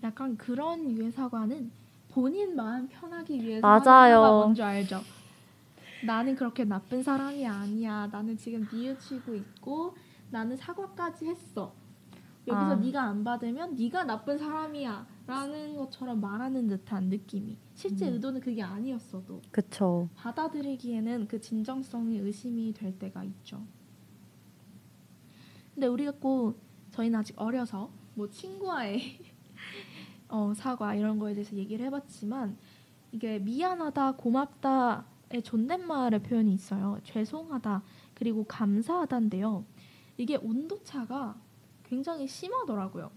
약간 0.05 0.37
그런 0.37 0.89
유의 0.89 1.11
사과는 1.11 1.73
본인 2.13 2.55
마음 2.55 2.87
편하기 2.87 3.43
위해서 3.43 3.67
맞아요. 3.67 4.23
하는 4.23 4.37
뭔지 4.37 4.63
알죠? 4.63 5.01
나는 6.05 6.37
그렇게 6.37 6.65
나쁜 6.65 7.03
사람이 7.03 7.45
아니야. 7.45 8.07
나는 8.13 8.37
지금 8.37 8.69
뉘우치고 8.73 9.35
있고 9.35 9.97
나는 10.31 10.57
사과까지 10.57 11.27
했어. 11.27 11.75
여기서 12.47 12.71
아. 12.71 12.75
네가 12.77 13.03
안 13.03 13.25
받으면 13.25 13.75
네가 13.75 14.05
나쁜 14.05 14.39
사람이야. 14.39 15.05
라는 15.27 15.75
것처럼 15.77 16.21
말하는 16.21 16.69
듯한 16.69 17.07
느낌이. 17.09 17.57
실제 17.75 18.07
음. 18.07 18.13
의도는 18.15 18.41
그게 18.41 18.63
아니었어도 18.63 19.43
그쵸. 19.51 20.09
받아들이기에는 20.15 21.27
그 21.27 21.41
진정성이 21.41 22.19
의심이 22.19 22.73
될 22.73 22.97
때가 22.97 23.25
있죠. 23.25 23.61
근데 25.77 25.89
우리가 25.89 26.13
꼭 26.13 26.59
저희는 26.93 27.19
아직 27.19 27.39
어려서 27.39 27.91
뭐 28.15 28.31
친구와의 28.31 29.19
어, 30.29 30.55
사과 30.57 30.95
이런 30.95 31.19
거에 31.19 31.35
대해서 31.35 31.55
얘기를 31.55 31.85
해봤지만 31.85 32.57
이게 33.13 33.39
미안하다, 33.39 34.13
고맙다의 34.13 35.43
존댓말의 35.45 36.23
표현이 36.23 36.55
있어요. 36.55 36.99
죄송하다 37.05 37.83
그리고 38.15 38.45
감사하다인데요. 38.45 39.67
이게 40.17 40.37
온도차가 40.37 41.37
굉장히 41.85 42.27
심하더라고요. 42.27 43.11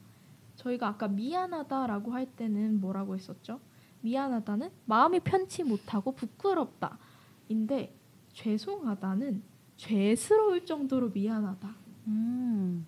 저희가 0.57 0.89
아까 0.89 1.07
미안하다라고 1.07 2.11
할 2.11 2.25
때는 2.25 2.81
뭐라고 2.81 3.15
했었죠? 3.15 3.61
미안하다는 4.01 4.69
마음이 4.83 5.21
편치 5.21 5.63
못하고 5.63 6.11
부끄럽다인데 6.11 7.95
죄송하다는 8.33 9.43
죄스러울 9.77 10.65
정도로 10.65 11.11
미안하다. 11.11 11.78
음. 12.07 12.85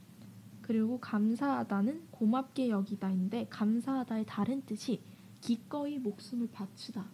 그리고 0.62 0.99
감사하다는 0.99 2.07
고맙게 2.12 2.70
여기다인데 2.70 3.47
감사하다의 3.49 4.26
다른 4.28 4.62
뜻이 4.66 5.01
기꺼이 5.41 5.97
목숨을 5.97 6.49
바치다 6.51 7.05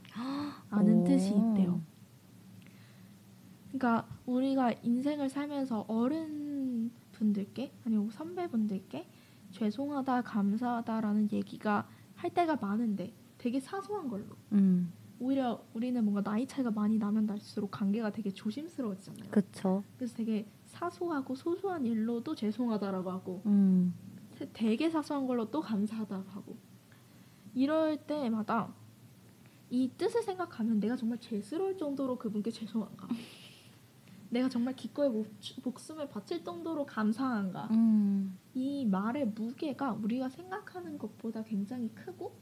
라는 0.70 1.00
오. 1.00 1.04
뜻이 1.06 1.30
있대요. 1.30 1.82
그러니까 3.72 4.08
우리가 4.26 4.74
인생을 4.84 5.30
살면서 5.30 5.86
어른 5.88 6.92
분들께 7.14 7.72
아니면 7.86 8.10
선배 8.12 8.48
분들께 8.48 9.08
죄송하다 9.52 10.22
감사하다라는 10.22 11.32
얘기가 11.32 11.88
할 12.16 12.30
때가 12.32 12.58
많은데 12.58 13.14
되게 13.38 13.60
사소한 13.60 14.08
걸로 14.10 14.36
음. 14.52 14.92
오히려 15.20 15.64
우리는 15.74 16.04
뭔가 16.04 16.22
나이 16.22 16.46
차이가 16.46 16.70
많이 16.70 16.98
나면 16.98 17.26
날수록 17.26 17.72
관계가 17.72 18.12
되게 18.12 18.30
조심스러워지잖아요. 18.32 19.32
그쵸. 19.32 19.84
그래서 19.98 20.16
되게 20.16 20.46
사소하고 20.68 21.36
소소한 21.36 21.86
일로도 21.86 22.36
죄송하다라고 22.36 23.12
하고 23.12 23.42
음. 23.46 23.94
되게 24.54 24.90
사소한 24.90 25.26
걸로 25.26 25.50
또 25.50 25.62
감사하다고 25.62 26.30
하고 26.30 26.58
이럴 27.56 27.98
때마다 27.98 28.74
이 29.70 29.90
뜻을 29.98 30.22
생각하면 30.24 30.80
내가 30.80 30.96
정말 30.96 31.20
죄스러울 31.20 31.78
정도로 31.78 32.18
그분께 32.18 32.52
죄송한가? 32.52 33.08
내가 34.30 34.50
정말 34.50 34.76
기꺼이 34.76 35.10
목, 35.10 35.28
목숨을 35.64 36.10
바칠 36.10 36.44
정도로 36.44 36.86
감사한가? 36.86 37.70
음. 37.72 38.38
이 38.54 38.86
말의 38.86 39.28
무게가 39.28 39.94
우리가 39.94 40.30
생각하는 40.30 40.98
것보다 40.98 41.44
굉장히 41.44 41.90
크고 41.90 42.36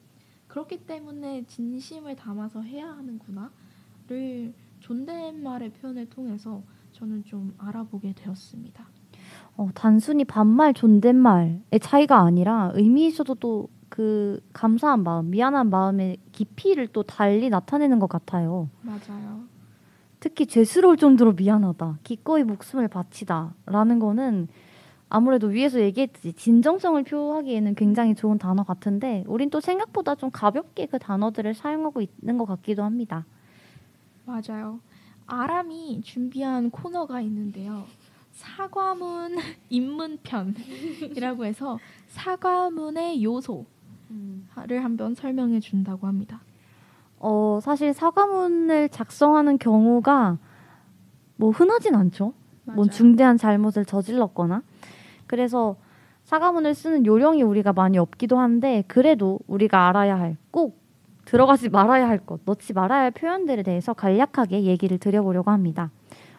그렇기 0.47 0.85
때문에 0.85 1.45
진심을 1.45 2.15
담아서 2.15 2.61
해야 2.61 2.89
하는구나를 2.89 4.53
존댓말의 4.79 5.73
표현을 5.73 6.09
통해서 6.09 6.63
저는 6.95 7.23
좀 7.23 7.53
알아보게 7.57 8.13
되었습니다. 8.13 8.85
어, 9.57 9.69
단순히 9.73 10.25
반말 10.25 10.73
존댓말의 10.73 11.61
차이가 11.81 12.19
아니라 12.21 12.71
의미 12.73 13.05
있어도 13.07 13.35
또 13.35 13.69
그 13.89 14.41
감사한 14.53 15.03
마음, 15.03 15.29
미안한 15.29 15.69
마음의 15.69 16.17
깊이를 16.31 16.87
또 16.87 17.03
달리 17.03 17.49
나타내는 17.49 17.99
것 17.99 18.09
같아요. 18.09 18.69
맞아요. 18.81 19.43
특히 20.19 20.47
죄스러울 20.47 20.97
정도로 20.97 21.33
미안하다, 21.33 21.99
기꺼이 22.03 22.43
목숨을 22.43 22.87
바치다라는 22.87 23.99
거는 23.99 24.47
아무래도 25.07 25.47
위에서 25.47 25.79
얘기했듯이 25.79 26.33
진정성을 26.33 27.03
표하기에는 27.03 27.75
굉장히 27.75 28.15
좋은 28.15 28.37
단어 28.37 28.63
같은데 28.63 29.23
우린 29.27 29.49
또 29.49 29.61
생각보다 29.61 30.15
좀 30.15 30.29
가볍게 30.29 30.87
그 30.87 30.99
단어들을 30.99 31.53
사용하고 31.53 32.01
있는 32.01 32.37
것 32.37 32.45
같기도 32.45 32.83
합니다. 32.83 33.25
맞아요. 34.25 34.79
아람이 35.27 36.01
준비한 36.03 36.69
코너가 36.69 37.21
있는데요. 37.21 37.83
사과문 38.31 39.37
입문편이라고 39.69 41.45
해서 41.45 41.79
사과문의 42.07 43.23
요소를 43.23 43.65
한번 44.83 45.15
설명해 45.15 45.59
준다고 45.61 46.07
합니다. 46.07 46.41
어, 47.19 47.59
사실 47.61 47.93
사과문을 47.93 48.89
작성하는 48.89 49.57
경우가 49.57 50.37
뭐 51.37 51.51
흔하진 51.51 51.95
않죠. 51.95 52.33
뭔 52.65 52.77
맞아요. 52.77 52.89
중대한 52.91 53.37
잘못을 53.37 53.85
저질렀거나 53.85 54.61
그래서 55.27 55.75
사과문을 56.23 56.73
쓰는 56.73 57.05
요령이 57.05 57.43
우리가 57.43 57.73
많이 57.73 57.97
없기도 57.97 58.37
한데 58.39 58.83
그래도 58.87 59.39
우리가 59.47 59.87
알아야 59.87 60.19
할 60.19 60.37
꼭 60.51 60.83
들어가지 61.25 61.69
말아야 61.69 62.07
할 62.07 62.19
것, 62.19 62.41
넣지 62.45 62.73
말아야 62.73 63.01
할 63.03 63.11
표현들에 63.11 63.63
대해서 63.63 63.93
간략하게 63.93 64.63
얘기를 64.63 64.97
드려보려고 64.97 65.51
합니다. 65.51 65.91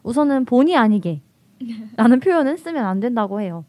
우선은 0.03 0.45
본의 0.45 0.76
아니게 0.76 1.20
라는 1.97 2.20
표현은 2.20 2.57
쓰면 2.57 2.84
안 2.84 3.01
된다고 3.01 3.41
해요. 3.41 3.64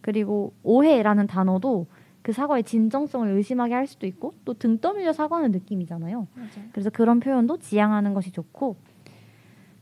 그리고 0.00 0.54
오해라는 0.62 1.26
단어도 1.26 1.86
그 2.22 2.32
사과의 2.32 2.64
진정성을 2.64 3.28
의심하게 3.28 3.74
할 3.74 3.86
수도 3.86 4.06
있고 4.06 4.32
또 4.44 4.54
등 4.54 4.78
떠밀려 4.78 5.12
사과하는 5.12 5.50
느낌이잖아요. 5.50 6.26
맞아요. 6.34 6.48
그래서 6.72 6.88
그런 6.90 7.20
표현도 7.20 7.58
지양하는 7.58 8.14
것이 8.14 8.30
좋고 8.30 8.76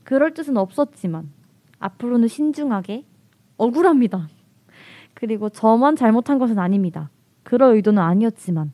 그럴 0.03 0.33
뜻은 0.33 0.57
없었지만 0.57 1.31
앞으로는 1.79 2.27
신중하게 2.27 3.05
억울합니다. 3.57 4.27
그리고 5.13 5.49
저만 5.49 5.95
잘못한 5.95 6.37
것은 6.39 6.59
아닙니다. 6.59 7.09
그럴 7.43 7.75
의도는 7.75 8.01
아니었지만 8.01 8.73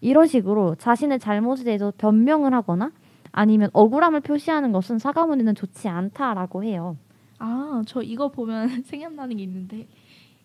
이런 0.00 0.26
식으로 0.26 0.74
자신의 0.76 1.18
잘못에 1.20 1.64
대해서 1.64 1.92
변명을 1.96 2.52
하거나 2.54 2.92
아니면 3.32 3.70
억울함을 3.72 4.20
표시하는 4.20 4.72
것은 4.72 4.98
사과문에는 4.98 5.54
좋지 5.54 5.88
않다라고 5.88 6.64
해요. 6.64 6.96
아, 7.38 7.82
저 7.86 8.02
이거 8.02 8.30
보면 8.30 8.68
생각나는 8.84 9.36
게 9.36 9.42
있는데 9.42 9.88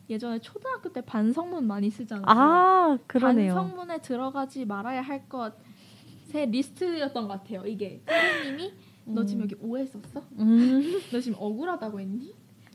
예전에 0.10 0.40
초등학교 0.40 0.92
때 0.92 1.02
반성문 1.02 1.66
많이 1.66 1.90
쓰잖아요. 1.90 2.26
아 2.28 2.98
그러네요. 3.08 3.56
반성문에 3.56 4.02
들어가지 4.02 4.66
말아야 4.66 5.02
할 5.02 5.28
것의 5.30 6.50
리스트였던 6.50 7.28
것 7.28 7.34
같아요. 7.42 7.64
이게 7.66 8.02
선생님이 8.06 8.74
너 9.06 9.26
지금 9.26 9.44
여기 9.44 9.56
오해 9.62 9.86
썼어? 9.86 10.24
음, 10.40 11.00
너 11.12 11.20
지금 11.20 11.38
억울하다고 11.40 12.00
했니? 12.00 12.34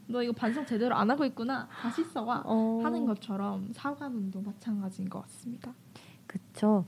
너 0.09 0.23
이거 0.23 0.33
반성 0.33 0.65
제대로 0.67 0.95
안 0.95 1.11
하고 1.11 1.25
있구나. 1.25 1.69
다시 1.69 2.03
써와. 2.05 2.43
어, 2.47 2.81
하는 2.83 3.05
것처럼 3.07 3.69
사과문도 3.73 4.41
마찬가지인 4.41 5.11
것 5.11 5.21
같습니다. 5.23 5.75
그쵸. 6.27 6.85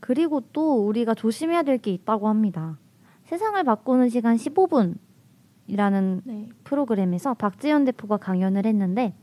그리고 0.00 0.40
또 0.52 0.86
우리가 0.86 1.14
조심해야 1.14 1.62
될 1.62 1.78
게 1.78 1.92
있다고 1.92 2.28
합니다. 2.28 2.78
세상을 3.24 3.62
바꾸는 3.64 4.08
시간 4.08 4.36
15분이라는 4.36 6.20
네. 6.24 6.48
프로그램에서 6.64 7.34
박지현 7.34 7.84
대표가 7.84 8.16
강연을 8.16 8.64
했는데 8.66 9.14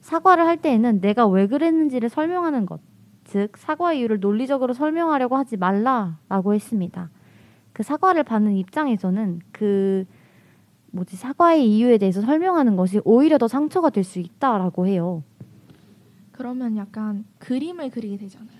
사과를 0.00 0.46
할 0.46 0.56
때에는 0.58 1.00
내가 1.00 1.26
왜 1.26 1.46
그랬는지를 1.46 2.08
설명하는 2.08 2.66
것, 2.66 2.80
즉 3.24 3.56
사과 3.56 3.92
이유를 3.92 4.20
논리적으로 4.20 4.74
설명하려고 4.74 5.36
하지 5.36 5.56
말라라고 5.56 6.52
했습니다. 6.54 7.08
그 7.72 7.82
사과를 7.82 8.24
받는 8.24 8.56
입장에서는 8.56 9.40
그 9.52 10.04
뭐지 10.92 11.16
사과의 11.16 11.70
이유에 11.72 11.98
대해서 11.98 12.20
설명하는 12.20 12.76
것이 12.76 13.00
오히려 13.04 13.38
더 13.38 13.46
상처가 13.48 13.90
될 13.90 14.02
수 14.04 14.18
있다라고 14.18 14.86
해요. 14.86 15.22
그러면 16.32 16.76
약간 16.76 17.24
그림을 17.38 17.90
그리게 17.90 18.16
되잖아요. 18.16 18.59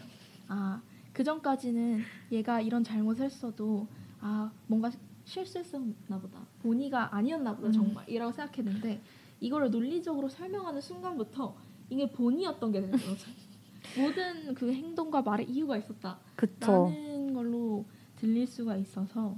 아, 0.51 0.83
그 1.13 1.23
전까지는 1.25 2.03
얘가 2.33 2.61
이런 2.61 2.83
잘못을 2.83 3.25
했어도 3.27 3.87
아, 4.21 4.51
뭔가 4.67 4.91
실수했었나 5.25 6.19
보다. 6.21 6.41
본의가 6.63 7.15
아니었나 7.15 7.55
보다 7.55 7.69
음. 7.69 7.73
정말 7.73 8.05
이라고 8.09 8.33
생각했는데 8.33 9.01
이거를 9.41 9.71
논리적으로 9.71 10.29
설명하는 10.29 10.81
순간부터 10.81 11.55
이게 11.89 12.11
본의였던 12.11 12.73
게 12.73 12.81
되는 12.81 12.99
거죠. 12.99 13.31
모든 13.97 14.55
그 14.55 14.73
행동과 14.73 15.23
말에 15.23 15.45
이유가 15.45 15.77
있었다. 15.79 16.19
라는 16.85 17.33
걸로 17.33 17.85
들릴 18.17 18.47
수가 18.47 18.77
있어서 18.77 19.37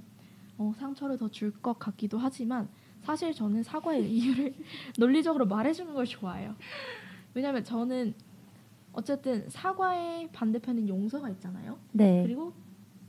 어, 0.59 0.73
상처를 0.79 1.19
더 1.19 1.29
줄 1.29 1.53
것 1.63 1.79
같기도 1.79 2.19
하지만 2.19 2.69
사실 3.03 3.35
저는 3.35 3.63
사과의 3.63 4.09
이유를 4.11 4.55
논리적으로 4.99 5.47
말해주는 5.47 5.93
걸 5.93 6.07
좋아해요. 6.07 6.55
왜냐하면 7.35 7.65
저는 7.65 8.15
어쨌든 8.93 9.49
사과의 9.49 10.31
반대편은 10.33 10.89
용서가 10.89 11.31
있잖아요. 11.31 11.79
네. 11.93 12.23
그리고 12.23 12.53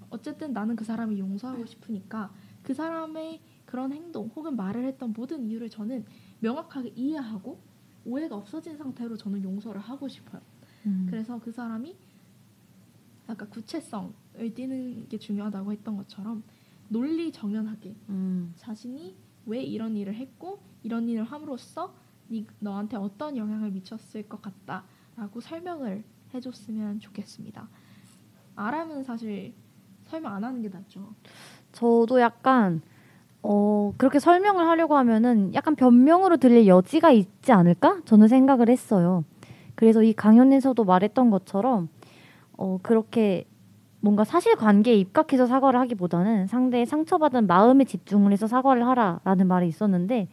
어쨌든 0.09 0.53
나는 0.53 0.75
그 0.75 0.85
사람을 0.85 1.17
용서하고 1.17 1.65
싶으니까 1.65 2.31
그 2.61 2.73
사람의 2.73 3.41
그런 3.65 3.91
행동 3.91 4.29
혹은 4.35 4.55
말을 4.55 4.85
했던 4.85 5.13
모든 5.15 5.45
이유를 5.45 5.69
저는 5.69 6.05
명확하게 6.39 6.93
이해하고 6.95 7.59
오해가 8.05 8.35
없어진 8.35 8.77
상태로 8.77 9.17
저는 9.17 9.43
용서를 9.43 9.81
하고 9.81 10.07
싶어요. 10.07 10.41
음. 10.85 11.07
그래서 11.09 11.39
그 11.39 11.51
사람이 11.51 11.95
약간 13.29 13.49
구체성을 13.49 14.13
띠는 14.53 15.07
게 15.09 15.17
중요하다고 15.17 15.71
했던 15.71 15.97
것처럼 15.97 16.43
논리 16.89 17.31
정연하게 17.31 17.95
음. 18.09 18.53
자신이 18.57 19.15
왜 19.45 19.61
이런 19.63 19.97
일을 19.97 20.13
했고 20.15 20.61
이런 20.83 21.07
일을 21.07 21.23
함으로써 21.23 21.95
니, 22.29 22.45
너한테 22.59 22.97
어떤 22.97 23.37
영향을 23.37 23.71
미쳤을 23.71 24.27
것 24.27 24.41
같다 24.41 24.85
라고 25.15 25.39
설명을 25.39 26.03
해줬으면 26.33 26.99
좋겠습니다. 26.99 27.67
아람은 28.55 29.03
사실 29.03 29.53
설명 30.03 30.33
안 30.33 30.43
하는 30.43 30.61
게 30.61 30.69
낫죠. 30.69 31.13
저도 31.71 32.19
약간 32.19 32.81
어 33.41 33.93
그렇게 33.97 34.19
설명을 34.19 34.67
하려고 34.67 34.95
하면은 34.97 35.53
약간 35.53 35.75
변명으로 35.75 36.37
들릴 36.37 36.67
여지가 36.67 37.11
있지 37.11 37.51
않을까? 37.51 38.01
저는 38.05 38.27
생각을 38.27 38.69
했어요. 38.69 39.23
그래서 39.75 40.03
이 40.03 40.13
강연에서도 40.13 40.83
말했던 40.83 41.29
것처럼 41.29 41.89
어 42.57 42.79
그렇게 42.81 43.45
뭔가 43.99 44.23
사실 44.23 44.55
관계에 44.55 44.95
입각해서 44.95 45.47
사과를 45.47 45.79
하기보다는 45.79 46.47
상대의 46.47 46.85
상처받은 46.85 47.47
마음에 47.47 47.85
집중을 47.85 48.31
해서 48.31 48.47
사과를 48.47 48.85
하라라는 48.87 49.47
말이 49.47 49.67
있었는데 49.67 50.27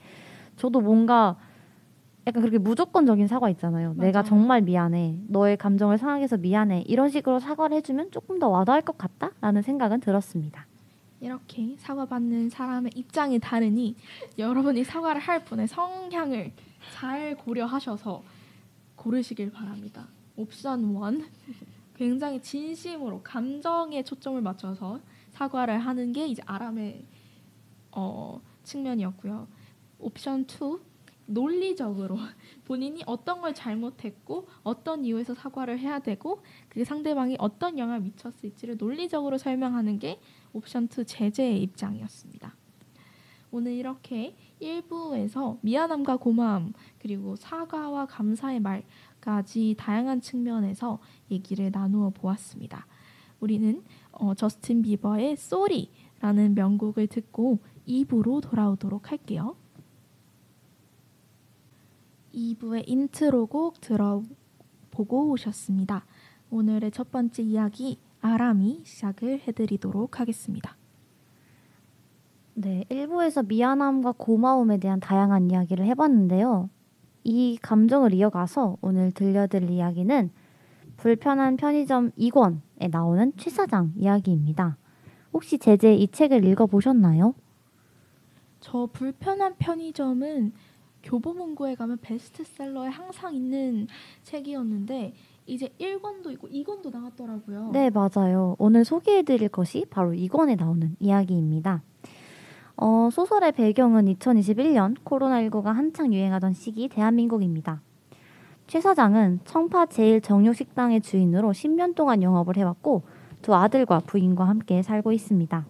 저도 0.56 0.80
뭔가 0.80 1.36
약간 2.26 2.42
그렇게 2.42 2.58
무조건적인 2.58 3.26
사과 3.26 3.48
있잖아요. 3.50 3.94
내가 3.96 4.20
맞아요. 4.20 4.28
정말 4.28 4.60
미안해. 4.62 5.18
너의 5.28 5.56
감정을 5.56 5.98
상하게 5.98 6.24
해서 6.24 6.36
미안해. 6.36 6.84
이런 6.86 7.08
식으로 7.08 7.38
사과를 7.38 7.76
해주면 7.78 8.10
조금 8.10 8.38
더 8.38 8.48
와닿을 8.48 8.82
것 8.82 8.98
같다라는 8.98 9.62
생각은 9.62 10.00
들었습니다. 10.00 10.66
이렇게 11.20 11.76
사과받는 11.78 12.50
사람의 12.50 12.92
입장이 12.94 13.38
다르니 13.38 13.94
여러분이 14.38 14.84
사과를 14.84 15.20
할 15.20 15.44
분의 15.44 15.68
성향을 15.68 16.52
잘 16.94 17.36
고려하셔서 17.36 18.22
고르시길 18.96 19.52
바랍니다. 19.52 20.06
옵션 20.36 20.94
1 20.94 21.26
굉장히 21.96 22.40
진심으로 22.40 23.22
감정에 23.22 24.02
초점을 24.02 24.40
맞춰서 24.40 25.00
사과를 25.32 25.78
하는 25.78 26.12
게 26.12 26.26
이제 26.26 26.42
아람의 26.46 27.04
어, 27.92 28.40
측면이었고요. 28.62 29.46
옵션 29.98 30.46
2 30.48 30.89
논리적으로 31.30 32.16
본인이 32.66 33.02
어떤 33.06 33.40
걸 33.40 33.54
잘못했고 33.54 34.48
어떤 34.62 35.04
이유에서 35.04 35.34
사과를 35.34 35.78
해야 35.78 35.98
되고 36.00 36.42
그게 36.68 36.84
상대방이 36.84 37.36
어떤 37.38 37.78
영향을 37.78 38.00
미쳤을지를 38.00 38.76
논리적으로 38.76 39.38
설명하는 39.38 39.98
게 39.98 40.20
옵션 40.52 40.88
2 40.96 41.04
제재의 41.04 41.62
입장이었습니다. 41.62 42.56
오늘 43.52 43.72
이렇게 43.72 44.36
1부에서 44.60 45.58
미안함과 45.62 46.18
고마움 46.18 46.72
그리고 46.98 47.34
사과와 47.34 48.06
감사의 48.06 48.60
말까지 48.60 49.74
다양한 49.76 50.20
측면에서 50.20 51.00
얘기를 51.30 51.70
나누어 51.72 52.10
보았습니다. 52.10 52.86
우리는 53.40 53.82
어, 54.12 54.34
저스틴 54.34 54.82
비버의 54.82 55.36
Sorry라는 55.36 56.54
명곡을 56.54 57.08
듣고 57.08 57.58
2부로 57.88 58.40
돌아오도록 58.40 59.10
할게요. 59.10 59.56
2부의 62.34 62.84
intro곡 62.86 63.80
들어보고 63.80 65.30
오셨습니다. 65.30 66.04
오늘의 66.50 66.90
첫 66.90 67.10
번째 67.10 67.42
이야기 67.42 67.98
아람이 68.20 68.82
시작을 68.84 69.40
해드리도록 69.46 70.20
하겠습니다. 70.20 70.76
네, 72.54 72.84
1부에서 72.90 73.46
미안함과 73.46 74.14
고마움에 74.18 74.78
대한 74.78 75.00
다양한 75.00 75.50
이야기를 75.50 75.86
해봤는데요. 75.86 76.68
이 77.24 77.58
감정을 77.62 78.12
이어가서 78.14 78.78
오늘 78.80 79.12
들려드릴 79.12 79.70
이야기는 79.70 80.30
불편한 80.96 81.56
편의점 81.56 82.10
2권에 82.12 82.90
나오는 82.90 83.32
최 83.36 83.50
사장 83.50 83.92
이야기입니다. 83.96 84.76
혹시 85.32 85.58
제제 85.58 85.94
이 85.94 86.08
책을 86.08 86.44
읽어보셨나요? 86.44 87.34
저 88.60 88.88
불편한 88.92 89.54
편의점은 89.58 90.52
교보문고에 91.03 91.74
가면 91.74 91.98
베스트셀러에 92.03 92.88
항상 92.88 93.34
있는 93.34 93.86
책이었는데 94.22 95.14
이제 95.46 95.68
1권도 95.80 96.30
있고 96.32 96.48
2권도 96.48 96.92
나왔더라고요. 96.92 97.70
네, 97.72 97.90
맞아요. 97.90 98.57
오늘 98.59 98.84
소개해 98.84 99.22
드릴 99.22 99.48
것이 99.48 99.86
바로 99.90 100.12
2권에 100.12 100.57
나오는 100.57 100.96
이야기입니다. 101.01 101.82
어, 102.76 103.09
소설의 103.12 103.53
배경은 103.53 104.07
2021년 104.07 104.96
코로나19가 105.05 105.72
한창 105.72 106.14
유행하던 106.14 106.55
시기 106.55 106.88
대한민국입니다. 106.88 107.82
최 108.66 108.80
사장은 108.80 109.40
청파 109.44 109.86
제일정육식당의 109.86 111.01
주인으로 111.01 111.51
10년 111.51 111.94
동안 111.94 112.22
영업을 112.22 112.57
해왔고 112.57 113.03
두 113.42 113.55
아들과 113.55 114.01
부인과 114.01 114.44
함께 114.44 114.82
살고 114.82 115.12
있습니다. 115.12 115.66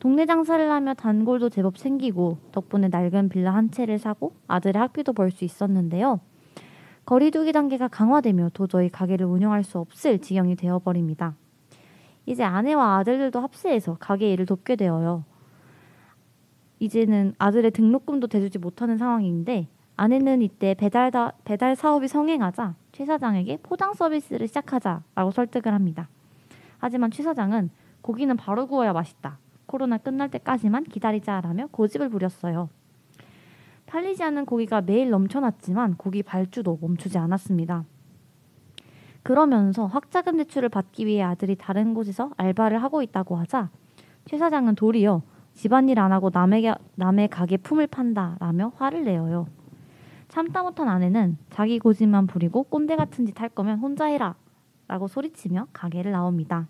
동네 0.00 0.24
장사를 0.24 0.70
하며 0.70 0.94
단골도 0.94 1.50
제법 1.50 1.76
생기고 1.76 2.38
덕분에 2.52 2.88
낡은 2.88 3.28
빌라 3.28 3.54
한 3.54 3.70
채를 3.70 3.98
사고 3.98 4.34
아들의 4.48 4.80
학비도 4.80 5.12
벌 5.12 5.30
수 5.30 5.44
있었는데요. 5.44 6.20
거리두기 7.04 7.52
단계가 7.52 7.86
강화되며 7.86 8.48
도저히 8.54 8.88
가게를 8.88 9.26
운영할 9.26 9.62
수 9.62 9.78
없을 9.78 10.18
지경이 10.18 10.56
되어버립니다. 10.56 11.34
이제 12.24 12.42
아내와 12.42 12.96
아들들도 12.96 13.40
합세해서 13.40 13.98
가게 14.00 14.32
일을 14.32 14.46
돕게 14.46 14.76
되어요. 14.76 15.24
이제는 16.78 17.34
아들의 17.38 17.70
등록금도 17.72 18.28
대주지 18.28 18.58
못하는 18.58 18.96
상황인데 18.96 19.68
아내는 19.96 20.40
이때 20.40 20.72
배달, 20.72 21.10
다, 21.10 21.34
배달 21.44 21.76
사업이 21.76 22.08
성행하자 22.08 22.74
최 22.92 23.04
사장에게 23.04 23.58
포장 23.62 23.92
서비스를 23.92 24.48
시작하자라고 24.48 25.30
설득을 25.30 25.74
합니다. 25.74 26.08
하지만 26.78 27.10
최 27.10 27.22
사장은 27.22 27.68
고기는 28.00 28.34
바로 28.38 28.66
구워야 28.66 28.94
맛있다. 28.94 29.38
코로나 29.70 29.98
끝날 29.98 30.28
때까지만 30.32 30.82
기다리자라며 30.82 31.68
고집을 31.68 32.08
부렸어요. 32.08 32.68
팔리지 33.86 34.20
않는 34.24 34.44
고기가 34.44 34.80
매일 34.80 35.10
넘쳐났지만 35.10 35.94
고기 35.94 36.24
발주도 36.24 36.76
멈추지 36.80 37.18
않았습니다. 37.18 37.84
그러면서 39.22 39.86
확자금 39.86 40.38
대출을 40.38 40.70
받기 40.70 41.06
위해 41.06 41.22
아들이 41.22 41.54
다른 41.54 41.94
곳에서 41.94 42.32
알바를 42.36 42.82
하고 42.82 43.00
있다고 43.02 43.36
하자 43.36 43.70
최 44.24 44.38
사장은 44.38 44.74
도리어 44.74 45.22
집안일 45.52 46.00
안 46.00 46.10
하고 46.10 46.30
남의, 46.32 46.74
남의 46.96 47.28
가게 47.28 47.56
품을 47.56 47.86
판다라며 47.86 48.72
화를 48.74 49.04
내어요. 49.04 49.46
참다 50.26 50.64
못한 50.64 50.88
아내는 50.88 51.38
자기 51.50 51.78
고집만 51.78 52.26
부리고 52.26 52.64
꼰대 52.64 52.96
같은 52.96 53.24
짓 53.24 53.40
할 53.40 53.48
거면 53.48 53.78
혼자 53.78 54.06
해라 54.06 54.34
라고 54.88 55.06
소리치며 55.06 55.68
가게를 55.72 56.10
나옵니다. 56.10 56.66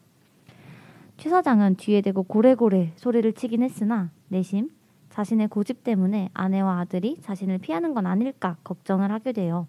최 1.21 1.29
사장은 1.29 1.77
뒤에 1.77 2.01
대고 2.01 2.23
고래고래 2.23 2.95
소리를 2.97 3.31
치긴 3.35 3.63
했으나 3.63 4.11
내심 4.29 4.71
자신의 5.11 5.49
고집 5.49 5.85
때문에 5.85 6.31
아내와 6.33 6.79
아들이 6.81 7.21
자신을 7.21 7.59
피하는 7.59 7.93
건 7.93 8.07
아닐까 8.07 8.57
걱정을 8.65 9.13
하게 9.13 9.33
돼요. 9.33 9.69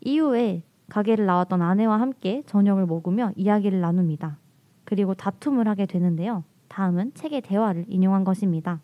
이후에 0.00 0.62
가게를 0.88 1.26
나왔던 1.26 1.60
아내와 1.60 2.00
함께 2.00 2.42
저녁을 2.46 2.86
먹으며 2.86 3.32
이야기를 3.36 3.82
나눕니다. 3.82 4.38
그리고 4.84 5.12
다툼을 5.12 5.68
하게 5.68 5.84
되는데요. 5.84 6.44
다음은 6.68 7.12
책의 7.12 7.42
대화를 7.42 7.84
인용한 7.86 8.24
것입니다. 8.24 8.80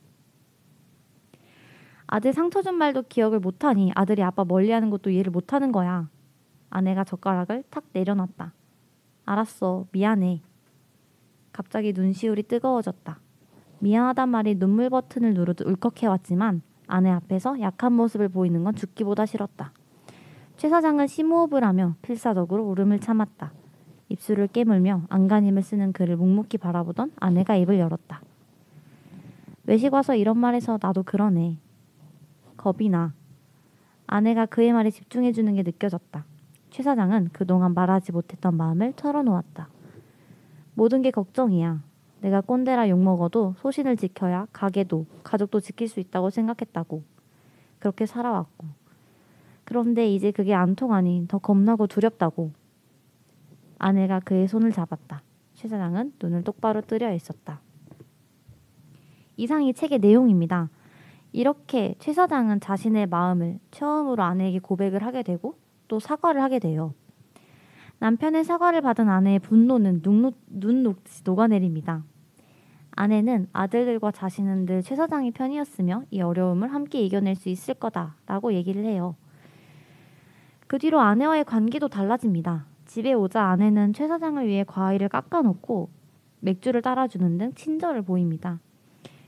아들 2.06 2.34
상처 2.34 2.60
준 2.60 2.74
말도 2.74 3.04
기억을 3.08 3.40
못하니 3.40 3.90
아들이 3.94 4.22
아빠 4.22 4.44
멀리하는 4.44 4.90
것도 4.90 5.08
이해를 5.08 5.32
못하는 5.32 5.72
거야. 5.72 6.10
아내가 6.68 7.04
젓가락을 7.04 7.64
탁 7.70 7.84
내려놨다. 7.94 8.52
알았어, 9.24 9.86
미안해. 9.92 10.42
갑자기 11.56 11.94
눈시울이 11.94 12.42
뜨거워졌다. 12.42 13.18
미안하단 13.78 14.28
말이 14.28 14.56
눈물 14.56 14.90
버튼을 14.90 15.32
누르듯 15.32 15.66
울컥해왔지만 15.66 16.60
아내 16.86 17.08
앞에서 17.08 17.62
약한 17.62 17.94
모습을 17.94 18.28
보이는 18.28 18.62
건 18.62 18.74
죽기보다 18.74 19.24
싫었다. 19.24 19.72
최 20.58 20.68
사장은 20.68 21.06
심호흡을 21.06 21.64
하며 21.64 21.94
필사적으로 22.02 22.68
울음을 22.68 22.98
참았다. 22.98 23.54
입술을 24.10 24.48
깨물며 24.48 25.04
안간힘을 25.08 25.62
쓰는 25.62 25.94
그를 25.94 26.18
묵묵히 26.18 26.58
바라보던 26.58 27.12
아내가 27.16 27.56
입을 27.56 27.78
열었다. 27.78 28.20
외식 29.64 29.94
와서 29.94 30.14
이런 30.14 30.36
말해서 30.36 30.78
나도 30.82 31.04
그러네. 31.04 31.58
겁이 32.58 32.90
나. 32.90 33.14
아내가 34.06 34.44
그의 34.44 34.74
말에 34.74 34.90
집중해주는 34.90 35.54
게 35.54 35.62
느껴졌다. 35.62 36.22
최 36.68 36.82
사장은 36.82 37.30
그동안 37.32 37.72
말하지 37.72 38.12
못했던 38.12 38.54
마음을 38.54 38.92
털어놓았다. 38.92 39.70
모든 40.76 41.00
게 41.00 41.10
걱정이야. 41.10 41.82
내가 42.20 42.42
꼰대라 42.42 42.90
욕먹어도 42.90 43.54
소신을 43.58 43.96
지켜야 43.96 44.46
가게도 44.52 45.06
가족도 45.24 45.60
지킬 45.60 45.88
수 45.88 46.00
있다고 46.00 46.28
생각했다고. 46.28 47.02
그렇게 47.78 48.04
살아왔고. 48.04 48.66
그런데 49.64 50.06
이제 50.06 50.30
그게 50.30 50.54
안 50.54 50.76
통하니 50.76 51.24
더 51.28 51.38
겁나고 51.38 51.86
두렵다고. 51.86 52.52
아내가 53.78 54.20
그의 54.20 54.48
손을 54.48 54.70
잡았다. 54.70 55.22
최 55.54 55.66
사장은 55.66 56.12
눈을 56.22 56.44
똑바로 56.44 56.82
뜨려 56.82 57.12
있었다. 57.14 57.60
이상이 59.38 59.72
책의 59.72 60.00
내용입니다. 60.00 60.68
이렇게 61.32 61.94
최 61.98 62.12
사장은 62.12 62.60
자신의 62.60 63.06
마음을 63.06 63.58
처음으로 63.70 64.22
아내에게 64.22 64.58
고백을 64.58 65.02
하게 65.02 65.22
되고 65.22 65.56
또 65.88 66.00
사과를 66.00 66.42
하게 66.42 66.58
돼요. 66.58 66.92
남편의 67.98 68.44
사과를 68.44 68.82
받은 68.82 69.08
아내의 69.08 69.38
분노는 69.38 70.02
눈, 70.02 70.32
눈 70.48 70.82
녹듯이 70.82 71.22
녹아내립니다. 71.24 72.04
아내는 72.92 73.48
아들들과 73.52 74.10
자신은 74.10 74.66
늘 74.66 74.82
최 74.82 74.96
사장이 74.96 75.30
편이었으며 75.32 76.04
이 76.10 76.20
어려움을 76.20 76.72
함께 76.72 77.00
이겨낼 77.02 77.34
수 77.34 77.48
있을 77.48 77.74
거다라고 77.74 78.54
얘기를 78.54 78.84
해요. 78.84 79.16
그 80.66 80.78
뒤로 80.78 81.00
아내와의 81.00 81.44
관계도 81.44 81.88
달라집니다. 81.88 82.66
집에 82.86 83.12
오자 83.12 83.42
아내는 83.42 83.92
최 83.92 84.08
사장을 84.08 84.46
위해 84.46 84.64
과일을 84.66 85.08
깎아놓고 85.08 85.90
맥주를 86.40 86.82
따라주는 86.82 87.38
등 87.38 87.52
친절을 87.54 88.02
보입니다. 88.02 88.60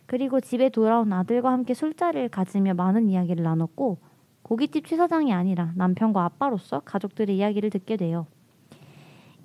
그리고 0.06 0.40
집에 0.40 0.68
돌아온 0.68 1.12
아들과 1.12 1.52
함께 1.52 1.74
술자리를 1.74 2.28
가지며 2.30 2.74
많은 2.74 3.08
이야기를 3.08 3.42
나눴고 3.44 3.98
고깃집 4.42 4.86
최 4.86 4.96
사장이 4.96 5.32
아니라 5.32 5.72
남편과 5.74 6.24
아빠로서 6.24 6.80
가족들의 6.80 7.36
이야기를 7.36 7.70
듣게 7.70 7.96
돼요. 7.96 8.26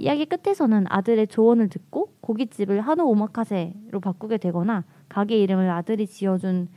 이야기 0.04 0.26
끝에서는 0.26 0.84
아들의 0.90 1.28
조언을 1.28 1.70
듣고 1.70 2.14
고깃집을 2.20 2.82
한우 2.82 3.04
오마카세로 3.04 4.02
바꾸게 4.02 4.38
되거나 4.38 4.84
가게 5.08 5.38
이름을 5.42 5.70
아들이 5.70 6.08
지어준 6.08 6.68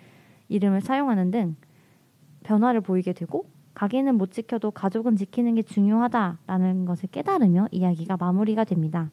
이름을 0.48 0.80
사용하는 0.80 1.32
등 1.32 1.56
변화를 2.44 2.82
보이게 2.82 3.12
되고 3.12 3.50
가게는 3.74 4.16
못 4.16 4.30
지켜도 4.30 4.70
가족은 4.70 5.16
지키는 5.16 5.56
게 5.56 5.62
중요하다라는 5.62 6.84
것을 6.84 7.08
깨달으며 7.08 7.66
이야기가 7.72 8.16
마무리가 8.16 8.62
됩니다. 8.62 9.10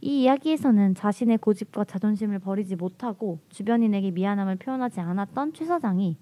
이 0.00 0.22
이야기에서는 0.22 0.94
자신의 0.94 1.38
고집과 1.38 1.82
자존심을 1.82 2.38
버리지 2.38 2.76
못하고 2.76 3.40
주변인에게 3.48 4.12
미안함을 4.12 4.54
표현하지 4.54 5.00
않았던 5.00 5.54
최 5.54 5.64
사장이 5.64 6.16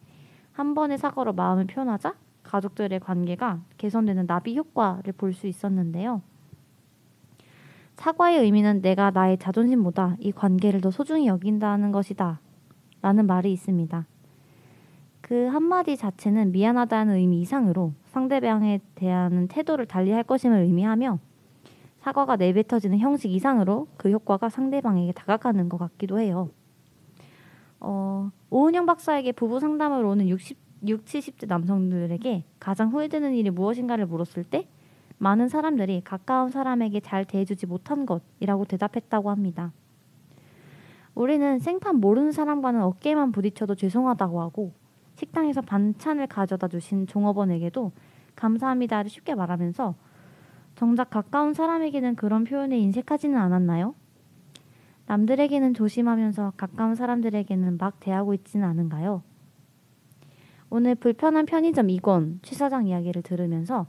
한 0.52 0.72
번의 0.72 0.96
사과로 0.96 1.34
마음을 1.34 1.66
표현하자 1.66 2.14
가족들의 2.44 2.98
관계가 3.00 3.60
개선되는 3.76 4.26
나비 4.26 4.56
효과를 4.56 5.12
볼 5.12 5.34
수 5.34 5.46
있었는데요. 5.46 6.22
사과의 8.00 8.38
의미는 8.38 8.80
내가 8.80 9.10
나의 9.10 9.36
자존심보다 9.36 10.16
이 10.20 10.32
관계를 10.32 10.80
더 10.80 10.90
소중히 10.90 11.26
여긴다는 11.26 11.92
것이다. 11.92 12.40
라는 13.02 13.26
말이 13.26 13.52
있습니다. 13.52 14.06
그 15.20 15.48
한마디 15.48 15.98
자체는 15.98 16.50
미안하다는 16.52 17.16
의미 17.16 17.42
이상으로 17.42 17.92
상대방에 18.06 18.80
대한 18.94 19.48
태도를 19.48 19.84
달리할 19.84 20.24
것임을 20.24 20.60
의미하며 20.60 21.18
사과가 21.98 22.36
내뱉어지는 22.36 22.98
형식 23.00 23.32
이상으로 23.32 23.86
그 23.98 24.10
효과가 24.10 24.48
상대방에게 24.48 25.12
다가가는 25.12 25.68
것 25.68 25.76
같기도 25.76 26.18
해요. 26.20 26.48
어, 27.80 28.30
오은영 28.48 28.86
박사에게 28.86 29.32
부부 29.32 29.60
상담을 29.60 30.06
오는 30.06 30.26
60, 30.26 30.56
60, 30.86 31.04
70대 31.04 31.46
남성들에게 31.48 32.44
가장 32.58 32.88
후회되는 32.88 33.34
일이 33.34 33.50
무엇인가를 33.50 34.06
물었을 34.06 34.44
때 34.44 34.66
많은 35.20 35.48
사람들이 35.48 36.00
가까운 36.02 36.50
사람에게 36.50 37.00
잘 37.00 37.26
대해주지 37.26 37.66
못한 37.66 38.06
것이라고 38.06 38.64
대답했다고 38.64 39.30
합니다. 39.30 39.70
우리는 41.14 41.58
생판 41.58 41.96
모르는 41.96 42.32
사람과는 42.32 42.80
어깨만 42.82 43.30
부딪혀도 43.30 43.74
죄송하다고 43.74 44.40
하고 44.40 44.72
식당에서 45.16 45.60
반찬을 45.60 46.26
가져다 46.26 46.68
주신 46.68 47.06
종업원에게도 47.06 47.92
감사합니다를 48.34 49.10
쉽게 49.10 49.34
말하면서 49.34 49.94
정작 50.76 51.10
가까운 51.10 51.52
사람에게는 51.52 52.16
그런 52.16 52.44
표현에 52.44 52.78
인색하지는 52.78 53.36
않았나요? 53.38 53.94
남들에게는 55.04 55.74
조심하면서 55.74 56.54
가까운 56.56 56.94
사람들에게는 56.94 57.76
막 57.76 58.00
대하고 58.00 58.32
있지는 58.32 58.66
않은가요? 58.66 59.22
오늘 60.70 60.94
불편한 60.94 61.44
편의점 61.44 61.88
2권 61.88 62.38
최 62.40 62.54
사장 62.54 62.86
이야기를 62.86 63.20
들으면서 63.20 63.86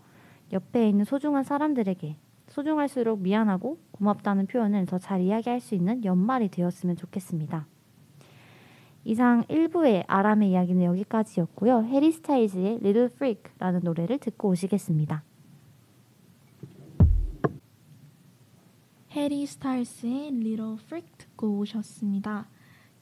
옆에 0.51 0.89
있는 0.89 1.05
소중한 1.05 1.43
사람들에게 1.43 2.17
소중할수록 2.49 3.21
미안하고 3.21 3.79
고맙다는 3.91 4.47
표현을 4.47 4.85
더 4.85 4.97
잘 4.97 5.21
이야기할 5.21 5.59
수 5.61 5.75
있는 5.75 6.03
연말이 6.03 6.49
되었으면 6.49 6.97
좋겠습니다. 6.97 7.65
이상 9.03 9.43
1부의 9.43 10.03
아람의 10.07 10.51
이야기는 10.51 10.83
여기까지였고요. 10.83 11.85
해리 11.85 12.11
스타일즈의 12.11 12.75
Little 12.83 13.09
Freak라는 13.13 13.81
노래를 13.83 14.19
듣고 14.19 14.49
오시겠습니다. 14.49 15.23
해리 19.11 19.45
스타일스의 19.45 20.27
Little 20.27 20.77
Freak 20.83 21.09
듣고 21.17 21.57
오셨습니다. 21.59 22.47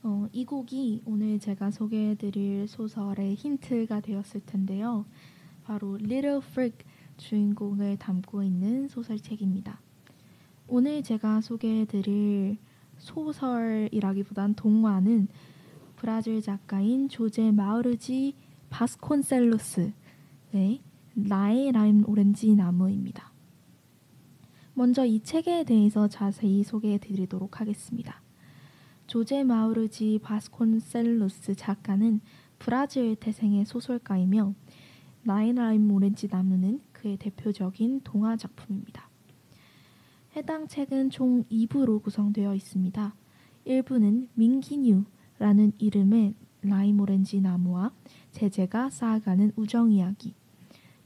어, 0.04 0.28
이 0.32 0.46
곡이 0.46 1.02
오늘 1.06 1.40
제가 1.40 1.72
소개해드릴 1.72 2.68
소설의 2.68 3.36
힌트가 3.36 4.00
되었을 4.00 4.42
텐데요. 4.46 5.06
바로 5.66 5.96
Little 5.96 6.38
Freak 6.38 6.86
주인공을 7.20 7.98
담고 7.98 8.42
있는 8.44 8.88
소설책입니다. 8.88 9.80
오늘 10.68 11.04
제가 11.04 11.42
소개해드릴 11.42 12.58
소설이라기보단 12.98 14.56
동화는 14.56 15.28
브라질 15.96 16.42
작가인 16.42 17.10
조제 17.10 17.52
마우르지 17.52 18.36
바스콘셀로스의 18.70 19.94
나의 21.14 21.72
라임 21.72 22.08
오렌지 22.08 22.56
나무입니다. 22.56 23.32
먼저 24.74 25.06
이 25.06 25.20
책에 25.20 25.66
대해서 25.66 26.08
자세히 26.08 26.64
소개해 26.64 27.00
드리도록 27.00 27.60
하겠습니다. 27.60 28.22
조제 29.08 29.44
마우루 29.44 29.98
지 29.98 30.20
바스콘셀로스 30.24 31.56
작가는 31.56 32.22
브라질 32.60 33.16
태생의 33.18 33.66
소설가이며 33.66 34.54
나의 35.24 35.54
라임 35.54 35.92
오렌지 35.92 36.28
나무는 36.32 36.80
그의 37.00 37.18
대표적인 37.18 38.02
동화 38.04 38.36
작품입니다. 38.36 39.10
해당 40.36 40.68
책은 40.68 41.10
총 41.10 41.46
2부로 41.46 42.04
구성되어 42.04 42.54
있습니다. 42.56 43.16
1부는 43.66 44.28
밍기뉴라는 44.34 45.74
이름의 45.78 46.36
라임 46.62 47.00
오렌지 47.00 47.40
나무와 47.40 47.94
제제가 48.32 48.90
쌓아가는 48.90 49.54
우정 49.56 49.92
이야기. 49.92 50.36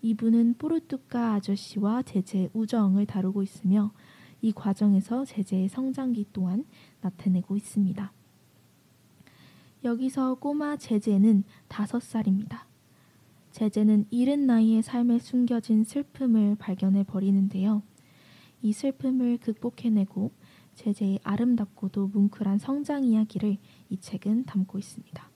2부는 0.03 0.57
뽀르뚜까 0.57 1.35
아저씨와 1.35 2.01
제제의 2.01 2.49
우정을 2.53 3.05
다루고 3.05 3.43
있으며 3.43 3.91
이 4.41 4.51
과정에서 4.51 5.23
제제의 5.25 5.69
성장기 5.69 6.27
또한 6.33 6.65
나타내고 7.01 7.55
있습니다. 7.55 8.11
여기서 9.83 10.35
꼬마 10.35 10.75
제제는 10.75 11.43
다섯 11.67 12.01
살입니다. 12.01 12.72
제제는 13.53 14.07
이른 14.09 14.47
나이에 14.47 14.81
삶에 14.81 15.19
숨겨진 15.19 15.83
슬픔을 15.83 16.55
발견해 16.55 17.03
버리는데요. 17.03 17.83
이 18.63 18.73
슬픔을 18.73 19.37
극복해내고 19.37 20.31
제제의 20.73 21.19
아름답고도 21.23 22.07
뭉클한 22.07 22.57
성장 22.57 23.03
이야기를 23.03 23.57
이 23.89 23.97
책은 23.97 24.45
담고 24.45 24.79
있습니다. 24.79 25.29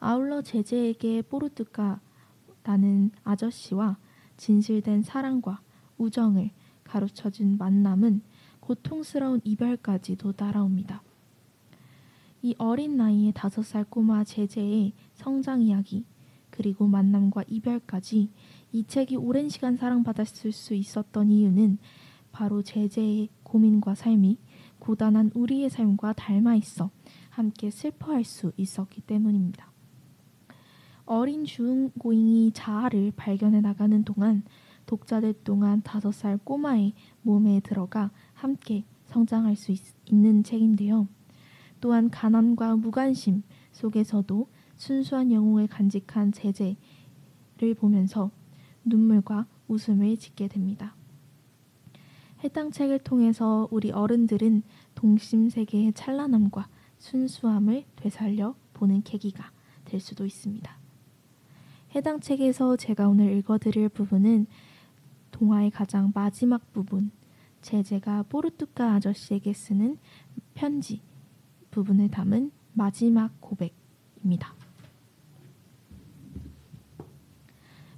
아울러 0.00 0.40
제제에게 0.40 1.20
뽀르뚜까라는 1.22 3.10
아저씨와 3.24 3.98
진실된 4.38 5.02
사랑과 5.02 5.60
우정을 5.98 6.50
가르쳐준 6.84 7.58
만남은 7.58 8.22
고통스러운 8.60 9.42
이별까지도 9.44 10.32
따라옵니다. 10.32 11.02
이 12.40 12.54
어린 12.56 12.96
나이에 12.96 13.32
다섯 13.32 13.62
살 13.62 13.84
꼬마 13.84 14.24
제제의 14.24 14.94
성장 15.12 15.60
이야기, 15.60 16.06
그리고 16.52 16.86
만남과 16.86 17.44
이별까지 17.48 18.30
이 18.72 18.84
책이 18.86 19.16
오랜 19.16 19.48
시간 19.48 19.76
사랑받았을 19.76 20.52
수 20.52 20.74
있었던 20.74 21.30
이유는 21.30 21.78
바로 22.30 22.62
제제의 22.62 23.30
고민과 23.42 23.94
삶이 23.94 24.38
고단한 24.78 25.32
우리의 25.34 25.70
삶과 25.70 26.12
닮아 26.12 26.54
있어 26.56 26.90
함께 27.30 27.70
슬퍼할 27.70 28.24
수 28.24 28.52
있었기 28.56 29.00
때문입니다. 29.00 29.72
어린 31.04 31.44
주인공이 31.44 32.52
자아를 32.54 33.12
발견해 33.16 33.60
나가는 33.60 34.04
동안 34.04 34.44
독자들 34.86 35.34
동안 35.44 35.82
다섯 35.82 36.12
살 36.12 36.38
꼬마의 36.38 36.92
몸에 37.22 37.60
들어가 37.60 38.10
함께 38.34 38.84
성장할 39.06 39.56
수 39.56 39.72
있, 39.72 39.80
있는 40.06 40.42
책인데요. 40.42 41.08
또한 41.80 42.10
가난과 42.10 42.76
무관심 42.76 43.42
속에서도 43.72 44.46
순수한 44.82 45.30
영웅을 45.30 45.68
간직한 45.68 46.32
제제를 46.32 47.74
보면서 47.78 48.32
눈물과 48.84 49.46
웃음을 49.68 50.16
짓게 50.16 50.48
됩니다. 50.48 50.96
해당 52.42 52.72
책을 52.72 52.98
통해서 52.98 53.68
우리 53.70 53.92
어른들은 53.92 54.64
동심 54.96 55.50
세계의 55.50 55.92
찬란함과 55.92 56.68
순수함을 56.98 57.84
되살려 57.94 58.56
보는 58.72 59.04
계기가 59.04 59.52
될 59.84 60.00
수도 60.00 60.26
있습니다. 60.26 60.76
해당 61.94 62.18
책에서 62.18 62.74
제가 62.76 63.08
오늘 63.08 63.36
읽어드릴 63.36 63.88
부분은 63.88 64.48
동화의 65.30 65.70
가장 65.70 66.10
마지막 66.12 66.72
부분, 66.72 67.12
제제가 67.60 68.24
뽀르뚜까 68.24 68.94
아저씨에게 68.94 69.52
쓰는 69.52 69.96
편지 70.54 71.00
부분을 71.70 72.08
담은 72.08 72.50
마지막 72.72 73.40
고백입니다. 73.40 74.61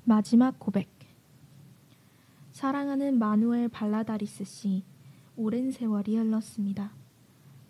마지막 0.07 0.59
고백. 0.59 0.91
사랑하는 2.53 3.19
마누엘 3.19 3.71
발라다리스 3.71 4.45
씨, 4.45 4.85
오랜 5.35 5.71
세월이 5.71 6.19
흘렀습니다. 6.19 6.93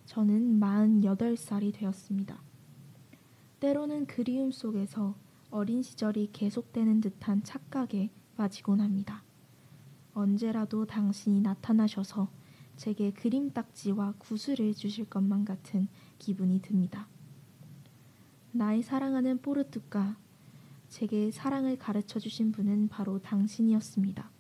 저는 0.07 0.59
48살이 0.59 1.73
되었습니다. 1.73 2.43
때로는 3.61 4.07
그리움 4.07 4.51
속에서 4.51 5.15
어린 5.53 5.81
시절이 5.81 6.31
계속되는 6.33 7.03
듯한 7.03 7.45
착각에 7.45 8.11
빠지곤 8.37 8.81
합니다. 8.81 9.23
언제라도 10.13 10.87
당신이 10.87 11.41
나타나셔서 11.41 12.29
제게 12.77 13.13
그림 13.13 13.53
딱지와 13.53 14.15
구슬을 14.19 14.75
주실 14.75 15.05
것만 15.05 15.45
같은 15.45 15.87
기분이 16.19 16.61
듭니다. 16.63 17.07
나의 18.51 18.83
사랑하는 18.83 19.39
포르투가 19.39 20.17
제게 20.95 21.33
사랑을 21.33 21.77
가르쳐 21.77 22.21
주신 22.21 22.53
분은 22.53 22.87
바로 22.87 23.19
당신이었습니다. 23.19 24.31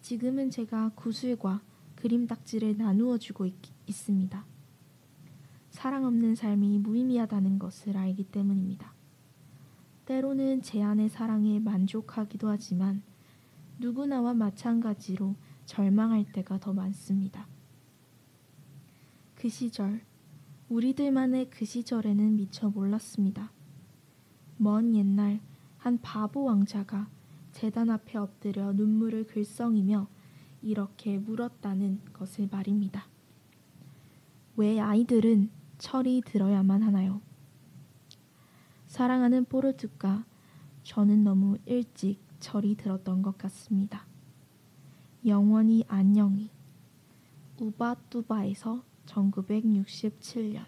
지금은 0.00 0.50
제가 0.50 0.90
구슬과 0.96 1.62
그림 1.94 2.26
딱지를 2.26 2.76
나누어 2.76 3.16
주고 3.16 3.46
있, 3.46 3.54
있습니다. 3.86 4.44
사랑 5.70 6.04
없는 6.04 6.34
삶이 6.34 6.80
무의미하다는 6.80 7.60
것을 7.60 7.96
알기 7.96 8.24
때문입니다. 8.24 8.92
때로는 10.04 10.62
제 10.62 10.82
안의 10.82 11.10
사랑에 11.10 11.60
만족하기도 11.60 12.48
하지만 12.48 13.00
누구나와 13.78 14.34
마찬가지로 14.34 15.36
절망할 15.66 16.24
때가 16.32 16.58
더 16.58 16.72
많습니다. 16.72 17.46
그 19.36 19.48
시절, 19.48 20.00
우리들만의 20.68 21.50
그 21.50 21.64
시절에는 21.64 22.34
미처 22.34 22.68
몰랐습니다. 22.68 23.52
먼 24.56 24.96
옛날 24.96 25.40
한 25.82 25.98
바보 26.00 26.44
왕자가 26.44 27.08
재단 27.50 27.90
앞에 27.90 28.16
엎드려 28.16 28.72
눈물을 28.72 29.26
글썽이며 29.26 30.06
이렇게 30.62 31.18
물었다는 31.18 32.00
것을 32.12 32.48
말입니다. 32.48 33.08
왜 34.54 34.78
아이들은 34.78 35.50
철이 35.78 36.22
들어야만 36.24 36.84
하나요? 36.84 37.20
사랑하는 38.86 39.44
포르투가 39.46 40.24
저는 40.84 41.24
너무 41.24 41.58
일찍 41.66 42.20
철이 42.38 42.76
들었던 42.76 43.22
것 43.22 43.36
같습니다. 43.36 44.06
영원히 45.26 45.84
안녕히 45.88 46.50
우바뚜바에서 47.58 48.84
1967년 49.06 50.64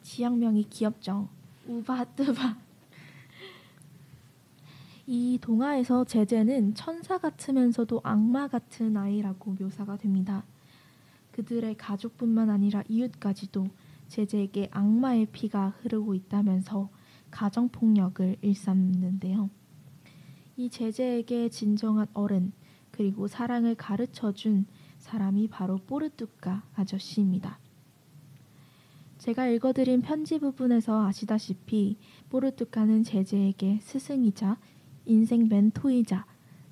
지역명이 0.00 0.64
귀엽죠? 0.70 1.28
우바뚜바 1.66 2.65
이 5.08 5.38
동화에서 5.40 6.04
제제는 6.04 6.74
천사 6.74 7.18
같으면서도 7.18 8.00
악마 8.02 8.48
같은 8.48 8.96
아이라고 8.96 9.56
묘사가 9.60 9.96
됩니다. 9.98 10.44
그들의 11.30 11.76
가족뿐만 11.76 12.50
아니라 12.50 12.82
이웃까지도 12.88 13.68
제제에게 14.08 14.68
악마의 14.72 15.26
피가 15.26 15.74
흐르고 15.80 16.14
있다면서 16.14 16.90
가정폭력을 17.30 18.36
일삼는데요. 18.40 19.48
이 20.56 20.70
제제에게 20.70 21.50
진정한 21.50 22.08
어른 22.12 22.52
그리고 22.90 23.28
사랑을 23.28 23.76
가르쳐 23.76 24.32
준 24.32 24.66
사람이 24.98 25.48
바로 25.48 25.76
뽀르뚜까 25.76 26.64
아저씨입니다. 26.74 27.60
제가 29.18 29.46
읽어드린 29.48 30.02
편지 30.02 30.38
부분에서 30.38 31.06
아시다시피 31.06 31.96
뽀르뚜까는 32.30 33.04
제제에게 33.04 33.78
스승이자 33.82 34.58
인생 35.06 35.48
멘토이자 35.48 36.26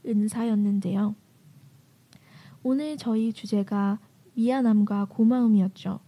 은사였는데요. 0.06 1.14
오늘 2.62 2.96
저희 2.96 3.32
주제가 3.32 3.98
미안함과 4.34 5.06
고마움이었죠. 5.06 6.00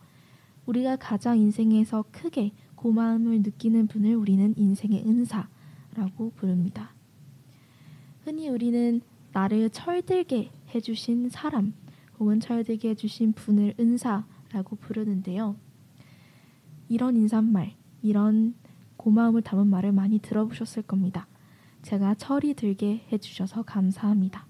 우리가 0.66 0.96
가장 0.96 1.38
인생에서 1.38 2.04
크게 2.10 2.52
고마움을 2.74 3.42
느끼는 3.42 3.86
분을 3.86 4.16
우리는 4.16 4.54
인생의 4.56 5.04
은사라고 5.06 6.32
부릅니다. 6.34 6.94
흔히 8.24 8.48
우리는 8.48 9.00
나를 9.32 9.70
철들게 9.70 10.50
해주신 10.74 11.28
사람 11.30 11.74
혹은 12.18 12.40
철들게 12.40 12.90
해주신 12.90 13.32
분을 13.32 13.74
은사라고 13.78 14.76
부르는데요. 14.80 15.56
이런 16.88 17.16
인사말, 17.16 17.74
이런 18.02 18.54
고마움을 18.96 19.42
담은 19.42 19.68
말을 19.68 19.92
많이 19.92 20.18
들어보셨을 20.18 20.82
겁니다. 20.82 21.26
제가 21.86 22.16
철이 22.16 22.54
들게 22.54 23.06
해주셔서 23.12 23.62
감사합니다. 23.62 24.44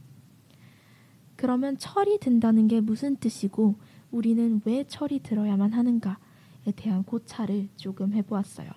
그러면 1.37 1.77
철이 1.77 2.19
든다는 2.19 2.67
게 2.67 2.81
무슨 2.81 3.15
뜻이고 3.17 3.75
우리는 4.11 4.63
왜 4.65 4.85
철이 4.85 5.21
들어야만 5.21 5.75
하는가에 5.75 6.73
대한 6.77 7.03
고찰을 7.03 7.69
조금 7.77 8.15
해보았어요. 8.15 8.71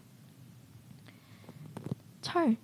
철. 2.20 2.58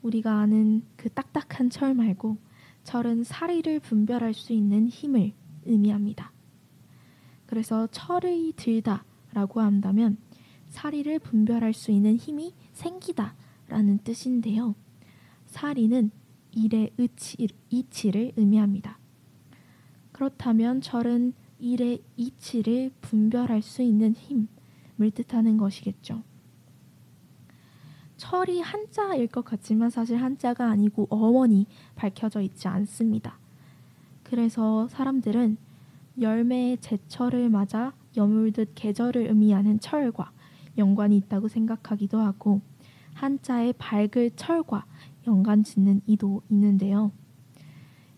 우리가 0.00 0.38
아는 0.38 0.82
그 0.96 1.10
딱딱한 1.10 1.68
철 1.68 1.92
말고 1.92 2.38
철은 2.82 3.22
사리를 3.24 3.80
분별할 3.80 4.32
수 4.32 4.54
있는 4.54 4.88
힘을 4.88 5.34
의미합니다. 5.66 6.32
그래서 7.44 7.86
철의 7.88 8.54
들다 8.56 9.04
라고 9.34 9.60
한다면 9.60 10.16
사리를 10.70 11.18
분별할 11.18 11.74
수 11.74 11.90
있는 11.90 12.16
힘이 12.16 12.54
생기다 12.72 13.34
라는 13.70 13.98
뜻인데요. 13.98 14.74
사리는 15.46 16.10
일의 16.52 16.90
의치, 16.98 17.48
이치를 17.70 18.32
의미합니다. 18.36 18.98
그렇다면 20.10 20.80
철은 20.80 21.32
일의 21.60 22.02
이치를 22.16 22.90
분별할 23.00 23.62
수 23.62 23.82
있는 23.82 24.12
힘을 24.14 25.10
뜻하는 25.14 25.56
것이겠죠. 25.56 26.22
철이 28.16 28.60
한자일 28.60 29.28
것 29.28 29.44
같지만 29.44 29.88
사실 29.88 30.20
한자가 30.20 30.68
아니고 30.68 31.06
어원이 31.08 31.66
밝혀져 31.94 32.40
있지 32.42 32.68
않습니다. 32.68 33.38
그래서 34.24 34.88
사람들은 34.88 35.56
열매의 36.20 36.78
제철을 36.78 37.48
맞아 37.48 37.94
여물듯 38.16 38.72
계절을 38.74 39.28
의미하는 39.28 39.78
철과 39.78 40.32
연관이 40.76 41.16
있다고 41.16 41.48
생각하기도 41.48 42.18
하고 42.18 42.60
한자의 43.20 43.74
밝을 43.74 44.30
철과 44.34 44.86
연관 45.26 45.62
짓는 45.62 46.00
이도 46.06 46.40
있는데요. 46.48 47.12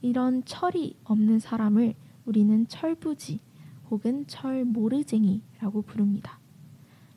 이런 0.01 0.45
철이 0.45 0.97
없는 1.03 1.41
사람을 1.41 1.95
우리는 2.25 2.69
철부지 2.69 3.41
혹은 3.91 4.25
철모르쟁이라고 4.29 5.83
부릅니다. 5.83 6.39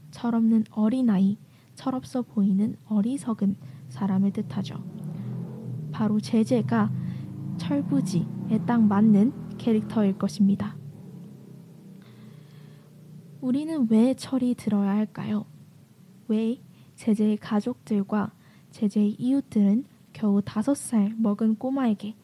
철없는 0.09 0.63
어린아이, 0.71 1.37
철없어 1.75 2.23
보이는 2.23 2.75
어리석은 2.87 3.55
사람을 3.89 4.31
뜻하죠. 4.31 4.83
바로 5.91 6.19
제재가 6.19 6.91
철부지에 7.57 8.65
딱 8.65 8.81
맞는 8.81 9.57
캐릭터일 9.59 10.17
것입니다. 10.17 10.75
우리는 13.41 13.85
왜 13.91 14.15
철이 14.15 14.55
들어야 14.55 14.89
할까요? 14.89 15.45
왜 16.27 16.64
제재의 16.95 17.37
가족들과 17.37 18.31
제재의 18.71 19.15
이웃들은 19.19 19.85
겨우 20.13 20.41
다섯 20.43 20.75
살 20.75 21.13
먹은 21.17 21.55
꼬마에게 21.55 22.15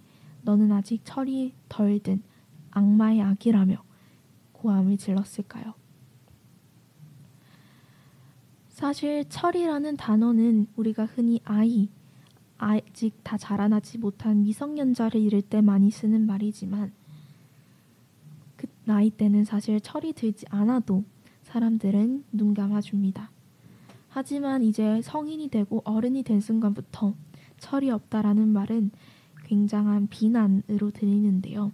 너는 0.44 0.72
아직 0.72 1.02
철이 1.04 1.54
덜 1.70 2.00
든 2.00 2.24
악마의 2.72 3.22
아기라며 3.22 3.84
고함을 4.54 4.98
질렀을까요? 4.98 5.74
사실 8.70 9.26
철이라는 9.30 9.98
단어는 9.98 10.68
우리가 10.76 11.06
흔히 11.06 11.40
아이, 11.44 11.90
아직 12.58 13.14
다 13.24 13.38
자라나지 13.38 13.98
못한 13.98 14.44
미성년자를 14.44 15.20
이를 15.20 15.42
때 15.42 15.62
많이 15.62 15.92
쓰는 15.92 16.26
말이지만 16.26 16.92
그 18.56 18.68
나이 18.86 19.10
때는 19.10 19.44
사실 19.44 19.80
철이 19.80 20.14
들지 20.14 20.46
않아도 20.50 21.04
사람들은 21.44 22.24
눈 22.32 22.54
감아줍니다. 22.54 23.30
하지만 24.14 24.62
이제 24.62 25.02
성인이 25.02 25.48
되고 25.48 25.82
어른이 25.86 26.24
된 26.24 26.42
순간부터 26.42 27.16
철이 27.60 27.90
없다라는 27.92 28.50
말은 28.50 28.92
굉장한 29.46 30.08
비난으로 30.08 30.92
들리는데요. 30.92 31.72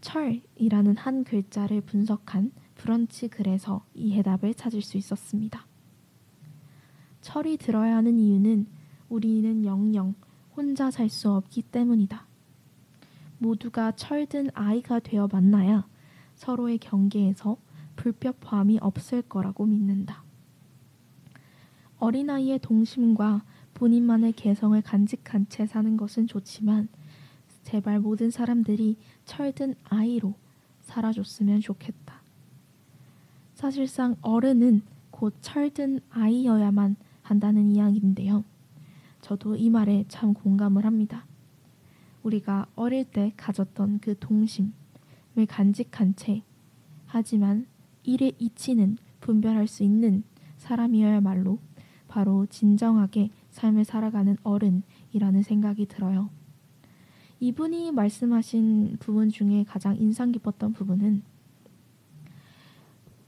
철이라는 0.00 0.96
한 0.96 1.22
글자를 1.22 1.82
분석한 1.82 2.50
브런치 2.76 3.28
글에서 3.28 3.84
이 3.94 4.14
해답을 4.14 4.54
찾을 4.54 4.80
수 4.80 4.96
있었습니다. 4.96 5.66
철이 7.20 7.58
들어야 7.58 7.96
하는 7.96 8.18
이유는 8.18 8.66
우리는 9.10 9.66
영영 9.66 10.14
혼자 10.56 10.90
살 10.90 11.10
수 11.10 11.30
없기 11.30 11.62
때문이다. 11.62 12.26
모두가 13.36 13.92
철든 13.92 14.48
아이가 14.54 14.98
되어 14.98 15.28
만나야 15.30 15.86
서로의 16.36 16.78
경계에서 16.78 17.58
불협화음이 17.98 18.78
없을 18.80 19.22
거라고 19.22 19.66
믿는다. 19.66 20.22
어린아이의 21.98 22.60
동심과 22.60 23.42
본인만의 23.74 24.32
개성을 24.32 24.80
간직한 24.82 25.46
채 25.48 25.66
사는 25.66 25.96
것은 25.96 26.28
좋지만 26.28 26.88
제발 27.64 28.00
모든 28.00 28.30
사람들이 28.30 28.96
철든 29.24 29.74
아이로 29.84 30.34
살아줬으면 30.82 31.60
좋겠다. 31.60 32.22
사실상 33.54 34.16
어른은 34.22 34.82
곧 35.10 35.34
철든 35.40 36.00
아이여야만 36.10 36.96
한다는 37.22 37.72
이야기인데요. 37.72 38.44
저도 39.20 39.56
이 39.56 39.68
말에 39.68 40.04
참 40.08 40.32
공감을 40.32 40.86
합니다. 40.86 41.26
우리가 42.22 42.66
어릴 42.76 43.04
때 43.04 43.32
가졌던 43.36 43.98
그 43.98 44.16
동심을 44.18 44.70
간직한 45.48 46.14
채 46.14 46.42
하지만 47.06 47.66
일의 48.08 48.32
이치는 48.38 48.96
분별할 49.20 49.68
수 49.68 49.82
있는 49.82 50.22
사람이어야말로 50.56 51.58
바로 52.08 52.46
진정하게 52.46 53.28
삶을 53.50 53.84
살아가는 53.84 54.34
어른이라는 54.42 55.42
생각이 55.42 55.84
들어요. 55.84 56.30
이분이 57.38 57.92
말씀하신 57.92 58.96
부분 58.98 59.28
중에 59.28 59.62
가장 59.64 59.94
인상 59.98 60.32
깊었던 60.32 60.72
부분은 60.72 61.22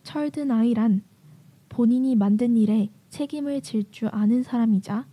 철든 0.03 0.51
아이란 0.51 1.03
본인이 1.68 2.16
만든 2.16 2.57
일에 2.57 2.89
책임을 3.11 3.61
질 3.61 3.85
줄 3.91 4.09
아는 4.12 4.43
사람이자 4.43 5.07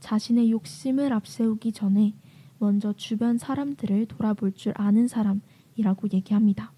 자신의 0.00 0.50
욕심을 0.50 1.12
앞세우기 1.12 1.72
전에 1.72 2.14
먼저 2.58 2.94
주변 2.94 3.36
사람들을 3.36 4.06
돌아볼 4.06 4.52
줄 4.52 4.72
아는 4.74 5.06
사람이라고 5.06 6.08
얘기합니다. 6.14 6.72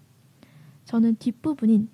저는 0.83 1.15
뒷부분인 1.15 1.87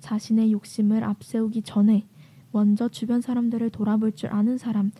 자신의 0.00 0.52
욕심을 0.52 1.04
앞세우기 1.04 1.62
전에 1.62 2.06
먼저 2.52 2.88
주변 2.88 3.20
사람들을 3.20 3.70
돌아볼 3.70 4.12
줄 4.12 4.32
아는 4.32 4.58
사람이 4.58 4.90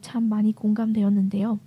참 0.00 0.24
많이 0.24 0.52
공감되었는데요. 0.52 1.58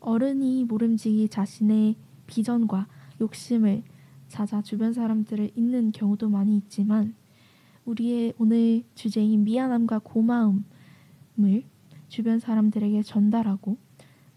어른이 0.00 0.64
모름지기 0.64 1.28
자신의 1.28 1.96
비전과 2.26 2.86
욕심을 3.20 3.82
찾아 4.28 4.62
주변 4.62 4.92
사람들을 4.92 5.52
잇는 5.54 5.92
경우도 5.92 6.28
많이 6.28 6.56
있지만 6.56 7.14
우리의 7.84 8.34
오늘 8.38 8.82
주제인 8.94 9.44
미안함과 9.44 10.00
고마움을 10.00 10.62
주변 12.08 12.38
사람들에게 12.38 13.02
전달하고 13.02 13.76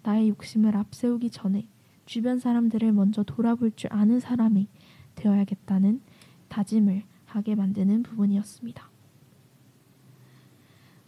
나의 0.04 0.30
욕심을 0.30 0.76
앞세우기 0.76 1.30
전에 1.30 1.68
주변 2.06 2.40
사람들을 2.40 2.92
먼저 2.94 3.24
돌아볼 3.24 3.72
줄 3.72 3.92
아는 3.92 4.20
사람이 4.20 4.68
되어야겠다는 5.16 6.02
다짐을 6.48 7.04
하게 7.28 7.56
만드는 7.56 8.04
부분이었습니다. 8.04 8.90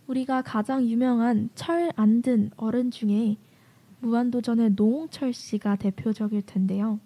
우리가 0.07 0.41
가장 0.41 0.85
유명한 0.87 1.49
철 1.55 1.91
안 1.95 2.21
든 2.21 2.51
어른 2.57 2.91
중에 2.91 3.37
무한도전의 4.01 4.71
노홍철 4.71 5.33
씨가 5.33 5.75
대표적일 5.75 6.41
텐데요. 6.43 6.99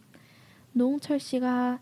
노홍철 0.74 1.20
씨가 1.20 1.82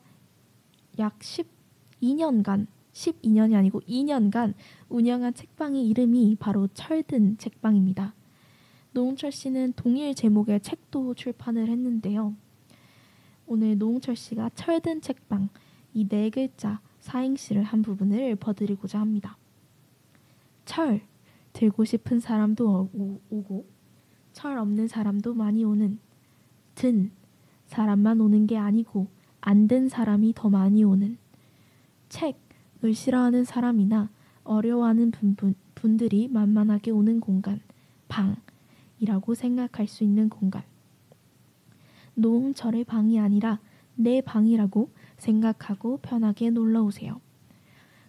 약 0.99 1.19
12년간, 1.19 2.67
12년이 2.93 3.55
아니고 3.55 3.81
2년간 3.81 4.53
운영한 4.89 5.33
책방의 5.33 5.87
이름이 5.87 6.37
바로 6.39 6.67
철든 6.73 7.37
책방입니다. 7.37 8.13
노홍철 8.93 9.31
씨는 9.31 9.73
동일 9.75 10.15
제목의 10.15 10.61
책도 10.61 11.13
출판을 11.13 11.69
했는데요. 11.69 12.35
오늘 13.47 13.77
노홍철 13.77 14.15
씨가 14.15 14.51
철든 14.55 15.01
책방 15.01 15.49
이 15.93 16.07
네 16.07 16.29
글자 16.29 16.79
사행시를 17.01 17.63
한 17.63 17.81
부분을 17.81 18.31
읊어드리고자 18.31 18.99
합니다. 18.99 19.37
철 20.65 21.01
들고 21.53 21.83
싶은 21.83 22.19
사람도 22.19 22.89
오, 22.93 23.19
고철 23.43 24.57
없는 24.57 24.87
사람도 24.87 25.33
많이 25.33 25.63
오는 25.65 25.99
든 26.75 27.11
사람만 27.67 28.21
오는 28.21 28.47
게 28.47 28.57
아니고 28.57 29.07
안 29.41 29.67
든 29.67 29.89
사람이 29.89 30.33
더 30.35 30.49
많이 30.49 30.83
오는 30.83 31.17
책을 32.09 32.93
싫어하는 32.93 33.43
사람이나 33.43 34.09
어려워하는 34.43 35.11
분, 35.11 35.55
분들이 35.75 36.27
만만하게 36.27 36.91
오는 36.91 37.19
공간 37.19 37.59
방이라고 38.07 39.33
생각할 39.33 39.87
수 39.87 40.03
있는 40.03 40.29
공간 40.29 40.63
노홍철의 42.15 42.83
방이 42.83 43.19
아니라 43.19 43.59
내 43.95 44.21
방이라고 44.21 44.89
생각하고 45.21 45.97
편하게 46.01 46.49
놀러 46.49 46.83
오세요. 46.83 47.21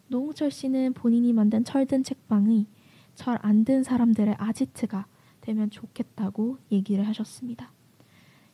노홍철 0.08 0.50
씨는 0.50 0.94
본인이 0.94 1.32
만든 1.32 1.64
철든 1.64 2.02
책방의 2.02 2.66
철 3.14 3.38
안 3.42 3.64
든 3.64 3.82
사람들의 3.82 4.36
아지트가 4.38 5.06
되면 5.42 5.70
좋겠다고 5.70 6.58
얘기를 6.70 7.06
하셨습니다. 7.06 7.70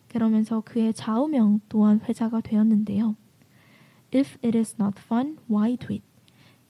그러면서 0.09 0.61
그의 0.61 0.92
좌우명 0.94 1.61
또한 1.68 2.00
회자가 2.00 2.40
되었는데요. 2.40 3.14
If 4.14 4.38
it 4.44 4.56
is 4.59 4.74
not 4.80 4.98
fun, 5.00 5.38
why 5.50 5.76
do 5.76 5.94
it? 5.94 6.02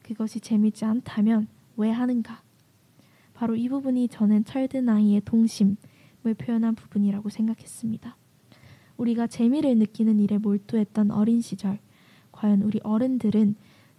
그것이 0.03 0.39
재밌지 0.39 0.85
않다면 0.85 1.47
왜 1.77 1.89
하는가? 1.91 2.41
바로 3.33 3.55
이 3.55 3.69
부분이 3.69 4.09
저는 4.09 4.43
철든 4.45 4.89
아이의 4.89 5.21
동심을 5.21 5.77
표현한 6.37 6.75
부분이라고 6.75 7.29
생각했습니다. 7.29 8.17
우리가 8.99 9.27
재미를 9.27 9.77
느끼는 9.77 10.19
일에 10.19 10.37
몰두했던 10.37 11.11
어린 11.11 11.39
시절, 11.41 11.79
과연 12.33 12.61
우리 12.61 12.79
어른들은 12.83 13.55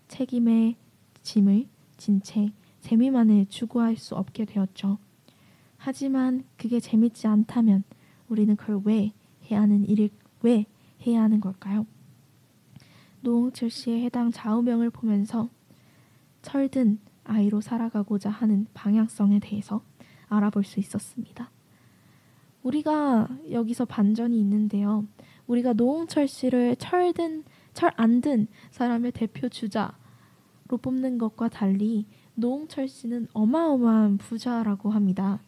책임의 0.08 0.76
짐을 1.22 1.66
진 1.96 2.20
채 2.22 2.52
재미만을 2.82 3.46
추구할 3.48 3.96
수 3.96 4.14
없게 4.14 4.44
되었죠. 4.44 4.98
하지만 5.78 6.44
그게 6.56 6.80
재밌지 6.80 7.26
않다면 7.26 7.84
우리는 8.28 8.54
그걸 8.56 8.80
왜 8.84 9.12
해야 9.50 9.62
하는 9.62 9.86
일을 9.88 10.10
왜 10.42 10.66
해야 11.06 11.22
하는 11.22 11.40
걸까요? 11.40 11.86
노홍철 13.22 13.70
씨의 13.70 14.02
해당 14.04 14.30
좌우명을 14.30 14.90
보면서 14.90 15.48
철든 16.42 16.98
아이로 17.24 17.60
살아가고자 17.60 18.30
하는 18.30 18.66
방향성에 18.74 19.40
대해서 19.40 19.82
알아볼 20.28 20.64
수 20.64 20.80
있었습니다. 20.80 21.50
우리가 22.62 23.28
여기서 23.50 23.84
반전이 23.84 24.38
있는데요. 24.40 25.06
우리가 25.46 25.72
노홍철 25.72 26.28
씨를 26.28 26.76
철든 26.76 27.44
철 27.72 27.92
안 27.96 28.20
든 28.20 28.46
사람의 28.70 29.12
대표 29.12 29.48
주자로 29.48 29.92
뽑는 30.82 31.18
것과 31.18 31.48
달리 31.48 32.06
노홍철 32.34 32.88
씨는 32.88 33.28
어마어마한 33.32 34.18
부자라고 34.18 34.90
합니다. 34.90 35.42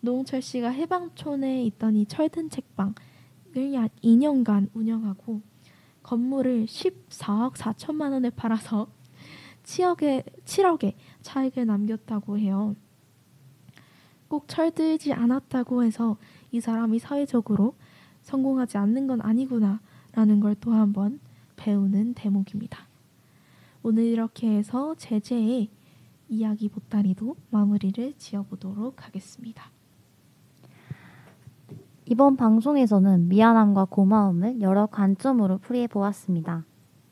노홍철 0.00 0.42
씨가 0.42 0.70
해방촌에 0.70 1.64
있던 1.64 1.96
이 1.96 2.06
철든 2.06 2.50
책방을 2.50 2.94
약 3.74 3.90
2년간 4.02 4.70
운영하고 4.74 5.40
건물을 6.02 6.66
14억 6.66 7.54
4천만 7.54 8.12
원에 8.12 8.30
팔아서 8.30 8.88
7억의, 9.64 10.24
7억의 10.44 10.94
차익을 11.22 11.66
남겼다고 11.66 12.38
해요. 12.38 12.76
꼭 14.28 14.46
철들지 14.48 15.12
않았다고 15.12 15.82
해서 15.84 16.16
이 16.56 16.60
사람이 16.60 16.98
사회적으로 16.98 17.74
성공하지 18.22 18.78
않는 18.78 19.06
건 19.06 19.20
아니구나 19.20 19.80
라는 20.12 20.40
걸 20.40 20.54
또 20.54 20.72
한 20.72 20.92
번 20.94 21.20
배우는 21.56 22.14
대목입니다. 22.14 22.86
오늘 23.82 24.04
이렇게 24.04 24.48
해서 24.56 24.94
제제의 24.96 25.68
이야기 26.30 26.68
보따리도 26.70 27.36
마무리를 27.50 28.14
지어보도록 28.16 29.06
하겠습니다. 29.06 29.70
이번 32.06 32.36
방송에서는 32.36 33.28
미안함과 33.28 33.86
고마움을 33.86 34.60
여러 34.62 34.86
관점으로 34.86 35.58
풀이해 35.58 35.86
보았습니다. 35.86 36.64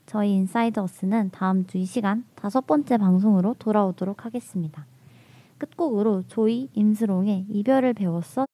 저희 0.07 0.31
Inside 0.33 0.79
Us는 0.79 1.29
다음 1.31 1.65
주 1.67 1.77
이 1.77 1.85
시간 1.85 2.25
다섯 2.35 2.65
번째 2.65 2.97
방송으로 2.97 3.55
돌아오도록 3.59 4.25
하겠습니다. 4.25 4.85
끝곡으로 5.59 6.23
조이 6.27 6.69
임슬옹의 6.73 7.45
이별을 7.49 7.93
배웠어 7.93 8.45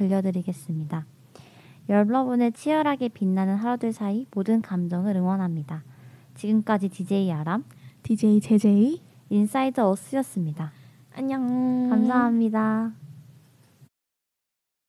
들려드리겠습니다. 0.00 1.04
여러분의 1.88 2.52
치열하게 2.52 3.08
빛나는 3.08 3.56
하루들 3.56 3.92
사이 3.92 4.26
모든 4.34 4.62
감정을 4.62 5.16
응원합니다. 5.16 5.82
지금까지 6.34 6.88
DJ 6.88 7.30
아람, 7.32 7.64
DJ 8.02 8.40
제제의 8.40 9.00
Inside 9.28 9.80
Us였습니다. 9.80 10.72
안녕. 11.14 11.90
감사합니다. 11.90 12.92